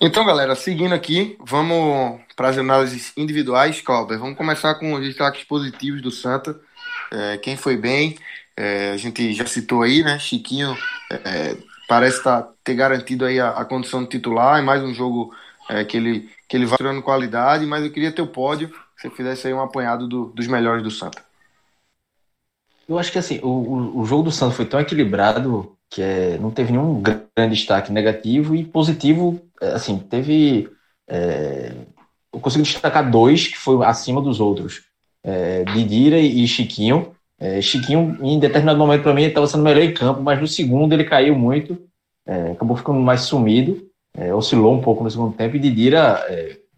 Então, 0.00 0.24
galera, 0.24 0.54
seguindo 0.54 0.94
aqui, 0.94 1.36
vamos 1.40 2.20
para 2.36 2.50
as 2.50 2.58
análises 2.58 3.12
individuais, 3.16 3.80
Cláudio. 3.80 4.18
Vamos 4.18 4.36
começar 4.36 4.76
com 4.76 4.94
os 4.94 5.00
destaques 5.00 5.42
positivos 5.42 6.00
do 6.00 6.10
Santa. 6.10 6.58
É, 7.10 7.36
quem 7.38 7.56
foi 7.56 7.76
bem, 7.76 8.16
é, 8.56 8.92
a 8.92 8.96
gente 8.96 9.32
já 9.32 9.44
citou 9.46 9.82
aí, 9.82 10.04
né? 10.04 10.18
Chiquinho 10.18 10.76
é, 11.10 11.56
parece 11.88 12.22
tá, 12.22 12.48
ter 12.62 12.74
garantido 12.74 13.24
aí 13.24 13.40
a, 13.40 13.50
a, 13.50 13.64
condição 13.64 14.04
de 14.04 14.10
titular, 14.10 14.58
é 14.58 14.62
mais 14.62 14.82
um 14.82 14.94
jogo 14.94 15.34
é, 15.68 15.84
que 15.84 15.96
ele 15.96 16.30
que 16.48 16.56
ele 16.56 16.64
vai 16.64 16.78
tirando 16.78 17.02
qualidade, 17.02 17.66
mas 17.66 17.84
eu 17.84 17.92
queria 17.92 18.10
ter 18.10 18.22
o 18.22 18.26
pódio, 18.26 18.68
se 18.96 19.02
você 19.02 19.10
fizesse 19.10 19.46
aí 19.46 19.52
um 19.52 19.60
apanhado 19.60 20.08
do, 20.08 20.26
dos 20.26 20.46
melhores 20.46 20.82
do 20.82 20.90
Santa. 20.90 21.22
Eu 22.88 22.98
acho 22.98 23.12
que 23.12 23.18
assim, 23.18 23.38
o, 23.42 24.00
o 24.00 24.04
jogo 24.06 24.22
do 24.22 24.32
Santos 24.32 24.56
foi 24.56 24.64
tão 24.64 24.80
equilibrado 24.80 25.76
que 25.90 26.02
é, 26.02 26.38
não 26.38 26.50
teve 26.50 26.72
nenhum 26.72 27.02
grande 27.02 27.54
destaque 27.54 27.92
negativo 27.92 28.54
e 28.54 28.64
positivo, 28.64 29.40
é, 29.60 29.68
assim, 29.72 29.98
teve. 29.98 30.68
É, 31.06 31.72
eu 32.32 32.40
consigo 32.40 32.64
destacar 32.64 33.10
dois 33.10 33.46
que 33.48 33.58
foi 33.58 33.84
acima 33.84 34.20
dos 34.22 34.40
outros: 34.40 34.82
é, 35.22 35.64
Didira 35.64 36.18
e 36.18 36.46
Chiquinho. 36.46 37.12
É, 37.38 37.60
Chiquinho, 37.60 38.18
em 38.20 38.38
determinado 38.38 38.78
momento, 38.78 39.02
para 39.02 39.14
mim, 39.14 39.22
estava 39.22 39.46
sendo 39.46 39.62
melhor 39.62 39.82
em 39.82 39.94
campo, 39.94 40.22
mas 40.22 40.40
no 40.40 40.46
segundo 40.46 40.92
ele 40.92 41.04
caiu 41.04 41.36
muito, 41.36 41.78
é, 42.26 42.52
acabou 42.52 42.76
ficando 42.76 42.98
mais 42.98 43.20
sumido, 43.20 43.86
é, 44.16 44.34
oscilou 44.34 44.74
um 44.74 44.80
pouco 44.82 45.04
no 45.04 45.10
segundo 45.10 45.36
tempo 45.36 45.56
e 45.56 45.60
Didira 45.60 46.20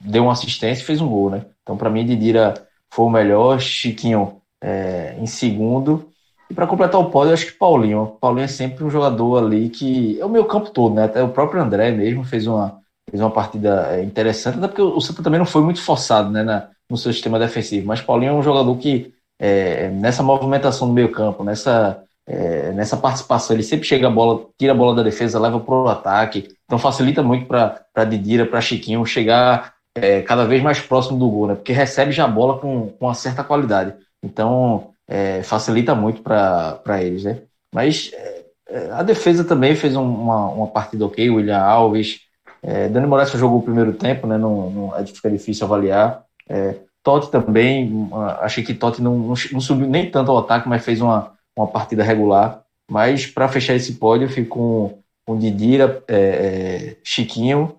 deu 0.01 0.25
uma 0.25 0.33
assistência 0.33 0.83
e 0.83 0.85
fez 0.85 1.01
um 1.01 1.09
gol, 1.09 1.31
né? 1.31 1.46
Então, 1.62 1.77
para 1.77 1.88
mim, 1.88 2.05
Didira 2.05 2.55
foi 2.90 3.07
o 3.07 3.11
melhor, 3.11 3.61
Chiquinho 3.61 4.39
é, 4.62 5.16
em 5.18 5.27
segundo. 5.27 6.09
E 6.51 6.55
para 6.55 6.66
completar 6.66 7.01
o 7.01 7.11
pódio, 7.11 7.31
eu 7.31 7.35
acho 7.35 7.46
que 7.46 7.53
Paulinho. 7.53 8.16
Paulinho 8.20 8.44
é 8.44 8.49
sempre 8.49 8.85
um 8.85 8.90
jogador 8.90 9.44
ali 9.44 9.68
que 9.68 10.20
é 10.20 10.25
o 10.25 10.29
meu 10.29 10.44
campo 10.44 10.70
todo, 10.70 10.94
né? 10.94 11.05
Até 11.05 11.23
o 11.23 11.29
próprio 11.29 11.62
André 11.62 11.92
mesmo 11.92 12.25
fez 12.25 12.46
uma, 12.46 12.81
fez 13.09 13.20
uma 13.20 13.31
partida 13.31 13.88
é, 13.90 14.03
interessante, 14.03 14.59
até 14.59 14.68
porque 14.68 14.83
o 14.83 15.01
Santa 15.01 15.23
também 15.23 15.38
não 15.38 15.46
foi 15.46 15.62
muito 15.62 15.81
forçado 15.81 16.31
né, 16.31 16.42
na, 16.42 16.68
no 16.88 16.96
seu 16.96 17.12
sistema 17.12 17.38
defensivo. 17.38 17.87
Mas 17.87 18.01
Paulinho 18.01 18.31
é 18.31 18.35
um 18.35 18.42
jogador 18.42 18.77
que, 18.79 19.14
é, 19.38 19.88
nessa 19.90 20.23
movimentação 20.23 20.88
do 20.88 20.94
meio 20.94 21.12
campo, 21.12 21.44
nessa, 21.44 22.03
é, 22.27 22.73
nessa 22.73 22.96
participação, 22.96 23.55
ele 23.55 23.62
sempre 23.62 23.87
chega 23.87 24.07
a 24.07 24.11
bola, 24.11 24.46
tira 24.59 24.73
a 24.73 24.77
bola 24.77 24.94
da 24.94 25.03
defesa, 25.03 25.40
leva 25.40 25.61
para 25.61 25.75
o 25.75 25.88
ataque. 25.88 26.49
Então 26.64 26.79
facilita 26.79 27.23
muito 27.23 27.46
para 27.46 28.05
Didira, 28.05 28.46
para 28.46 28.61
Chiquinho 28.61 29.05
chegar 29.05 29.75
é, 29.96 30.23
cada 30.23 30.44
vez 30.44 30.62
mais 30.62 30.81
próximo 30.81 31.18
do 31.18 31.29
gol, 31.29 31.46
né? 31.49 31.55
Porque 31.55 31.73
recebe 31.73 32.12
já 32.12 32.25
a 32.25 32.29
bola 32.29 32.59
com, 32.59 32.88
com 32.90 33.07
uma 33.07 33.14
certa 33.14 33.42
qualidade. 33.42 33.94
Então, 34.22 34.92
é, 35.09 35.42
facilita 35.42 35.94
muito 35.94 36.22
para 36.22 37.02
eles, 37.02 37.24
né? 37.24 37.42
Mas 37.74 38.11
é, 38.14 38.44
é, 38.68 38.90
a 38.92 39.02
defesa 39.02 39.44
também 39.44 39.74
fez 39.74 39.96
uma, 39.96 40.48
uma 40.48 40.66
partida 40.68 41.04
ok, 41.04 41.28
o 41.30 41.37
William 41.37 41.59
Alves. 41.59 42.20
É, 42.62 42.88
Dani 42.88 43.06
Moraes 43.06 43.30
jogou 43.33 43.59
o 43.59 43.62
primeiro 43.62 43.92
tempo, 43.92 44.26
né? 44.26 44.38
Não, 44.38 44.70
não, 44.70 44.96
é, 44.96 45.04
fica 45.06 45.30
difícil 45.30 45.66
avaliar. 45.66 46.24
É, 46.48 46.76
Totti 47.02 47.30
também, 47.30 48.11
achei 48.40 48.62
que 48.62 48.74
Totti 48.74 49.00
não, 49.02 49.16
não, 49.18 49.61
subiu 49.61 49.88
nem 49.88 50.11
tanto 50.11 50.30
ao 50.30 50.38
ataque, 50.38 50.68
mas 50.68 50.85
fez 50.85 51.00
uma, 51.00 51.33
uma 51.56 51.66
partida 51.66 52.04
regular. 52.04 52.62
Mas 52.90 53.26
para 53.26 53.48
fechar 53.48 53.74
esse 53.74 53.94
pódio, 53.94 54.26
eu 54.26 54.28
fico 54.28 54.50
com, 54.50 54.98
com 55.24 55.38
Didira, 55.38 56.02
é, 56.06 56.16
é, 56.16 56.96
Chiquinho 57.02 57.78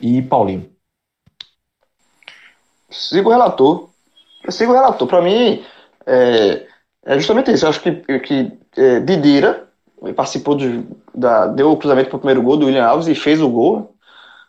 e 0.00 0.20
Paulinho. 0.20 0.70
Sigo 2.90 3.30
o 3.30 3.32
relator. 3.32 3.88
Sigo 4.50 4.72
o 4.72 4.74
relator. 4.74 5.08
Para 5.08 5.22
mim, 5.22 5.64
é, 6.08 6.66
é 7.04 7.18
justamente 7.18 7.52
isso. 7.52 7.64
Eu 7.64 7.70
acho 7.70 7.80
que, 7.80 7.92
que 8.20 8.52
é, 8.76 9.00
Didira 9.00 9.68
participou 10.14 10.54
de, 10.54 10.86
da, 11.14 11.46
deu 11.46 11.72
o 11.72 11.76
cruzamento 11.76 12.08
para 12.08 12.16
o 12.16 12.20
primeiro 12.20 12.42
gol 12.42 12.56
do 12.56 12.66
William 12.66 12.86
Alves 12.86 13.08
e 13.08 13.14
fez 13.14 13.40
o 13.40 13.48
gol. 13.48 13.94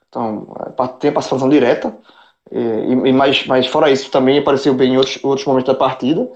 Então, 0.07 0.55
é, 0.59 0.87
tem 0.99 1.09
a 1.09 1.13
participação 1.13 1.49
direta. 1.49 1.95
E, 2.51 2.59
e 2.59 3.13
mais, 3.13 3.45
mais 3.45 3.67
fora 3.67 3.91
isso, 3.91 4.09
também 4.09 4.39
apareceu 4.39 4.73
bem 4.73 4.93
em 4.93 4.97
outros, 4.97 5.19
outros 5.23 5.45
momentos 5.45 5.67
da 5.67 5.77
partida. 5.77 6.29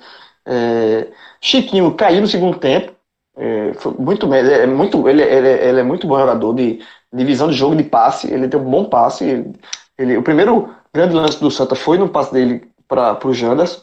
É, 0.46 1.08
Chiquinho 1.42 1.94
caiu 1.96 2.22
no 2.22 2.28
segundo 2.28 2.58
tempo. 2.60 2.94
É, 3.36 3.72
muito 3.98 4.28
bem, 4.28 4.40
ele 4.40 4.54
é 4.54 4.68
muito, 4.68 5.10
ele, 5.10 5.24
ele, 5.24 5.50
ele, 5.50 5.80
é 5.80 5.84
muito 5.84 6.06
bom 6.06 6.20
jogador 6.20 6.54
de, 6.54 6.80
de 7.12 7.26
visão 7.26 7.50
de 7.50 7.56
jogo, 7.56 7.76
de 7.76 7.84
passe. 7.84 8.32
Ele 8.32 8.48
tem 8.48 8.60
um 8.60 8.70
bom 8.70 8.86
passe. 8.86 9.24
Ele, 9.26 9.54
ele, 9.98 10.18
o 10.18 10.24
primeiro 10.24 10.70
grande 10.94 11.16
lance 11.16 11.40
do 11.40 11.50
Santa 11.50 11.76
foi 11.76 11.98
no 11.98 12.10
passe 12.10 12.32
dele 12.32 12.68
para 12.88 13.28
o 13.28 13.34
Janderson. 13.34 13.82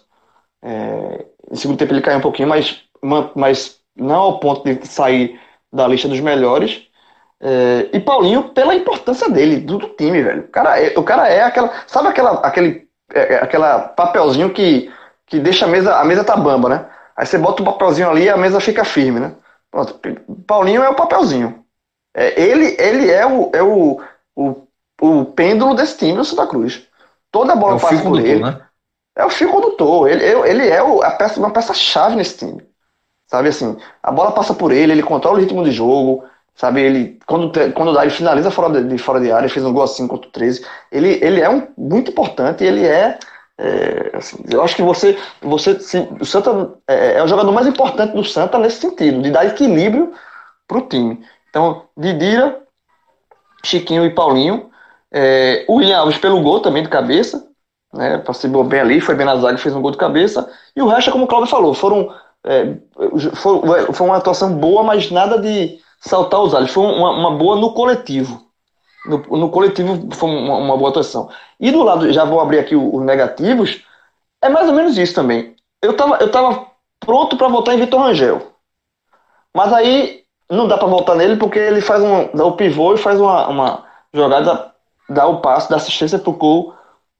É, 0.63 1.27
no 1.51 1.57
segundo 1.57 1.79
tempo 1.79 1.93
ele 1.93 2.03
caiu 2.03 2.19
um 2.19 2.23
pouquinho, 2.23 2.49
mas, 2.49 2.83
mas 3.35 3.81
não 3.97 4.17
ao 4.17 4.41
ponto 4.41 4.63
de 4.65 4.87
sair 4.87 5.41
da 5.73 5.87
lista 5.87 6.09
dos 6.09 6.21
melhores. 6.21 6.87
É, 7.41 7.89
e 7.93 8.01
Paulinho, 8.01 8.51
pela 8.51 8.75
importância 8.75 9.29
dele, 9.29 9.57
do, 9.61 9.79
do, 9.79 9.89
time, 9.89 10.23
velho. 10.23 10.43
O 10.43 10.49
cara 10.49 10.81
é, 10.81 10.99
o 10.99 11.03
cara 11.03 11.29
é 11.29 11.43
aquela. 11.43 11.73
Sabe 11.87 12.09
aquela, 12.09 12.33
aquele 12.41 12.89
é, 13.15 13.35
é, 13.35 13.37
aquela 13.43 13.81
papelzinho 13.81 14.51
que, 14.51 14.93
que 15.27 15.39
deixa 15.39 15.65
a 15.65 15.69
mesa. 15.69 15.97
A 15.97 16.05
mesa 16.05 16.25
tá 16.25 16.37
bamba, 16.37 16.69
né? 16.69 16.87
Aí 17.17 17.27
você 17.27 17.39
bota 17.39 17.63
o 17.63 17.65
papelzinho 17.65 18.11
ali 18.11 18.25
e 18.25 18.31
a 18.31 18.37
mesa 18.37 18.61
fica 18.61 18.85
firme, 18.85 19.21
né? 19.21 19.35
Pronto. 19.71 19.99
Paulinho 20.47 20.83
é 20.83 20.89
o 20.89 20.95
papelzinho. 20.95 21.65
É, 22.15 22.41
ele, 22.41 22.77
ele 22.79 23.11
é, 23.11 23.25
o, 23.25 23.51
é 23.55 23.63
o, 23.63 24.01
o, 24.35 24.67
o 25.01 25.25
pêndulo 25.27 25.75
desse 25.75 25.97
time 25.97 26.17
do 26.17 26.25
Santa 26.25 26.47
Cruz. 26.47 26.87
Toda 27.31 27.53
a 27.53 27.57
bola 27.57 27.77
é 27.77 27.81
passa 27.81 28.03
por 28.03 28.19
ele. 28.19 28.43
Né? 28.43 28.61
É 29.21 29.25
o 29.25 29.31
fio 29.31 29.51
condutor. 29.51 30.09
Ele, 30.09 30.25
ele 30.25 30.69
é 30.69 30.83
o, 30.83 31.03
a 31.03 31.11
peça, 31.11 31.39
uma 31.39 31.51
peça-chave 31.51 32.17
nesse 32.17 32.39
time. 32.39 32.63
Sabe 33.27 33.49
assim, 33.49 33.77
a 34.03 34.11
bola 34.11 34.33
passa 34.33 34.53
por 34.53 34.73
ele, 34.73 34.93
ele 34.93 35.03
controla 35.03 35.39
o 35.39 35.41
ritmo 35.41 35.63
de 35.63 35.71
jogo. 35.71 36.25
Sabe, 36.57 36.83
ele, 36.83 37.19
quando, 37.27 37.53
quando 37.73 37.93
dá, 37.93 38.03
ele 38.03 38.11
finaliza 38.11 38.51
fora 38.51 38.83
de, 38.83 38.99
fora 38.99 39.21
de 39.21 39.31
área, 39.31 39.49
fez 39.49 39.65
um 39.65 39.73
gol 39.73 39.85
assim 39.85 40.07
contra 40.07 40.29
o 40.29 40.33
13. 40.33 40.67
Ele, 40.91 41.19
ele 41.23 41.41
é 41.41 41.49
um, 41.49 41.69
muito 41.79 42.11
importante, 42.11 42.65
ele 42.65 42.85
é. 42.85 43.19
é 43.57 44.11
assim, 44.15 44.45
eu 44.51 44.63
acho 44.63 44.77
que 44.77 44.83
você. 44.83 45.17
você 45.41 45.79
o 46.21 46.25
Santa 46.27 46.75
é, 46.89 47.19
é, 47.19 47.23
o 47.23 47.29
jogador 47.29 47.53
mais 47.53 47.67
importante 47.67 48.15
do 48.15 48.25
Santa 48.25 48.59
nesse 48.59 48.81
sentido, 48.81 49.23
de 49.23 49.31
dar 49.31 49.47
equilíbrio 49.47 50.13
para 50.67 50.79
o 50.79 50.89
time. 50.89 51.25
Então, 51.49 51.85
Didira, 51.97 52.61
Chiquinho 53.65 54.05
e 54.05 54.11
Paulinho. 54.11 54.71
É, 55.13 55.65
o 55.69 55.77
William 55.77 55.99
Alves 55.99 56.19
pelo 56.19 56.43
gol 56.43 56.61
também 56.61 56.83
de 56.83 56.89
cabeça. 56.89 57.50
Né? 57.93 58.19
Participou 58.19 58.65
bem 58.65 58.81
ali, 58.81 59.01
foi 59.01 59.15
bem 59.15 59.27
na 59.27 59.37
zaga, 59.37 59.59
fez 59.59 59.75
um 59.75 59.83
gol 59.83 59.91
de 59.91 59.99
cabeça. 59.99 60.51
E 60.75 60.83
o 60.83 60.89
resto, 60.89 61.11
como 61.11 61.25
o 61.25 61.27
Cláudio 61.27 61.51
falou, 61.51 61.75
foram. 61.75 62.15
É, 62.45 62.75
foi, 63.35 63.93
foi 63.93 64.07
uma 64.07 64.17
atuação 64.17 64.55
boa, 64.55 64.83
mas 64.83 65.11
nada 65.11 65.39
de 65.39 65.79
saltar 66.01 66.41
os 66.41 66.55
alhos. 66.55 66.71
Foi 66.71 66.85
uma, 66.85 67.11
uma 67.11 67.31
boa 67.33 67.57
no 67.57 67.75
coletivo. 67.75 68.49
No, 69.07 69.19
no 69.37 69.51
coletivo 69.51 70.09
foi 70.13 70.31
uma, 70.31 70.57
uma, 70.57 70.77
boa 70.77 70.91
atuação. 70.91 71.31
E 71.59 71.71
do 71.71 71.83
lado, 71.83 72.13
já 72.13 72.25
vou 72.25 72.41
abrir 72.41 72.59
aqui 72.59 72.77
os 72.77 73.03
negativos, 73.03 73.83
é 74.43 74.49
mais 74.49 74.69
ou 74.69 74.75
menos 74.75 74.97
isso 74.97 75.15
também. 75.15 75.55
Eu 75.83 75.97
tava, 75.97 76.17
eu 76.17 76.31
tava 76.31 76.67
pronto 76.99 77.37
para 77.37 77.49
votar 77.49 77.75
em 77.75 77.79
Vitor 77.79 78.01
Rangel. 78.01 78.53
Mas 79.55 79.73
aí 79.73 80.23
não 80.51 80.69
dá 80.69 80.77
para 80.77 80.89
votar 80.89 81.17
nele 81.17 81.37
porque 81.37 81.59
ele 81.59 81.81
faz 81.81 82.03
um. 82.03 82.29
dá 82.35 82.45
o 82.45 82.57
pivô 82.57 82.95
e 82.95 82.99
faz 82.99 83.21
uma, 83.21 83.49
uma 83.49 83.85
jogada, 84.13 84.73
dá 85.09 85.27
o 85.27 85.41
passo, 85.41 85.71
dá 85.71 85.77
assistência 85.77 86.19
pro 86.19 86.33
gol, 86.33 86.75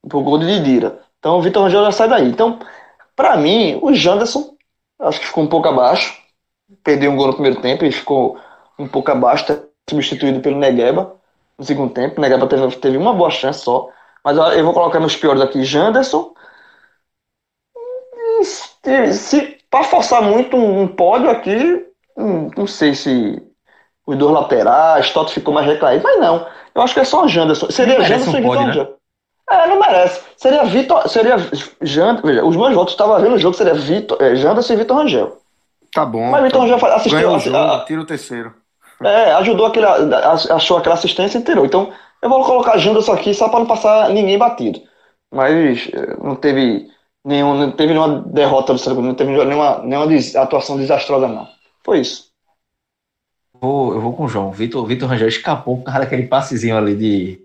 pro 0.07 0.21
gol 0.21 0.37
de 0.37 0.47
Didira. 0.47 0.99
Então 1.19 1.37
o 1.37 1.41
Vitor 1.41 1.63
Rangel 1.63 1.85
já 1.85 1.91
sai 1.91 2.09
daí. 2.09 2.27
Então, 2.27 2.59
para 3.15 3.37
mim, 3.37 3.79
o 3.81 3.93
Janderson, 3.93 4.55
acho 4.99 5.19
que 5.19 5.27
ficou 5.27 5.43
um 5.43 5.47
pouco 5.47 5.67
abaixo. 5.67 6.19
Perdeu 6.83 7.11
um 7.11 7.15
gol 7.15 7.27
no 7.27 7.33
primeiro 7.33 7.61
tempo 7.61 7.85
e 7.85 7.91
ficou 7.91 8.39
um 8.79 8.87
pouco 8.87 9.11
abaixo, 9.11 9.45
tá 9.45 9.59
substituído 9.89 10.39
pelo 10.39 10.57
Negueba 10.57 11.15
no 11.57 11.65
segundo 11.65 11.93
tempo. 11.93 12.17
O 12.17 12.21
Negueba 12.21 12.47
teve, 12.47 12.75
teve 12.77 12.97
uma 12.97 13.13
boa 13.13 13.29
chance 13.29 13.63
só. 13.63 13.89
Mas 14.23 14.37
eu 14.55 14.63
vou 14.63 14.73
colocar 14.73 14.99
nos 14.99 15.15
piores 15.15 15.41
aqui, 15.41 15.63
Janderson. 15.63 16.33
Se, 18.43 19.13
se 19.13 19.57
para 19.69 19.83
forçar 19.83 20.21
muito 20.21 20.57
um, 20.57 20.87
pódio 20.87 21.29
aqui, 21.29 21.85
hum, 22.17 22.49
não 22.57 22.67
sei 22.67 22.95
se 22.95 23.41
os 24.05 24.17
dois 24.17 24.33
laterais, 24.33 25.11
Toto 25.11 25.31
ficou 25.31 25.53
mais 25.53 25.67
recaído, 25.67 26.03
mas 26.03 26.19
não. 26.19 26.47
Eu 26.73 26.81
acho 26.81 26.93
que 26.93 26.99
é 26.99 27.03
só 27.03 27.25
o 27.25 27.27
Janderson. 27.27 27.69
Seria 27.69 28.01
Janderson 28.01 28.31
um 28.31 28.37
e 28.37 28.41
Vitor 28.41 28.65
né? 28.65 28.87
É, 29.51 29.67
não 29.67 29.79
merece. 29.81 30.21
Seria 30.37 30.63
Vitor. 30.63 31.09
Seria 31.09 31.35
Janderson. 31.81 32.27
Veja, 32.27 32.45
os 32.45 32.55
meus 32.55 32.73
votos 32.73 32.93
estavam 32.93 33.19
vendo 33.19 33.35
o 33.35 33.37
jogo, 33.37 33.55
seria 33.55 33.73
Vitor, 33.73 34.17
é, 34.21 34.33
Janderson 34.33 34.73
e 34.73 34.75
Vitor 34.77 34.97
Rangel. 34.97 35.37
Tá 35.93 36.05
bom. 36.05 36.31
Mas 36.31 36.43
Vitor 36.43 36.61
tá 36.61 36.67
Rangel 36.67 36.93
assistiu. 36.93 37.19
Ganhou 37.19 37.35
o 37.35 37.39
jogo, 37.39 37.85
tira 37.85 38.01
o 38.01 38.05
terceiro. 38.05 38.53
É, 39.03 39.33
ajudou 39.33 39.65
aquele. 39.65 39.85
Achou 39.85 40.77
aquela 40.77 40.95
assistência 40.95 41.37
e 41.37 41.43
tirou. 41.43 41.65
Então, 41.65 41.91
eu 42.21 42.29
vou 42.29 42.45
colocar 42.45 42.77
Janderson 42.77 43.11
aqui 43.11 43.33
só 43.33 43.49
para 43.49 43.59
não 43.59 43.65
passar 43.65 44.09
ninguém 44.09 44.37
batido. 44.37 44.81
Mas 45.29 45.89
eh, 45.93 46.17
não 46.23 46.35
teve 46.35 46.87
nenhum, 47.25 47.53
não 47.55 47.71
teve 47.71 47.93
nenhuma 47.93 48.21
derrota 48.21 48.73
do 48.73 48.79
Santa 48.79 49.01
não 49.01 49.15
teve 49.15 49.31
nenhuma, 49.31 49.79
nenhuma 49.79 50.07
atuação 50.41 50.77
desastrosa, 50.77 51.27
não. 51.27 51.47
Foi 51.83 51.99
isso. 51.99 52.31
Vou, 53.59 53.93
eu 53.93 54.01
vou 54.01 54.13
com 54.13 54.25
o 54.25 54.27
João. 54.27 54.51
Vitor, 54.51 54.85
Vitor 54.85 55.09
Rangel 55.09 55.27
escapou 55.27 55.77
por 55.77 55.85
causa 55.85 55.99
daquele 56.01 56.27
passezinho 56.27 56.77
ali 56.77 56.95
de, 56.95 57.41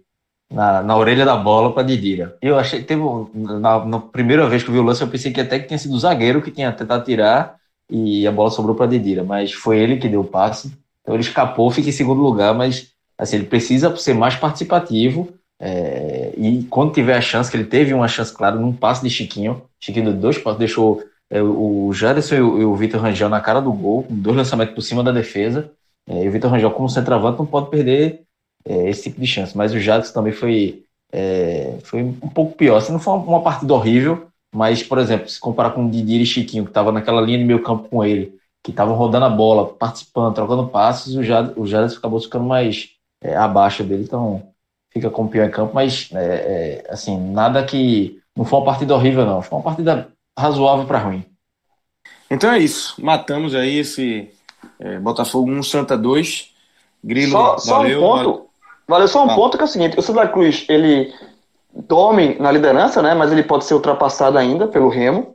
na, 0.51 0.83
na 0.83 0.97
orelha 0.97 1.25
da 1.25 1.37
bola 1.37 1.73
para 1.73 1.83
Didira. 1.83 2.37
Eu 2.41 2.59
achei, 2.59 2.83
teve 2.83 3.03
na, 3.35 3.85
na, 3.85 3.99
primeira 3.99 4.49
vez 4.49 4.63
que 4.63 4.69
eu 4.69 4.75
vi 4.75 4.81
o 4.81 4.85
lance, 4.85 5.03
eu 5.03 5.09
pensei 5.09 5.33
que 5.33 5.41
até 5.41 5.59
que 5.59 5.67
tinha 5.67 5.79
sido 5.79 5.95
o 5.95 5.99
zagueiro 5.99 6.43
que 6.43 6.51
tinha 6.51 6.73
tentado 6.73 7.05
tirar 7.05 7.57
e 7.91 8.27
a 8.27 8.33
bola 8.33 8.51
sobrou 8.51 8.75
para 8.75 8.87
Didira, 8.87 9.25
mas 9.25 9.53
foi 9.53 9.79
ele 9.79 9.97
que 9.97 10.09
deu 10.09 10.21
o 10.21 10.25
passe. 10.25 10.73
Então 11.03 11.15
ele 11.15 11.23
escapou, 11.23 11.71
fica 11.71 11.89
em 11.89 11.93
segundo 11.93 12.21
lugar, 12.21 12.55
mas 12.55 12.93
assim, 13.19 13.37
ele 13.37 13.47
precisa 13.47 13.95
ser 13.97 14.15
mais 14.15 14.37
participativo. 14.37 15.33
É, 15.59 16.35
e 16.37 16.65
quando 16.65 16.93
tiver 16.93 17.17
a 17.17 17.21
chance, 17.21 17.51
que 17.51 17.57
ele 17.57 17.65
teve 17.65 17.95
uma 17.95 18.09
chance, 18.09 18.33
claro, 18.33 18.61
num 18.61 18.73
passe 18.73 19.03
de 19.03 19.11
Chiquinho, 19.11 19.63
Chiquinho 19.81 20.07
deu 20.07 20.15
dois 20.15 20.39
passos, 20.39 20.59
deixou 20.59 21.03
é, 21.31 21.43
o 21.43 21.91
Jaderson 21.93 22.35
e 22.35 22.41
o, 22.41 22.73
o 22.73 22.77
Vitor 22.77 23.01
Rangel 23.01 23.29
na 23.29 23.41
cara 23.41 23.61
do 23.61 23.73
gol, 23.73 24.07
dois 24.09 24.37
lançamentos 24.37 24.75
por 24.75 24.83
cima 24.83 25.03
da 25.03 25.13
defesa. 25.13 25.71
É, 26.09 26.25
e 26.25 26.29
o 26.29 26.33
Vitor 26.33 26.51
Rangel, 26.51 26.71
como 26.71 26.89
centroavante, 26.89 27.39
não 27.39 27.47
pode 27.47 27.71
perder 27.71 28.26
é, 28.67 28.91
esse 28.91 29.05
tipo 29.05 29.21
de 29.21 29.27
chance. 29.27 29.57
Mas 29.57 29.73
o 29.73 29.79
Jaderson 29.79 30.13
também 30.13 30.33
foi, 30.33 30.83
é, 31.13 31.79
foi 31.85 32.03
um 32.03 32.29
pouco 32.29 32.57
pior. 32.57 32.79
Assim, 32.79 32.93
não 32.93 32.99
foi 32.99 33.15
uma, 33.15 33.23
uma 33.25 33.43
partida 33.43 33.73
horrível, 33.73 34.27
mas, 34.55 34.83
por 34.83 34.99
exemplo, 34.99 35.29
se 35.29 35.39
comparar 35.39 35.71
com 35.71 35.87
o 35.87 35.91
Didier 35.91 36.21
e 36.21 36.27
Chiquinho, 36.27 36.65
que 36.65 36.71
estava 36.71 36.91
naquela 36.91 37.21
linha 37.21 37.39
de 37.39 37.45
meio 37.45 37.63
campo 37.63 37.89
com 37.89 38.05
ele, 38.05 38.35
que 38.63 38.71
estavam 38.71 38.97
rodando 38.97 39.27
a 39.27 39.31
bola, 39.31 39.67
participando, 39.67 40.35
trocando 40.35 40.69
passes, 40.69 41.15
o 41.15 41.23
Jaderson, 41.23 41.61
o 41.61 41.67
Jaderson 41.67 41.99
acabou 41.99 42.21
ficando 42.21 42.45
mais 42.45 42.91
é, 43.23 43.37
abaixo 43.37 43.85
dele, 43.85 44.03
então 44.03 44.43
fica 44.93 45.11
como 45.11 45.29
pior 45.29 45.47
em 45.47 45.51
campo, 45.51 45.75
mas 45.75 46.09
é, 46.13 46.85
é, 46.87 46.93
assim, 46.93 47.19
nada 47.33 47.65
que. 47.65 48.21
Não 48.37 48.45
foi 48.45 48.59
uma 48.59 48.67
partida 48.67 48.95
horrível, 48.95 49.25
não. 49.25 49.41
Foi 49.41 49.59
uma 49.59 49.65
partida 49.65 50.09
razoável 50.39 50.85
para 50.85 50.99
ruim. 50.99 51.25
Então 52.31 52.51
é 52.51 52.59
isso. 52.59 52.95
Matamos 53.03 53.55
aí 53.55 53.79
esse 53.79 54.31
é, 54.79 54.99
Botafogo 54.99 55.51
1, 55.51 55.63
Santa 55.63 55.97
2. 55.97 56.55
Grilo, 57.03 57.33
só, 57.33 57.59
só 57.59 57.77
valeu. 57.77 57.99
Um 57.99 58.03
ponto, 58.03 58.17
valeu 58.17 58.46
só 59.09 59.25
um 59.25 59.35
ponto 59.35 59.57
que 59.57 59.63
é 59.63 59.67
o 59.67 59.69
seguinte: 59.69 59.99
o 59.99 60.03
Santa 60.03 60.29
Cruz, 60.29 60.65
ele 60.69 61.13
dorme 61.73 62.37
na 62.39 62.51
liderança, 62.51 63.03
né? 63.03 63.15
Mas 63.15 63.33
ele 63.33 63.43
pode 63.43 63.65
ser 63.65 63.75
ultrapassado 63.75 64.39
ainda 64.39 64.67
pelo 64.69 64.89
Remo. 64.89 65.35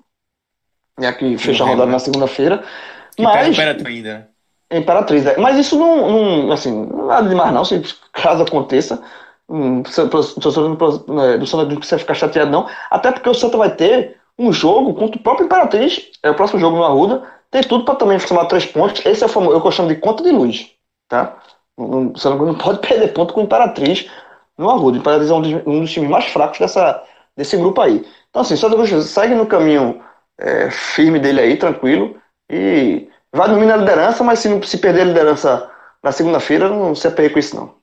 Né, 0.99 1.11
que 1.13 1.37
fecha 1.37 1.63
a 1.63 1.67
rodada 1.67 1.87
né? 1.87 1.93
na 1.93 1.99
segunda-feira. 1.99 2.63
Mas. 3.17 3.47
Imperatriz 3.47 3.85
ainda. 3.87 4.13
Né? 4.13 4.79
Imperatriz, 4.79 5.25
é. 5.25 5.37
Mas 5.37 5.57
isso 5.57 5.77
não, 5.77 6.09
não, 6.09 6.51
assim, 6.51 6.87
nada 7.07 7.27
demais 7.27 7.53
não, 7.53 7.65
se 7.65 7.81
caso 8.13 8.43
aconteça. 8.43 9.01
Hum, 9.49 9.83
né, 11.09 11.37
do 11.37 11.45
Santa 11.45 11.65
não 11.65 11.75
precisa 11.75 11.99
ficar 11.99 12.13
chateado, 12.13 12.49
não. 12.49 12.67
Até 12.89 13.11
porque 13.11 13.29
o 13.29 13.33
Santa 13.33 13.57
vai 13.57 13.75
ter 13.75 14.17
um 14.39 14.53
jogo 14.53 14.93
contra 14.93 15.19
o 15.19 15.23
próprio 15.23 15.45
Imperatriz, 15.45 16.09
é 16.23 16.31
o 16.31 16.35
próximo 16.35 16.59
jogo 16.59 16.77
no 16.77 16.85
Arruda, 16.85 17.23
tem 17.51 17.61
tudo 17.61 17.83
para 17.83 17.95
também 17.95 18.17
somar 18.17 18.47
três 18.47 18.65
pontos. 18.65 19.05
Esse 19.05 19.23
é 19.23 19.25
o 19.25 19.29
famoso, 19.29 19.61
eu 19.61 19.71
chamo 19.71 19.89
de 19.89 19.95
conta 19.95 20.23
de 20.23 20.31
luz, 20.31 20.71
tá? 21.09 21.37
O 21.81 22.45
não 22.45 22.55
pode 22.55 22.79
perder 22.79 23.13
ponto 23.13 23.33
com 23.33 23.41
o 23.41 23.43
Imperatriz 23.43 24.09
no 24.57 24.69
Arruda. 24.69 24.97
O 24.97 25.01
Imperatriz 25.01 25.29
é 25.29 25.33
um 25.33 25.41
dos, 25.41 25.53
um 25.65 25.79
dos 25.81 25.91
times 25.91 26.09
mais 26.09 26.25
fracos 26.25 26.59
dessa, 26.59 27.03
desse 27.35 27.57
grupo 27.57 27.81
aí. 27.81 28.05
Então, 28.29 28.41
assim, 28.41 28.53
o 28.53 28.57
Santa 28.57 28.75
Cruz 28.75 29.05
segue 29.05 29.35
no 29.35 29.45
caminho 29.45 30.01
é, 30.39 30.69
firme 30.69 31.19
dele 31.19 31.41
aí, 31.41 31.57
tranquilo. 31.57 32.15
E 32.49 33.07
vai 33.33 33.47
dormir 33.49 33.65
na 33.65 33.77
liderança, 33.77 34.23
mas 34.23 34.39
se, 34.39 34.63
se 34.63 34.77
perder 34.77 35.01
a 35.01 35.05
liderança 35.05 35.69
na 36.03 36.11
segunda-feira, 36.11 36.69
não 36.69 36.95
se 36.95 37.07
apegue 37.07 37.33
com 37.33 37.39
isso, 37.39 37.55
não. 37.55 37.75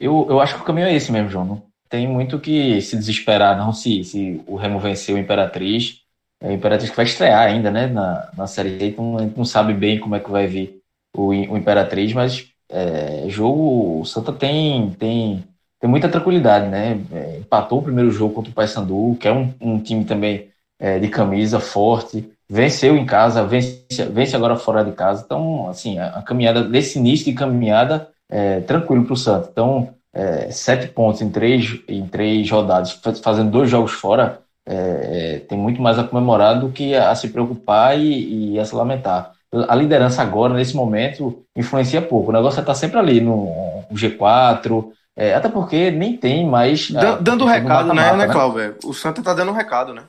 Eu, 0.00 0.26
eu 0.28 0.40
acho 0.40 0.54
que 0.54 0.60
o 0.62 0.64
caminho 0.64 0.86
é 0.86 0.94
esse 0.94 1.10
mesmo, 1.10 1.30
João. 1.30 1.44
Não 1.44 1.62
tem 1.88 2.06
muito 2.06 2.38
que 2.38 2.80
se 2.82 2.96
desesperar, 2.96 3.56
não, 3.56 3.72
se, 3.72 4.04
se 4.04 4.42
o 4.46 4.56
Remo 4.56 4.78
vencer 4.78 5.14
o 5.14 5.18
Imperatriz. 5.18 6.02
É 6.40 6.48
o 6.48 6.52
Imperatriz 6.52 6.90
que 6.90 6.96
vai 6.96 7.04
estrear 7.04 7.48
ainda, 7.48 7.70
né, 7.70 7.88
na, 7.88 8.30
na 8.36 8.46
Série 8.46 8.80
A, 8.80 8.86
então 8.86 9.16
a 9.16 9.22
gente 9.22 9.36
não 9.36 9.44
sabe 9.44 9.74
bem 9.74 9.98
como 9.98 10.14
é 10.14 10.20
que 10.20 10.30
vai 10.30 10.46
vir 10.46 10.80
o, 11.16 11.28
o 11.30 11.56
Imperatriz, 11.56 12.12
mas 12.12 12.52
é, 12.70 13.24
jogo, 13.28 14.00
o 14.00 14.04
Santa 14.04 14.32
tem, 14.32 14.90
tem, 14.90 15.44
tem 15.80 15.90
muita 15.90 16.08
tranquilidade, 16.08 16.68
né? 16.68 17.00
É, 17.12 17.38
empatou 17.38 17.78
o 17.78 17.82
primeiro 17.82 18.10
jogo 18.10 18.34
contra 18.34 18.50
o 18.50 18.54
Paysandu, 18.54 19.16
que 19.20 19.28
é 19.28 19.32
um, 19.32 19.52
um 19.60 19.80
time 19.80 20.04
também 20.04 20.48
é, 20.78 20.98
de 20.98 21.08
camisa 21.08 21.60
forte, 21.60 22.28
venceu 22.48 22.96
em 22.96 23.04
casa, 23.06 23.44
vence, 23.44 23.84
vence 24.10 24.36
agora 24.36 24.56
fora 24.56 24.84
de 24.84 24.92
casa. 24.92 25.22
Então, 25.24 25.68
assim, 25.68 25.98
a, 25.98 26.18
a 26.18 26.22
caminhada 26.22 26.62
desse 26.62 26.98
início 26.98 27.26
de 27.26 27.32
caminhada 27.32 28.08
é 28.30 28.60
tranquilo 28.60 29.04
para 29.04 29.14
o 29.14 29.16
Santos. 29.16 29.48
Então, 29.50 29.94
é, 30.12 30.50
sete 30.50 30.88
pontos 30.88 31.20
em 31.20 31.30
três, 31.30 31.80
em 31.88 32.06
três 32.06 32.50
rodadas, 32.50 32.92
fazendo 33.22 33.50
dois 33.50 33.70
jogos 33.70 33.92
fora, 33.92 34.40
é, 34.66 35.36
é, 35.36 35.38
tem 35.40 35.56
muito 35.56 35.80
mais 35.80 35.98
a 35.98 36.04
comemorar 36.04 36.60
do 36.60 36.70
que 36.70 36.94
a, 36.94 37.10
a 37.10 37.14
se 37.14 37.28
preocupar 37.28 37.98
e, 37.98 38.54
e, 38.54 38.58
a 38.58 38.64
se 38.64 38.74
lamentar. 38.74 39.32
A 39.68 39.74
liderança 39.74 40.22
agora, 40.22 40.54
nesse 40.54 40.76
momento, 40.76 41.42
influencia 41.56 42.02
pouco. 42.02 42.30
O 42.30 42.34
negócio 42.34 42.60
está 42.60 42.74
sempre 42.74 42.98
ali 42.98 43.20
no, 43.20 43.46
no 43.90 43.96
G4, 43.96 44.92
é, 45.16 45.34
até 45.34 45.48
porque 45.48 45.90
nem 45.90 46.16
tem 46.16 46.46
mais. 46.46 46.90
dando 47.20 47.44
recado, 47.44 47.92
né, 47.92 48.14
né, 48.14 48.28
Cláudio? 48.28 48.76
O 48.84 48.92
Santos 48.92 49.20
está 49.20 49.34
dando 49.34 49.52
recado, 49.52 49.92
né? 49.92 50.02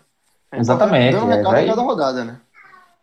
Exatamente. 0.54 1.14
Dando 1.14 1.28
recado 1.28 1.56
é, 1.56 1.60
vai, 1.60 1.66
cada 1.66 1.82
rodada, 1.82 2.24
né? 2.24 2.38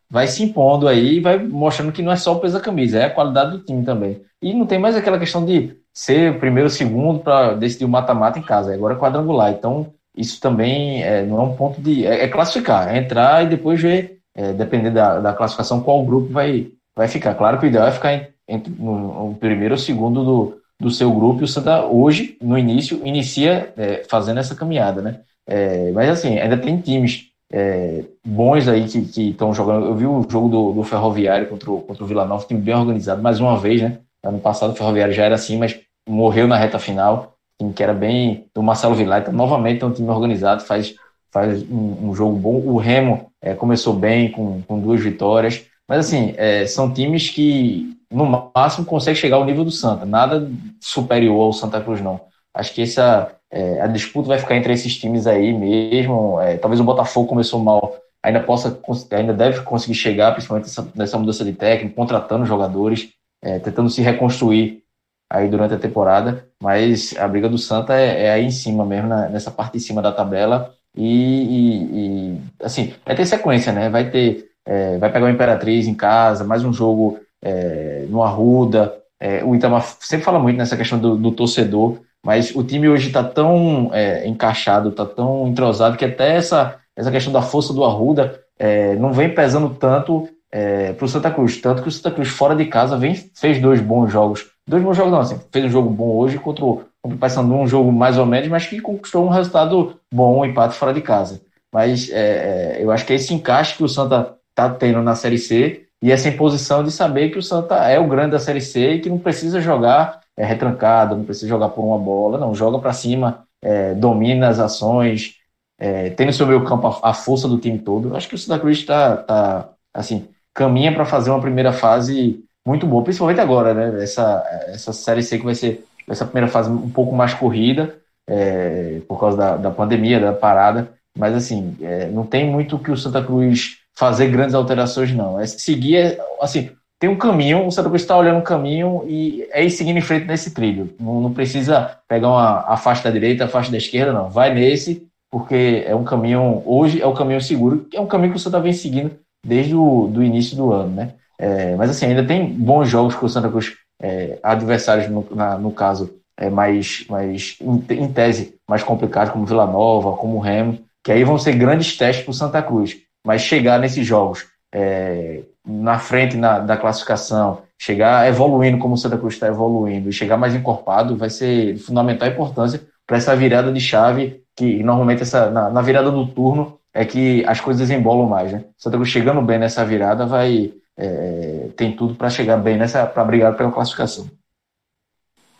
Vai 0.09 0.29
se 0.29 0.43
impondo 0.43 0.87
aí 0.87 1.17
e 1.17 1.21
vai 1.21 1.39
mostrando 1.39 1.91
que 1.91 2.03
não 2.03 2.13
é 2.13 2.17
só 2.17 2.35
o 2.35 2.39
peso 2.39 2.55
da 2.55 2.61
camisa, 2.61 2.99
é 2.99 3.07
a 3.07 3.11
qualidade 3.11 3.53
do 3.53 3.65
time 3.65 3.85
também. 3.85 4.23
E 4.41 4.55
não 4.55 4.67
tem 4.67 4.79
mais 4.79 4.95
aquela 4.95 5.19
questão 5.19 5.45
de 5.45 5.77
ser 5.93 6.39
primeiro, 6.39 6.71
segundo 6.71 7.21
para 7.21 7.55
decidir 7.55 7.87
o 7.87 7.89
mata-mata 7.89 8.39
em 8.39 8.43
casa, 8.43 8.73
agora 8.73 8.95
é 8.95 8.99
quadrangular. 8.99 9.51
Então, 9.51 9.93
isso 10.17 10.41
também 10.41 11.03
é, 11.03 11.25
não 11.25 11.39
é 11.39 11.43
um 11.43 11.57
ponto 11.57 11.81
de. 11.81 12.07
É, 12.07 12.25
é 12.25 12.29
classificar, 12.29 12.95
é 12.95 12.99
entrar 12.99 13.43
e 13.45 13.49
depois 13.49 13.81
ver, 13.81 14.16
é, 14.37 14.53
depender 14.53 14.91
da, 14.91 15.19
da 15.19 15.33
classificação, 15.33 15.81
qual 15.81 16.05
grupo 16.05 16.33
vai, 16.33 16.69
vai 16.95 17.09
ficar. 17.09 17.35
Claro 17.35 17.59
que 17.59 17.67
o 17.67 17.69
ideal 17.69 17.89
é 17.89 17.93
ficar 17.93 18.29
entre, 18.47 18.73
no 18.79 19.35
primeiro 19.41 19.75
ou 19.75 19.79
segundo 19.79 20.25
do, 20.25 20.59
do 20.79 20.91
seu 20.91 21.11
grupo, 21.11 21.41
e 21.41 21.45
o 21.45 21.49
Santa 21.49 21.85
hoje, 21.87 22.37
no 22.41 22.59
início, 22.59 23.01
inicia 23.05 23.73
é, 23.77 24.05
fazendo 24.09 24.39
essa 24.39 24.55
caminhada, 24.55 25.01
né? 25.01 25.21
É, 25.49 25.91
mas 25.93 26.09
assim, 26.11 26.39
ainda 26.39 26.57
tem 26.57 26.79
times 26.81 27.31
é, 27.53 28.05
bons 28.25 28.69
aí 28.69 28.87
que 28.87 29.31
estão 29.31 29.55
jogando. 29.55 29.87
Eu 29.87 29.95
vi 29.95 30.07
o 30.07 30.27
jogo 30.29 30.49
do, 30.49 30.73
do 30.73 30.83
Ferroviário 30.83 31.49
contra 31.49 31.71
o, 31.71 31.81
contra 31.81 32.05
o 32.05 32.07
Vila 32.07 32.27
Nova, 32.27 32.47
time 32.47 32.61
bem 32.61 32.75
organizado, 32.75 33.23
mais 33.23 33.41
uma 33.41 33.57
vez, 33.57 33.81
né? 33.81 33.99
Ano 34.25 34.39
passado 34.39 34.73
o 34.73 34.77
Ferroviário 34.77 35.15
já 35.15 35.25
era 35.25 35.37
assim, 35.37 35.57
mas 35.57 35.79
morreu 36.09 36.47
na 36.47 36.57
reta 36.57 36.79
final, 36.79 37.37
time 37.59 37.73
que 37.73 37.83
era 37.83 37.95
bem 37.95 38.47
do 38.55 38.63
Marcelo 38.63 38.95
Vilar. 38.95 39.21
Então, 39.21 39.33
novamente, 39.33 39.83
é 39.83 39.87
um 39.87 39.93
time 39.93 40.09
organizado, 40.09 40.63
faz, 40.63 40.95
faz 41.33 41.63
um, 41.63 42.09
um 42.11 42.15
jogo 42.15 42.37
bom. 42.37 42.57
O 42.57 42.77
Remo 42.77 43.31
é, 43.47 43.55
começou 43.55 43.95
bem, 43.95 44.33
com, 44.33 44.61
com 44.63 44.81
duas 44.81 45.01
vitórias. 45.01 45.65
Mas, 45.89 46.01
assim, 46.01 46.35
é, 46.37 46.67
são 46.67 46.93
times 46.93 47.31
que, 47.31 47.97
no 48.11 48.51
máximo, 48.53 48.85
conseguem 48.85 49.21
chegar 49.21 49.37
ao 49.37 49.45
nível 49.45 49.65
do 49.65 49.71
Santa. 49.71 50.05
Nada 50.05 50.51
superior 50.81 51.41
ao 51.41 51.53
Santa 51.53 51.81
Cruz, 51.81 52.01
não. 52.01 52.21
Acho 52.53 52.75
que 52.75 52.83
essa, 52.83 53.31
é, 53.49 53.81
a 53.81 53.87
disputa 53.87 54.27
vai 54.27 54.39
ficar 54.41 54.57
entre 54.57 54.73
esses 54.73 54.99
times 54.99 55.29
aí 55.29 55.53
mesmo. 55.53 56.41
É, 56.41 56.57
talvez 56.57 56.81
o 56.81 56.85
Botafogo 56.85 57.29
começou 57.29 57.61
mal, 57.61 57.97
ainda 58.21 58.41
possa, 58.41 58.81
ainda 59.13 59.33
deve 59.33 59.61
conseguir 59.61 59.95
chegar, 59.95 60.33
principalmente 60.33 60.67
nessa, 60.67 60.89
nessa 60.97 61.19
mudança 61.19 61.45
de 61.45 61.53
técnico, 61.53 61.95
contratando 61.95 62.45
jogadores, 62.45 63.11
é, 63.41 63.61
tentando 63.61 63.89
se 63.89 64.03
reconstruir 64.03 64.83
aí 65.31 65.47
durante 65.47 65.75
a 65.75 65.79
temporada. 65.79 66.49
Mas 66.61 67.17
a 67.17 67.29
briga 67.29 67.49
do 67.49 67.59
Santa 67.59 67.95
é, 67.95 68.25
é 68.25 68.33
aí 68.33 68.45
em 68.45 68.51
cima 68.51 68.85
mesmo, 68.85 69.09
na, 69.09 69.29
nessa 69.29 69.53
parte 69.53 69.75
de 69.75 69.81
cima 69.81 70.03
da 70.03 70.11
tabela. 70.11 70.75
E, 70.97 71.05
e, 71.05 72.35
e, 72.35 72.41
assim, 72.61 72.95
vai 73.05 73.15
ter 73.15 73.27
sequência, 73.27 73.73
né? 73.73 73.91
Vai 73.91 74.11
ter, 74.11 74.47
é, 74.65 74.97
vai 74.99 75.13
pegar 75.13 75.27
o 75.27 75.31
Imperatriz 75.31 75.87
em 75.87 75.95
casa, 75.95 76.45
mais 76.45 76.65
um 76.65 76.73
jogo 76.73 77.19
é, 77.43 78.07
no 78.09 78.23
Arruda. 78.23 78.95
É, 79.21 79.45
o 79.45 79.55
Itamar 79.55 79.83
sempre 80.01 80.25
fala 80.25 80.39
muito 80.39 80.57
nessa 80.57 80.77
questão 80.77 80.99
do, 80.99 81.17
do 81.17 81.31
torcedor, 81.31 81.99
mas 82.25 82.55
o 82.55 82.65
time 82.65 82.89
hoje 82.89 83.09
está 83.09 83.23
tão 83.23 83.91
é, 83.93 84.27
encaixado, 84.27 84.89
está 84.89 85.05
tão 85.05 85.47
entrosado 85.47 85.97
que 85.97 86.05
até 86.05 86.35
essa, 86.35 86.77
essa 86.97 87.11
questão 87.11 87.33
da 87.33 87.43
força 87.43 87.73
do 87.73 87.85
Arruda 87.85 88.41
é, 88.59 88.97
não 88.97 89.13
vem 89.13 89.35
pesando 89.35 89.71
tanto 89.71 90.29
é, 90.51 90.93
para 90.93 91.05
o 91.05 91.09
Santa 91.09 91.31
Cruz. 91.31 91.61
Tanto 91.61 91.83
que 91.83 91.89
o 91.89 91.93
Santa 91.93 92.11
Cruz 92.11 92.29
fora 92.29 92.57
de 92.57 92.65
casa 92.67 92.97
vem, 92.97 93.15
fez 93.35 93.61
dois 93.61 93.81
bons 93.81 94.11
jogos. 94.11 94.47
Dois 94.67 94.83
bons 94.83 94.97
jogos, 94.97 95.13
não, 95.13 95.21
assim, 95.21 95.39
fez 95.53 95.65
um 95.65 95.71
jogo 95.71 95.91
bom 95.91 96.17
hoje 96.17 96.39
contra 96.39 96.65
o, 96.65 96.83
o 97.15 97.17
Paysandu, 97.17 97.55
um 97.55 97.67
jogo 97.67 97.93
mais 97.93 98.19
ou 98.19 98.27
menos, 98.27 98.49
mas 98.49 98.67
que 98.67 98.81
conquistou 98.81 99.25
um 99.25 99.31
resultado 99.31 99.99
bom, 100.13 100.41
um 100.41 100.45
empate 100.45 100.75
fora 100.75 100.93
de 100.93 101.01
casa. 101.01 101.41
Mas 101.73 102.11
é, 102.11 102.77
é, 102.79 102.85
eu 102.85 102.91
acho 102.91 103.05
que 103.05 103.13
é 103.13 103.17
esse 103.17 103.35
encaixe 103.35 103.77
que 103.77 103.85
o 103.85 103.89
Santa 103.89 104.37
está 104.51 104.71
tendo 104.71 105.03
na 105.03 105.15
Série 105.15 105.39
C 105.39 105.87
e 106.03 106.13
essa 106.13 106.29
imposição 106.29 106.83
de 106.83 106.91
saber 106.91 107.31
que 107.31 107.39
o 107.39 107.43
Santa 107.43 107.77
é 107.89 107.99
o 107.99 108.09
grande 108.09 108.33
da 108.33 108.39
Série 108.39 108.61
C 108.61 108.93
e 108.93 109.01
que 109.01 109.09
não 109.09 109.19
precisa 109.19 109.61
jogar 109.61 110.21
é, 110.37 110.45
retrancado, 110.45 111.17
não 111.17 111.25
precisa 111.25 111.49
jogar 111.49 111.71
por 111.71 111.83
uma 111.83 111.99
bola, 111.99 112.39
não, 112.39 112.55
joga 112.55 112.79
para 112.79 112.93
cima, 112.93 113.47
é, 113.63 113.95
domina 113.95 114.49
as 114.49 114.59
ações, 114.59 115.37
é, 115.79 116.11
tem 116.11 116.27
no 116.27 116.33
seu 116.33 116.47
meio 116.47 116.65
campo 116.65 116.87
a, 116.87 117.11
a, 117.11 117.15
força 117.15 117.49
do 117.49 117.59
time 117.59 117.79
todo. 117.79 118.17
Acho 118.17 118.29
que 118.29 118.35
o 118.35 118.39
Santa 118.39 118.61
Cruz 118.61 118.79
está, 118.79 119.17
tá, 119.17 119.69
assim, 119.93 120.29
caminha 120.55 120.93
para 120.93 121.05
fazer 121.05 121.31
uma 121.31 121.41
primeira 121.41 121.73
fase 121.73 122.43
muito 122.67 122.87
boa, 122.87 123.05
principalmente 123.05 123.41
agora, 123.41 123.75
né? 123.75 124.03
Essa, 124.03 124.45
essa 124.69 124.93
Série 124.93 125.23
C 125.23 125.39
que 125.39 125.45
vai 125.45 125.55
ser 125.55 125.85
essa 126.09 126.25
primeira 126.25 126.49
fase 126.49 126.71
um 126.71 126.91
pouco 126.91 127.15
mais 127.15 127.35
corrida, 127.35 127.97
é, 128.29 129.01
por 129.09 129.19
causa 129.19 129.37
da, 129.37 129.57
da 129.57 129.71
pandemia, 129.71 130.21
da 130.21 130.33
parada, 130.33 130.91
mas 131.17 131.35
assim, 131.35 131.77
é, 131.81 132.07
não 132.07 132.25
tem 132.25 132.49
muito 132.49 132.79
que 132.79 132.91
o 132.91 132.97
Santa 132.97 133.23
Cruz 133.23 133.79
fazer 133.95 134.29
grandes 134.29 134.55
alterações, 134.55 135.13
não. 135.13 135.41
É 135.41 135.47
seguir, 135.47 136.19
assim, 136.41 136.71
tem 136.99 137.11
um 137.11 137.17
caminho, 137.17 137.67
o 137.67 137.71
Santa 137.71 137.89
Cruz 137.89 138.03
está 138.03 138.17
olhando 138.17 138.39
um 138.39 138.43
caminho 138.43 139.05
e 139.07 139.47
é 139.51 139.65
ir 139.65 139.71
seguindo 139.71 139.99
em 139.99 140.03
frente 140.03 140.27
nesse 140.27 140.53
trilho. 140.53 140.95
Não, 141.01 141.21
não 141.21 141.33
precisa 141.33 141.99
pegar 142.09 142.29
uma, 142.29 142.61
a 142.61 142.77
faixa 142.77 143.05
da 143.05 143.11
direita, 143.11 143.45
a 143.45 143.49
faixa 143.49 143.71
da 143.71 143.77
esquerda, 143.77 144.13
não. 144.13 144.31
Vai 144.31 144.55
nesse, 144.55 145.07
porque 145.31 145.85
é 145.87 145.95
um 145.95 146.05
caminho, 146.05 146.63
hoje 146.65 147.01
é 147.01 147.07
um 147.07 147.15
caminho 147.15 147.41
seguro, 147.41 147.87
é 147.93 148.01
um 148.01 148.07
caminho 148.07 148.33
que 148.33 148.39
o 148.39 148.41
Santa 148.41 148.61
vem 148.61 148.73
seguindo 148.73 149.13
desde 149.45 149.75
o 149.75 150.09
do 150.09 150.23
início 150.23 150.57
do 150.57 150.73
ano, 150.73 150.95
né? 150.95 151.13
É, 151.39 151.77
mas 151.77 151.91
assim, 151.91 152.07
ainda 152.07 152.25
tem 152.25 152.47
bons 152.47 152.89
jogos 152.89 153.15
que 153.15 153.25
o 153.25 153.29
Santa 153.29 153.49
Cruz, 153.49 153.75
é, 154.01 154.39
adversários 154.43 155.09
no, 155.09 155.27
na, 155.35 155.59
no 155.59 155.71
caso, 155.71 156.15
é 156.37 156.51
mais, 156.51 157.07
mais 157.09 157.57
em, 157.61 158.13
tese, 158.13 158.55
mais 158.69 158.83
complicados, 158.83 159.33
como 159.33 159.47
Vila 159.47 159.67
Nova, 159.67 160.17
como 160.17 160.39
Remo, 160.39 160.79
que 161.03 161.11
aí 161.11 161.25
vão 161.25 161.39
ser 161.39 161.55
grandes 161.55 161.97
testes 161.97 162.25
para 162.25 162.31
o 162.31 162.35
Santa 162.35 162.63
Cruz. 162.63 162.97
Mas 163.25 163.43
chegar 163.43 163.79
nesses 163.79 164.07
jogos 164.07 164.47
é, 164.73 165.43
na 165.67 165.99
frente 165.99 166.37
na, 166.37 166.59
da 166.59 166.77
classificação, 166.77 167.63
chegar 167.79 168.29
evoluindo 168.29 168.79
como 168.79 168.95
o 168.95 168.99
Santa 168.99 169.19
Cruz 169.19 169.35
está 169.35 169.49
evoluindo 169.49 170.09
e 170.09 170.13
chegar 170.13 170.37
mais 170.37 170.55
encorpado 170.55 171.17
vai 171.17 171.31
ser 171.31 171.75
de 171.75 171.81
fundamental 171.81 172.29
importância 172.29 172.81
para 173.07 173.17
essa 173.17 173.35
virada 173.35 173.73
de 173.73 173.81
chave 173.81 174.43
que 174.57 174.83
normalmente 174.83 175.23
essa, 175.23 175.51
na, 175.51 175.71
na, 175.71 175.83
virada 175.83 176.11
do 176.11 176.27
turno 176.27 176.79
é 176.93 177.05
que 177.05 177.45
as 177.47 177.61
coisas 177.61 177.91
embolam 177.91 178.27
mais, 178.27 178.53
né? 178.53 178.65
Santa 178.79 178.97
Cruz 178.97 179.11
chegando 179.11 179.43
bem 179.43 179.59
nessa 179.59 179.85
virada 179.85 180.25
vai 180.25 180.73
é, 180.97 181.69
tem 181.77 181.95
tudo 181.95 182.15
para 182.15 182.31
chegar 182.31 182.57
bem 182.57 182.77
nessa 182.77 183.07
para 183.07 183.25
brigar 183.25 183.57
pela 183.57 183.71
classificação. 183.73 184.29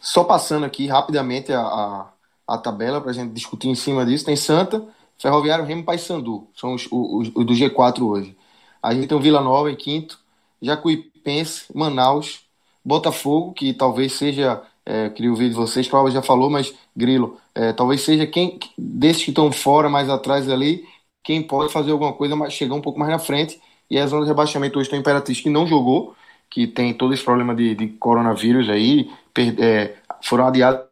Só 0.01 0.25
passando 0.25 0.65
aqui 0.65 0.87
rapidamente 0.87 1.53
a, 1.53 1.61
a, 1.61 2.13
a 2.47 2.59
tabela 2.59 3.01
para 3.01 3.11
a 3.11 3.15
gente 3.15 3.33
discutir 3.33 3.69
em 3.69 3.75
cima 3.75 4.07
disso, 4.07 4.25
tem 4.25 4.37
Santa, 4.37 4.87
Ferroviário, 5.19 5.65
Remo, 5.65 5.85
Paysandu, 5.85 6.49
são 6.55 6.75
os, 6.75 6.87
os, 6.91 7.31
os 7.35 7.47
do 7.47 7.53
G4 7.55 8.03
hoje. 8.03 8.37
A 8.83 8.95
gente 8.95 9.09
tem 9.09 9.17
o 9.17 9.21
Vila 9.21 9.41
Nova 9.41 9.71
em 9.71 9.77
quinto, 9.77 10.19
Jacuipense, 10.63 11.67
Manaus, 11.75 12.45
Botafogo, 12.85 13.53
que 13.53 13.73
talvez 13.75 14.13
seja, 14.13 14.63
é, 14.85 15.11
queria 15.11 15.31
ouvir 15.31 15.49
de 15.49 15.57
vocês, 15.57 15.89
Cláudio 15.89 16.13
já 16.13 16.23
falou, 16.23 16.49
mas 16.49 16.73
Grilo, 16.97 17.41
é, 17.55 17.73
talvez 17.73 18.03
seja 18.03 18.27
quem 18.27 18.59
desses 18.79 19.25
que 19.25 19.31
estão 19.31 19.51
fora, 19.51 19.89
mais 19.89 20.09
atrás 20.09 20.49
ali, 20.49 20.85
quem 21.25 21.43
pode 21.43 21.73
fazer 21.73 21.91
alguma 21.91 22.13
coisa, 22.13 22.37
mas 22.37 22.53
chegar 22.53 22.75
um 22.75 22.81
pouco 22.81 22.99
mais 22.99 23.11
na 23.11 23.19
frente. 23.19 23.61
E 23.91 23.99
a 23.99 24.07
zona 24.07 24.23
de 24.23 24.29
rebaixamento 24.29 24.79
hoje 24.79 24.91
tem 24.91 24.99
o 24.99 25.01
Imperatriz 25.01 25.41
que 25.41 25.51
não 25.51 25.67
jogou, 25.67 26.15
que 26.51 26.67
tem 26.67 26.93
todo 26.95 27.15
esse 27.15 27.25
problema 27.25 27.55
de, 27.55 27.75
de 27.75 27.89
coronavírus 27.89 28.69
aí, 28.69 29.11
per, 29.33 29.55
é, 29.59 29.95
foram 30.23 30.47
adiados 30.47 30.87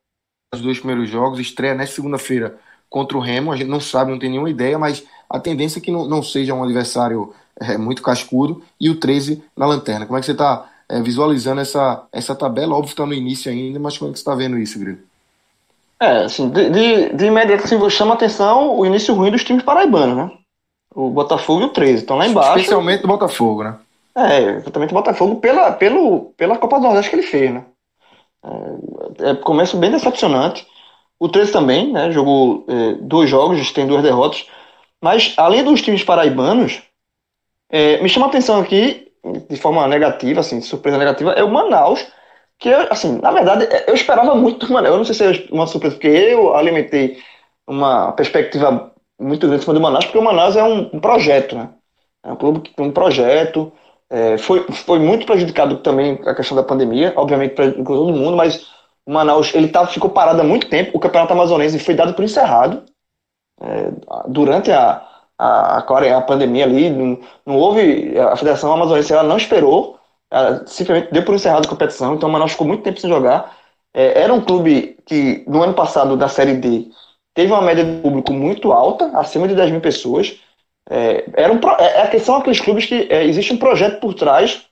os 0.54 0.60
dois 0.60 0.78
primeiros 0.78 1.08
jogos, 1.08 1.40
estreia 1.40 1.74
nesta 1.74 1.96
segunda-feira 1.96 2.58
contra 2.88 3.16
o 3.16 3.20
Remo, 3.20 3.50
a 3.50 3.56
gente 3.56 3.68
não 3.68 3.80
sabe, 3.80 4.12
não 4.12 4.18
tem 4.18 4.30
nenhuma 4.30 4.50
ideia, 4.50 4.78
mas 4.78 5.04
a 5.28 5.40
tendência 5.40 5.80
é 5.80 5.82
que 5.82 5.90
não, 5.90 6.06
não 6.06 6.22
seja 6.22 6.54
um 6.54 6.62
adversário 6.62 7.34
é, 7.60 7.76
muito 7.76 8.02
cascudo, 8.02 8.62
e 8.80 8.88
o 8.88 9.00
13 9.00 9.42
na 9.56 9.66
lanterna. 9.66 10.06
Como 10.06 10.16
é 10.16 10.20
que 10.20 10.26
você 10.26 10.32
está 10.32 10.70
é, 10.88 11.02
visualizando 11.02 11.60
essa, 11.60 12.04
essa 12.12 12.34
tabela? 12.34 12.74
Óbvio 12.74 12.88
que 12.88 12.92
está 12.92 13.06
no 13.06 13.14
início 13.14 13.50
ainda, 13.50 13.80
mas 13.80 13.98
como 13.98 14.10
é 14.10 14.12
que 14.12 14.18
você 14.18 14.22
está 14.22 14.34
vendo 14.34 14.58
isso, 14.58 14.78
Grego? 14.78 15.00
É, 16.00 16.24
assim, 16.24 16.48
de, 16.50 16.70
de, 16.70 17.14
de 17.14 17.24
imediato 17.26 17.64
assim, 17.64 17.90
chama 17.90 18.14
atenção 18.14 18.76
o 18.76 18.84
início 18.84 19.14
ruim 19.14 19.30
dos 19.30 19.42
times 19.42 19.62
paraibanos, 19.62 20.16
né? 20.16 20.38
O 20.94 21.10
Botafogo 21.10 21.62
e 21.62 21.64
o 21.64 21.68
13 21.70 21.94
estão 21.94 22.16
lá 22.16 22.26
embaixo. 22.26 22.58
Especialmente 22.58 23.04
o 23.04 23.08
Botafogo, 23.08 23.64
né? 23.64 23.76
É, 24.16 24.42
exatamente 24.56 24.92
o 24.92 24.94
Botafogo 24.94 25.36
pela, 25.36 25.72
pelo, 25.72 26.32
pela 26.36 26.56
Copa 26.56 26.78
do 26.78 26.84
Nordeste 26.84 27.10
que 27.10 27.16
ele 27.16 27.26
fez, 27.26 27.52
né? 27.52 27.64
É, 29.20 29.30
é 29.30 29.34
começo 29.34 29.76
bem 29.76 29.90
decepcionante. 29.90 30.66
O 31.18 31.28
13 31.28 31.52
também, 31.52 31.92
né? 31.92 32.12
Jogou 32.12 32.64
é, 32.68 32.94
dois 33.00 33.28
jogos, 33.28 33.72
tem 33.72 33.86
duas 33.86 34.02
derrotas. 34.02 34.46
Mas, 35.02 35.34
além 35.36 35.64
dos 35.64 35.82
times 35.82 36.04
paraibanos, 36.04 36.82
é, 37.68 38.00
me 38.00 38.08
chama 38.08 38.26
a 38.26 38.28
atenção 38.28 38.60
aqui, 38.60 39.12
de 39.50 39.56
forma 39.56 39.86
negativa, 39.88 40.40
assim, 40.40 40.60
surpresa 40.60 40.96
negativa, 40.96 41.32
é 41.32 41.42
o 41.42 41.50
Manaus, 41.50 42.06
que, 42.58 42.68
eu, 42.68 42.86
assim, 42.90 43.18
na 43.20 43.32
verdade, 43.32 43.64
é, 43.64 43.90
eu 43.90 43.94
esperava 43.94 44.34
muito 44.34 44.66
do 44.66 44.72
Manaus. 44.72 44.92
Eu 44.92 44.98
não 44.98 45.04
sei 45.04 45.14
se 45.14 45.24
é 45.24 45.48
uma 45.52 45.66
surpresa, 45.66 45.96
porque 45.96 46.08
eu 46.08 46.54
alimentei 46.54 47.18
uma 47.66 48.12
perspectiva 48.12 48.93
muito 49.18 49.46
grande 49.46 49.62
em 49.62 49.64
cima 49.64 49.74
do 49.74 49.80
Manaus, 49.80 50.04
porque 50.04 50.18
o 50.18 50.22
Manaus 50.22 50.56
é 50.56 50.62
um, 50.64 50.90
um 50.92 51.00
projeto, 51.00 51.56
né? 51.56 51.70
É 52.22 52.32
um 52.32 52.36
clube 52.36 52.60
que 52.60 52.74
tem 52.74 52.86
um 52.86 52.92
projeto, 52.92 53.72
é, 54.10 54.38
foi, 54.38 54.66
foi 54.72 54.98
muito 54.98 55.26
prejudicado 55.26 55.78
também 55.78 56.20
a 56.26 56.34
questão 56.34 56.56
da 56.56 56.62
pandemia, 56.62 57.12
obviamente 57.16 57.54
prejudicou 57.54 57.96
todo 58.06 58.16
mundo, 58.16 58.36
mas 58.36 58.66
o 59.06 59.12
Manaus 59.12 59.54
ele 59.54 59.68
tá, 59.68 59.86
ficou 59.86 60.10
parado 60.10 60.40
há 60.40 60.44
muito 60.44 60.68
tempo, 60.68 60.96
o 60.96 61.00
Campeonato 61.00 61.32
Amazonense 61.32 61.78
foi 61.78 61.94
dado 61.94 62.14
por 62.14 62.24
encerrado 62.24 62.82
é, 63.60 63.92
durante 64.28 64.70
a, 64.72 65.06
a, 65.38 65.78
a, 65.78 66.16
a 66.18 66.20
pandemia 66.22 66.64
ali, 66.64 66.90
não, 66.90 67.18
não 67.44 67.56
houve, 67.56 68.18
a 68.18 68.36
Federação 68.36 68.72
Amazonense 68.72 69.12
ela 69.12 69.22
não 69.22 69.36
esperou, 69.36 69.98
ela 70.30 70.66
simplesmente 70.66 71.12
deu 71.12 71.24
por 71.24 71.34
encerrado 71.34 71.66
a 71.66 71.68
competição, 71.68 72.14
então 72.14 72.28
o 72.28 72.32
Manaus 72.32 72.52
ficou 72.52 72.66
muito 72.66 72.82
tempo 72.82 73.00
sem 73.00 73.10
jogar. 73.10 73.56
É, 73.92 74.22
era 74.22 74.32
um 74.34 74.40
clube 74.40 74.98
que, 75.06 75.44
no 75.46 75.62
ano 75.62 75.74
passado, 75.74 76.16
da 76.16 76.28
Série 76.28 76.54
D, 76.54 76.88
teve 77.34 77.52
uma 77.52 77.60
média 77.60 77.84
de 77.84 78.00
público 78.00 78.32
muito 78.32 78.72
alta, 78.72 79.06
acima 79.18 79.48
de 79.48 79.54
10 79.54 79.72
mil 79.72 79.80
pessoas. 79.80 80.40
É, 80.88 81.24
era 81.34 81.52
um, 81.52 81.58
é, 81.78 82.16
é, 82.16 82.18
são 82.18 82.36
aqueles 82.36 82.60
clubes 82.60 82.86
que 82.86 83.08
é, 83.10 83.24
existe 83.24 83.52
um 83.52 83.58
projeto 83.58 84.00
por 84.00 84.14
trás 84.14 84.64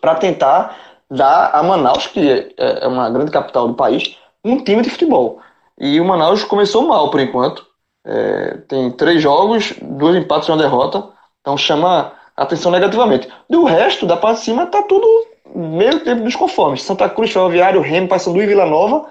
para 0.00 0.14
tentar 0.14 0.76
dar 1.10 1.50
a 1.52 1.62
Manaus, 1.62 2.06
que 2.06 2.52
é, 2.56 2.84
é 2.84 2.86
uma 2.86 3.10
grande 3.10 3.30
capital 3.30 3.68
do 3.68 3.74
país, 3.74 4.16
um 4.44 4.62
time 4.62 4.82
de 4.82 4.90
futebol. 4.90 5.40
E 5.78 6.00
o 6.00 6.04
Manaus 6.04 6.42
começou 6.44 6.86
mal 6.86 7.10
por 7.10 7.20
enquanto. 7.20 7.66
É, 8.04 8.58
tem 8.68 8.90
três 8.92 9.20
jogos, 9.20 9.74
dois 9.82 10.16
empates 10.16 10.48
e 10.48 10.52
uma 10.52 10.58
derrota. 10.58 11.08
Então 11.40 11.56
chama 11.56 12.12
atenção 12.36 12.72
negativamente. 12.72 13.28
Do 13.48 13.64
resto, 13.64 14.06
da 14.06 14.16
parte 14.16 14.38
de 14.38 14.44
cima, 14.44 14.66
tá 14.66 14.82
tudo 14.82 15.06
meio 15.54 16.00
tempo 16.00 16.22
dos 16.22 16.36
conformes. 16.36 16.82
Santa 16.82 17.08
Cruz, 17.08 17.32
Ferroviário, 17.32 17.80
Remo, 17.80 18.08
Paysandu 18.08 18.42
e 18.42 18.46
Vila 18.46 18.66
Nova 18.66 19.06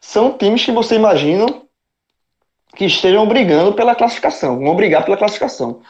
são 0.00 0.32
times 0.32 0.64
que 0.64 0.72
você 0.72 0.96
imagina 0.96 1.46
que 2.74 2.84
estejam 2.84 3.26
brigando 3.26 3.72
pela 3.72 3.94
classificação, 3.94 4.58
vão 4.58 4.74
brigar 4.74 5.04
pela 5.04 5.16
classificação. 5.16 5.80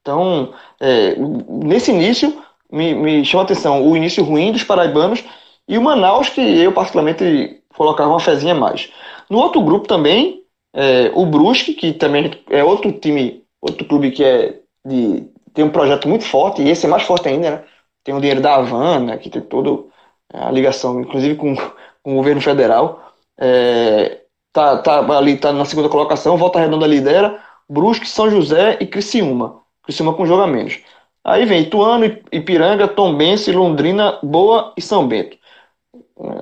Então, 0.00 0.52
é, 0.80 1.16
nesse 1.48 1.90
início, 1.90 2.42
me, 2.70 2.94
me 2.94 3.24
chama 3.24 3.44
atenção 3.44 3.86
o 3.86 3.96
início 3.96 4.22
ruim 4.22 4.52
dos 4.52 4.64
paraibanos 4.64 5.24
e 5.68 5.76
o 5.76 5.82
Manaus, 5.82 6.28
que 6.28 6.40
eu 6.40 6.72
particularmente 6.72 7.62
colocava 7.76 8.10
uma 8.10 8.20
fezinha 8.20 8.54
mais. 8.54 8.90
No 9.28 9.38
outro 9.38 9.60
grupo 9.62 9.88
também, 9.88 10.42
é, 10.72 11.10
o 11.14 11.26
Brusque, 11.26 11.74
que 11.74 11.92
também 11.92 12.30
é 12.50 12.62
outro 12.62 12.92
time, 12.92 13.44
outro 13.60 13.84
clube 13.86 14.10
que 14.12 14.22
é 14.24 14.60
de, 14.84 15.28
tem 15.52 15.64
um 15.64 15.70
projeto 15.70 16.08
muito 16.08 16.24
forte, 16.24 16.62
e 16.62 16.68
esse 16.68 16.86
é 16.86 16.88
mais 16.88 17.02
forte 17.02 17.28
ainda, 17.28 17.50
né? 17.50 17.64
Tem 18.04 18.14
o 18.14 18.20
dinheiro 18.20 18.40
da 18.40 18.54
Havana, 18.54 19.18
que 19.18 19.28
tem 19.28 19.42
toda 19.42 19.84
a 20.32 20.50
ligação, 20.52 21.00
inclusive 21.00 21.34
com, 21.34 21.56
com 22.02 22.12
o 22.12 22.16
governo 22.16 22.40
federal. 22.40 23.12
É, 23.38 24.20
tá, 24.56 24.78
tá 24.78 25.18
ali 25.18 25.36
tá 25.36 25.52
na 25.52 25.66
segunda 25.66 25.88
colocação, 25.90 26.38
Volta 26.38 26.58
Redonda 26.58 26.86
lidera, 26.86 27.38
Brusque, 27.68 28.08
São 28.08 28.30
José 28.30 28.78
e 28.80 28.86
Criciúma. 28.86 29.60
Criciúma 29.82 30.14
com 30.14 30.26
jogo 30.26 30.42
a 30.42 30.46
menos. 30.46 30.78
Aí 31.22 31.44
vem 31.44 31.62
Ituano, 31.62 32.06
Ipiranga, 32.32 32.88
Tombense, 32.88 33.52
Londrina, 33.52 34.18
Boa 34.22 34.72
e 34.76 34.80
São 34.80 35.06
Bento. 35.06 35.36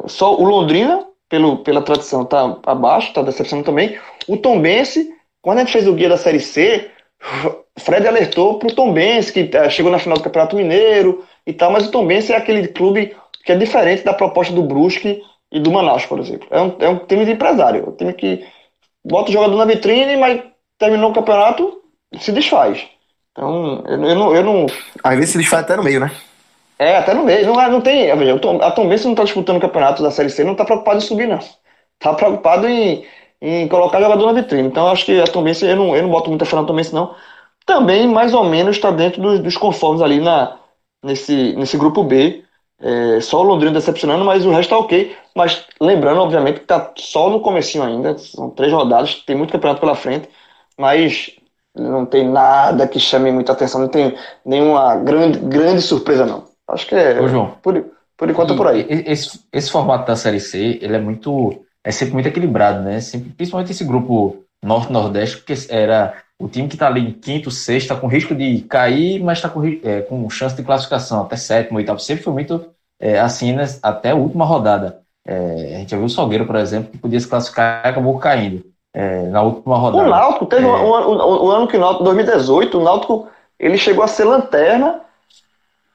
Só 0.07 0.37
o 0.37 0.45
Londrina, 0.45 1.05
pelo, 1.29 1.59
pela 1.59 1.83
tradição, 1.83 2.25
tá 2.25 2.59
abaixo, 2.65 3.13
tá 3.13 3.23
decepcionando 3.23 3.67
também. 3.67 3.99
O 4.29 4.37
Tombense, 4.37 5.11
quando 5.43 5.59
a 5.59 5.61
gente 5.63 5.73
fez 5.73 5.89
o 5.89 5.95
guia 5.95 6.09
da 6.09 6.19
Série 6.19 6.41
C, 6.41 6.91
Fred 7.79 8.07
alertou 8.07 8.59
pro 8.59 8.75
Tombense, 8.75 9.33
que 9.33 9.51
eh, 9.57 9.71
chegou 9.71 9.91
na 9.91 9.99
final 9.99 10.17
do 10.17 10.23
Campeonato 10.23 10.55
Mineiro 10.55 11.25
e 11.47 11.53
tal, 11.53 11.73
mas 11.73 11.87
o 11.87 11.91
Tombense 11.91 12.33
é 12.33 12.37
aquele 12.37 12.69
clube 12.69 13.17
que 13.45 13.53
é 13.53 13.57
diferente 13.57 14.05
da 14.05 14.15
proposta 14.15 14.53
do 14.53 14.63
Brusque 14.63 15.21
e 15.55 15.61
do 15.61 15.71
Manaus, 15.71 16.05
por 16.05 16.19
exemplo. 16.19 16.49
É 16.51 16.61
um, 16.61 16.77
é 16.81 16.89
um 16.89 16.99
time 16.99 17.25
de 17.25 17.33
empresário, 17.33 17.89
um 17.89 17.93
time 17.93 18.13
que 18.13 18.45
bota 19.05 19.31
o 19.31 19.33
jogador 19.33 19.57
na 19.57 19.65
vitrine, 19.65 20.17
mas 20.17 20.43
terminou 20.77 21.11
o 21.11 21.15
campeonato, 21.15 21.81
se 22.19 22.33
desfaz. 22.33 22.85
Então, 23.31 23.83
eu, 23.87 24.05
eu, 24.05 24.15
não, 24.17 24.35
eu 24.35 24.45
não. 24.45 24.67
Às 25.03 25.15
vezes 25.15 25.31
se 25.31 25.39
desfaz 25.39 25.63
até 25.63 25.77
no 25.77 25.85
meio, 25.85 26.01
né? 26.01 26.11
É, 26.79 26.97
até 26.97 27.15
no 27.15 27.25
meio. 27.25 27.47
Não, 27.47 27.61
é, 27.61 27.69
não 27.69 27.81
tem. 27.81 28.15
Veja, 28.17 28.35
a 28.63 28.71
Tom 28.73 28.89
Benz 28.89 29.05
não 29.05 29.13
está 29.13 29.23
disputando 29.23 29.59
o 29.59 29.61
campeonato 29.61 30.03
da 30.03 30.11
Série 30.11 30.29
C, 30.29 30.43
não 30.43 30.53
está 30.53 30.65
preocupado 30.65 30.99
em 30.99 31.01
subir, 31.01 31.29
não. 31.29 31.39
Está 31.39 32.15
preocupado 32.15 32.67
em, 32.69 33.07
em 33.41 33.69
colocar 33.69 34.01
jogador 34.01 34.27
na 34.27 34.41
vitrine. 34.41 34.69
Então, 34.69 34.89
acho 34.89 35.07
que 35.07 35.21
a 35.21 35.27
Tom 35.27 35.45
Benz, 35.45 35.63
eu 35.63 35.77
não, 35.77 35.97
eu 35.97 36.03
não 36.03 36.11
boto 36.11 36.31
muita 36.31 36.45
fé 36.45 36.57
na 36.57 36.65
Tom 36.65 36.75
Benz, 36.75 36.91
não. 36.93 37.15
Também, 37.65 38.09
mais 38.09 38.35
ou 38.35 38.45
menos, 38.45 38.77
está 38.77 38.91
dentro 38.91 39.23
dos, 39.23 39.41
dos 39.41 39.57
conformes 39.57 40.03
ali 40.03 40.21
na, 40.21 40.59
nesse, 41.03 41.55
nesse 41.55 41.77
grupo 41.77 42.03
B. 42.03 42.44
É, 42.85 43.19
só 43.23 43.41
o 43.41 43.45
Londrina 43.45 43.73
decepcionando, 43.73 44.27
mas 44.27 44.45
o 44.45 44.51
resto 44.51 44.69
tá 44.69 44.79
ok. 44.79 45.17
Mas 45.35 45.65
lembrando, 45.81 46.21
obviamente, 46.21 46.61
que 46.61 46.67
tá 46.67 46.93
só 46.97 47.31
no 47.31 47.41
comecinho 47.41 47.83
ainda. 47.83 48.19
São 48.19 48.51
três 48.51 48.71
rodadas, 48.71 49.15
tem 49.27 49.35
muito 49.35 49.53
campeonato 49.53 49.81
pela 49.81 49.95
frente. 49.95 50.29
Mas 50.79 51.31
não 51.75 52.05
tem 52.05 52.29
nada 52.29 52.87
que 52.87 53.01
chame 53.01 53.33
muita 53.33 53.53
atenção, 53.53 53.81
não 53.81 53.89
tem 53.89 54.15
nenhuma 54.45 54.97
grande, 54.97 55.39
grande 55.39 55.81
surpresa, 55.81 56.27
não. 56.27 56.45
Acho 56.69 56.87
que 56.87 56.95
é. 56.95 57.19
Ô, 57.21 57.27
João, 57.27 57.57
por, 57.63 57.83
por 58.19 58.29
enquanto 58.29 58.53
é 58.53 58.57
por 58.57 58.67
aí. 58.67 58.87
Esse, 58.89 59.41
esse 59.51 59.71
formato 59.71 60.07
da 60.07 60.15
Série 60.15 60.41
C, 60.41 60.79
ele 60.83 60.97
é 60.97 61.01
muito. 61.01 61.65
É 61.83 61.91
sempre 61.91 62.15
muito 62.15 62.29
equilibrado, 62.29 62.83
né? 62.83 63.01
Sempre, 63.01 63.31
principalmente 63.31 63.73
esse 63.73 63.85
grupo 63.85 64.45
Norte-Nordeste, 64.63 65.39
porque 65.39 65.55
era 65.71 66.15
o 66.39 66.49
time 66.49 66.69
que 66.69 66.75
está 66.75 66.87
ali 66.87 67.01
em 67.01 67.13
quinto, 67.13 67.51
sexto, 67.51 67.85
está 67.85 67.97
com 67.97 68.07
risco 68.07 68.35
de 68.35 68.61
cair, 68.63 69.23
mas 69.23 69.39
está 69.39 69.49
com, 69.49 69.63
é, 69.65 70.03
com 70.03 70.29
chance 70.29 70.57
de 70.57 70.63
classificação 70.63 71.23
até 71.23 71.37
sétimo, 71.37 71.79
oitavo. 71.79 71.99
Sempre 71.99 72.25
foi 72.25 72.33
muito 72.33 72.74
é, 73.01 73.19
assim, 73.19 73.53
né? 73.53 73.65
até 73.83 74.11
a 74.11 74.15
última 74.15 74.45
rodada. 74.45 75.01
É, 75.27 75.75
a 75.77 75.79
gente 75.79 75.91
já 75.91 75.97
viu 75.97 76.07
o 76.07 76.11
Salgueiro, 76.11 76.47
por 76.47 76.57
exemplo, 76.57 76.91
que 76.91 76.99
podia 76.99 77.19
se 77.19 77.29
classificar 77.29 77.83
e 77.85 77.89
acabou 77.89 78.19
caindo 78.19 78.65
é, 78.93 79.23
na 79.23 79.43
última 79.43 79.77
rodada. 79.77 80.05
O 80.05 80.11
Náutico 80.11 80.47
teve 80.47 80.65
um, 80.65 80.71
um, 80.71 81.47
um, 81.47 81.51
ano 81.51 81.67
que 81.67 81.77
o 81.77 81.81
Náutico, 81.81 82.05
2018, 82.05 82.79
o 82.79 82.83
Náutico 82.83 83.29
ele 83.59 83.77
chegou 83.77 84.05
a 84.05 84.09
ser 84.09 84.25
lanterna 84.25 85.01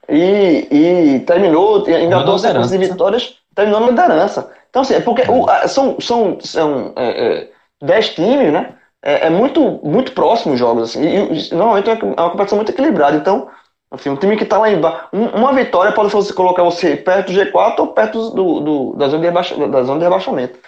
e, 0.08 0.68
e 0.72 1.20
terminou, 1.22 1.88
engatou 1.88 2.36
a 2.36 2.40
sequência 2.40 2.78
de 2.78 2.88
vitórias, 2.88 3.36
terminou 3.56 3.80
na 3.80 3.88
liderança. 3.88 4.52
Então, 4.70 4.82
assim, 4.82 4.96
é 4.96 5.00
porque 5.00 5.24
o, 5.30 5.48
são, 5.68 6.00
são, 6.00 6.38
são 6.42 6.94
é, 6.96 7.10
é, 7.10 7.50
dez 7.82 8.10
times, 8.10 8.52
né? 8.52 8.74
É, 9.02 9.28
é, 9.28 9.30
muito, 9.30 9.80
muito 9.84 10.12
próximo 10.12 10.54
os 10.54 10.60
jogos, 10.60 10.90
assim, 10.90 11.02
e, 11.04 11.54
normalmente 11.54 11.90
é 11.90 11.94
uma 11.94 12.30
competição 12.30 12.58
muito 12.58 12.72
equilibrada. 12.72 13.16
Então, 13.16 13.48
assim, 13.92 14.10
um 14.10 14.16
time 14.16 14.38
que 14.38 14.44
está 14.44 14.58
lá 14.58 14.70
embaixo, 14.70 15.10
uma 15.14 15.54
vitória 15.54 15.92
pode 15.92 16.12
você, 16.12 16.34
colocar 16.34 16.64
você 16.64 16.96
perto 16.96 17.32
do 17.32 17.40
G4 17.40 17.80
ou 17.80 17.88
perto 17.88 18.30
do, 18.32 18.60
do 18.60 18.94
da, 18.96 19.08
zona 19.08 19.22
de 19.22 19.26
rebaixa, 19.28 19.68
da 19.68 19.84
zona 19.84 20.00
de 20.00 20.06
rebaixamento. 20.06 20.60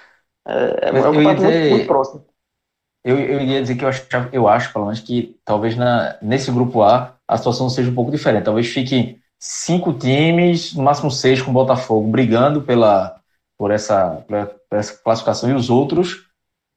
É, 0.47 0.89
é 0.89 0.91
um 0.91 1.03
campeonato 1.03 1.41
muito, 1.41 1.69
muito 1.69 1.88
próximo. 1.88 2.26
Eu, 3.03 3.19
eu 3.19 3.41
ia 3.41 3.61
dizer 3.61 3.76
que 3.76 3.84
eu, 3.84 3.89
acho, 3.89 4.07
eu 4.32 4.47
acho, 4.47 4.72
pelo 4.72 4.86
menos, 4.86 4.99
que 4.99 5.36
talvez 5.43 5.76
na, 5.76 6.17
nesse 6.22 6.51
grupo 6.51 6.84
A 6.84 7.15
a 7.28 7.38
situação 7.38 7.69
seja 7.69 7.89
um 7.89 7.95
pouco 7.95 8.11
diferente. 8.11 8.43
Talvez 8.43 8.67
fiquem 8.67 9.19
cinco 9.39 9.93
times, 9.93 10.76
no 10.76 10.84
máximo 10.84 11.09
seis 11.09 11.41
com 11.41 11.49
o 11.49 11.53
Botafogo, 11.53 12.11
brigando 12.11 12.61
pela, 12.61 13.22
por, 13.57 13.72
essa, 13.72 14.24
por 14.28 14.78
essa 14.78 15.01
classificação 15.01 15.49
e 15.49 15.53
os 15.53 15.69
outros 15.69 16.28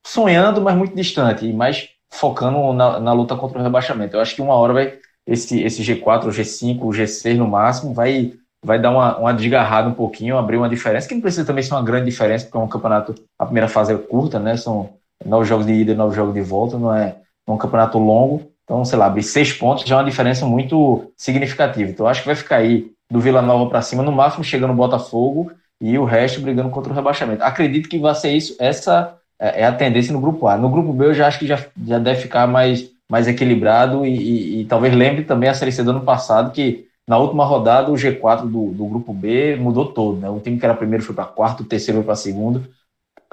sonhando, 0.07 0.61
mas 0.61 0.77
muito 0.77 0.95
distante, 0.95 1.47
e 1.47 1.53
mais 1.53 1.89
focando 2.13 2.73
na, 2.73 3.01
na 3.01 3.13
luta 3.13 3.37
contra 3.37 3.59
o 3.59 3.63
rebaixamento. 3.63 4.17
Eu 4.17 4.21
acho 4.21 4.35
que 4.35 4.43
uma 4.43 4.55
hora 4.55 4.73
vai 4.73 4.99
esse, 5.27 5.63
esse 5.63 5.83
G4, 5.83 6.25
o 6.25 6.29
G5, 6.29 6.81
o 6.83 6.89
G6 6.89 7.37
no 7.37 7.49
máximo, 7.49 7.95
vai, 7.95 8.33
vai 8.65 8.79
dar 8.81 8.91
uma, 8.91 9.19
uma 9.19 9.35
desgarrada 9.35 9.89
um 9.89 9.95
pouquinho, 9.95 10.37
abrir 10.37 10.57
uma 10.57 10.69
diferença, 10.69 11.09
que 11.09 11.15
não 11.15 11.23
precisa 11.23 11.45
também 11.45 11.63
ser 11.63 11.75
uma 11.75 11.83
grande 11.83 12.07
diferença, 12.07 12.45
porque 12.45 12.59
é 12.59 12.61
um 12.61 12.69
campeonato, 12.69 13.15
a 13.39 13.45
primeira 13.45 13.69
fase 13.69 13.93
é 13.93 13.97
curta, 13.97 14.39
né? 14.39 14.57
São 14.57 14.91
nove 15.25 15.47
jogos 15.47 15.67
de 15.67 15.73
ida 15.73 15.93
e 15.93 15.95
nove 15.95 16.15
jogos 16.15 16.35
de 16.35 16.43
volta, 16.43 16.79
não 16.79 16.95
é, 16.95 17.17
é 17.47 17.51
um 17.51 17.57
campeonato 17.57 17.99
longo. 17.99 18.51
Então, 18.65 18.85
sei 18.85 18.99
lá, 18.99 19.07
abrir 19.07 19.23
seis 19.23 19.53
pontos 19.53 19.85
já 19.85 19.97
é 19.97 19.99
uma 19.99 20.05
diferença 20.05 20.47
muito 20.47 21.13
significativa. 21.17 21.91
Então, 21.91 22.07
acho 22.07 22.21
que 22.21 22.27
vai 22.27 22.37
ficar 22.37 22.57
aí 22.57 22.91
do 23.11 23.21
Vila 23.21 23.43
Nova 23.43 23.69
para 23.69 23.83
cima, 23.83 24.03
no 24.03 24.13
máximo 24.13 24.43
chegando 24.43 24.71
no 24.71 24.77
Botafogo 24.77 25.53
e 25.81 25.99
o 25.99 26.05
resto 26.05 26.41
brigando 26.41 26.71
contra 26.71 26.93
o 26.93 26.95
rebaixamento. 26.95 27.43
Acredito 27.43 27.89
que 27.89 27.99
vai 27.99 28.15
ser 28.15 28.33
isso, 28.33 28.57
essa 28.59 29.19
é, 29.39 29.63
é 29.63 29.67
a 29.67 29.73
tendência 29.73 30.13
no 30.13 30.21
grupo 30.21 30.47
A. 30.47 30.57
No 30.57 30.71
grupo 30.71 30.93
B, 30.93 31.07
eu 31.07 31.15
já 31.15 31.27
acho 31.27 31.39
que 31.39 31.47
já, 31.47 31.63
já 31.87 31.99
deve 31.99 32.23
ficar 32.23 32.47
mais, 32.47 32.91
mais 33.11 33.29
equilibrado 33.29 34.05
e, 34.07 34.17
e, 34.17 34.61
e 34.61 34.65
talvez 34.65 34.95
lembre 34.95 35.25
também 35.25 35.49
a 35.49 35.55
Série 35.55 35.73
C 35.73 35.83
do 35.83 35.91
ano 35.91 36.05
passado, 36.05 36.53
que 36.53 36.87
na 37.07 37.19
última 37.19 37.45
rodada 37.45 37.91
o 37.91 37.95
G4 37.95 38.43
do, 38.43 38.71
do 38.73 38.87
grupo 38.87 39.13
B 39.13 39.57
mudou 39.57 39.93
todo. 39.93 40.19
Né? 40.19 40.29
O 40.31 40.41
time 40.41 40.59
que 40.59 40.65
era 40.65 40.75
primeiro 40.75 41.05
foi 41.05 41.15
para 41.15 41.27
quarto, 41.27 41.63
o 41.63 41.67
terceiro 41.67 41.99
foi 41.99 42.07
para 42.07 42.17
segundo 42.17 42.69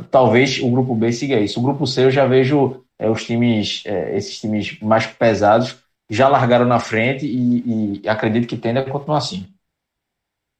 talvez 0.09 0.59
o 0.59 0.69
grupo 0.69 0.95
B 0.95 1.11
siga 1.11 1.39
isso. 1.39 1.59
O 1.59 1.63
grupo 1.63 1.85
C 1.85 2.05
eu 2.05 2.11
já 2.11 2.25
vejo 2.25 2.83
é, 2.97 3.09
os 3.09 3.25
times, 3.25 3.83
é, 3.85 4.15
esses 4.15 4.39
times 4.39 4.79
mais 4.79 5.05
pesados 5.05 5.77
já 6.09 6.27
largaram 6.27 6.65
na 6.65 6.79
frente 6.79 7.25
e, 7.25 8.01
e 8.03 8.09
acredito 8.09 8.47
que 8.47 8.57
tende 8.57 8.79
a 8.79 8.89
continuar 8.89 9.19
assim. 9.19 9.47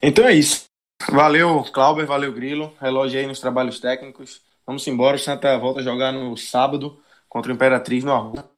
Então 0.02 0.26
é 0.26 0.34
isso. 0.34 0.66
Valeu, 1.10 1.64
Clauber, 1.74 2.06
valeu, 2.06 2.32
Grilo. 2.32 2.74
Relógio 2.80 3.20
aí 3.20 3.28
nos 3.28 3.40
trabalhos 3.40 3.80
técnicos. 3.80 4.42
Vamos 4.66 4.88
embora. 4.88 5.16
O 5.16 5.20
Santa 5.20 5.58
volta 5.58 5.80
a 5.80 5.84
jogar 5.84 6.12
no 6.12 6.38
sábado 6.38 7.00
contra 7.28 7.52
o 7.52 7.56
Imperatriz 7.56 8.04
no 8.04 8.14
Arruda. 8.14 8.51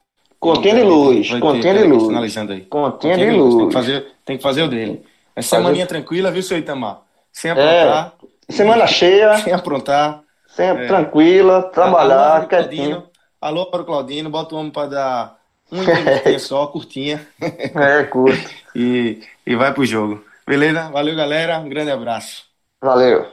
Continha 0.43 0.75
de 0.75 0.83
luz, 0.83 1.39
continha 1.39 1.73
de 1.73 1.83
luz. 1.85 2.03
Finalizando 2.03 2.51
aí. 2.51 2.61
Continha 2.61 3.17
de 3.17 3.29
luz. 3.31 3.55
Tem 3.55 3.67
que 3.67 3.73
fazer, 3.73 4.05
tem 4.25 4.37
que 4.37 4.43
fazer 4.43 4.63
o 4.63 4.67
dele. 4.67 5.05
Essa 5.35 5.55
semaninha 5.55 5.87
tranquila, 5.87 6.31
viu, 6.31 6.43
seu 6.43 6.57
Itamar? 6.57 7.01
Sem 7.31 7.49
é, 7.49 7.53
aprontar. 7.53 8.13
É, 8.49 8.51
semana 8.51 8.87
cheia. 8.87 9.37
Sem 9.41 9.53
aprontar. 9.53 10.21
Sempre 10.47 10.83
é. 10.83 10.87
tranquila, 10.87 11.63
trabalhar, 11.63 12.35
alô, 12.35 12.47
quietinho. 12.47 13.03
Alô 13.41 13.65
para 13.67 13.81
o 13.81 13.85
Claudino, 13.85 14.29
bota 14.29 14.53
o 14.53 14.59
homem 14.59 14.71
para 14.71 14.87
dar 14.87 15.37
um 15.71 15.79
minutinho 15.79 16.39
só, 16.39 16.67
curtinha. 16.67 17.25
É, 17.39 18.03
curto. 18.03 18.49
e, 18.75 19.21
e 19.47 19.55
vai 19.55 19.73
pro 19.73 19.85
jogo. 19.85 20.23
Beleza? 20.45 20.89
Valeu, 20.91 21.15
galera. 21.15 21.57
Um 21.59 21.69
grande 21.69 21.91
abraço. 21.91 22.43
Valeu. 22.81 23.25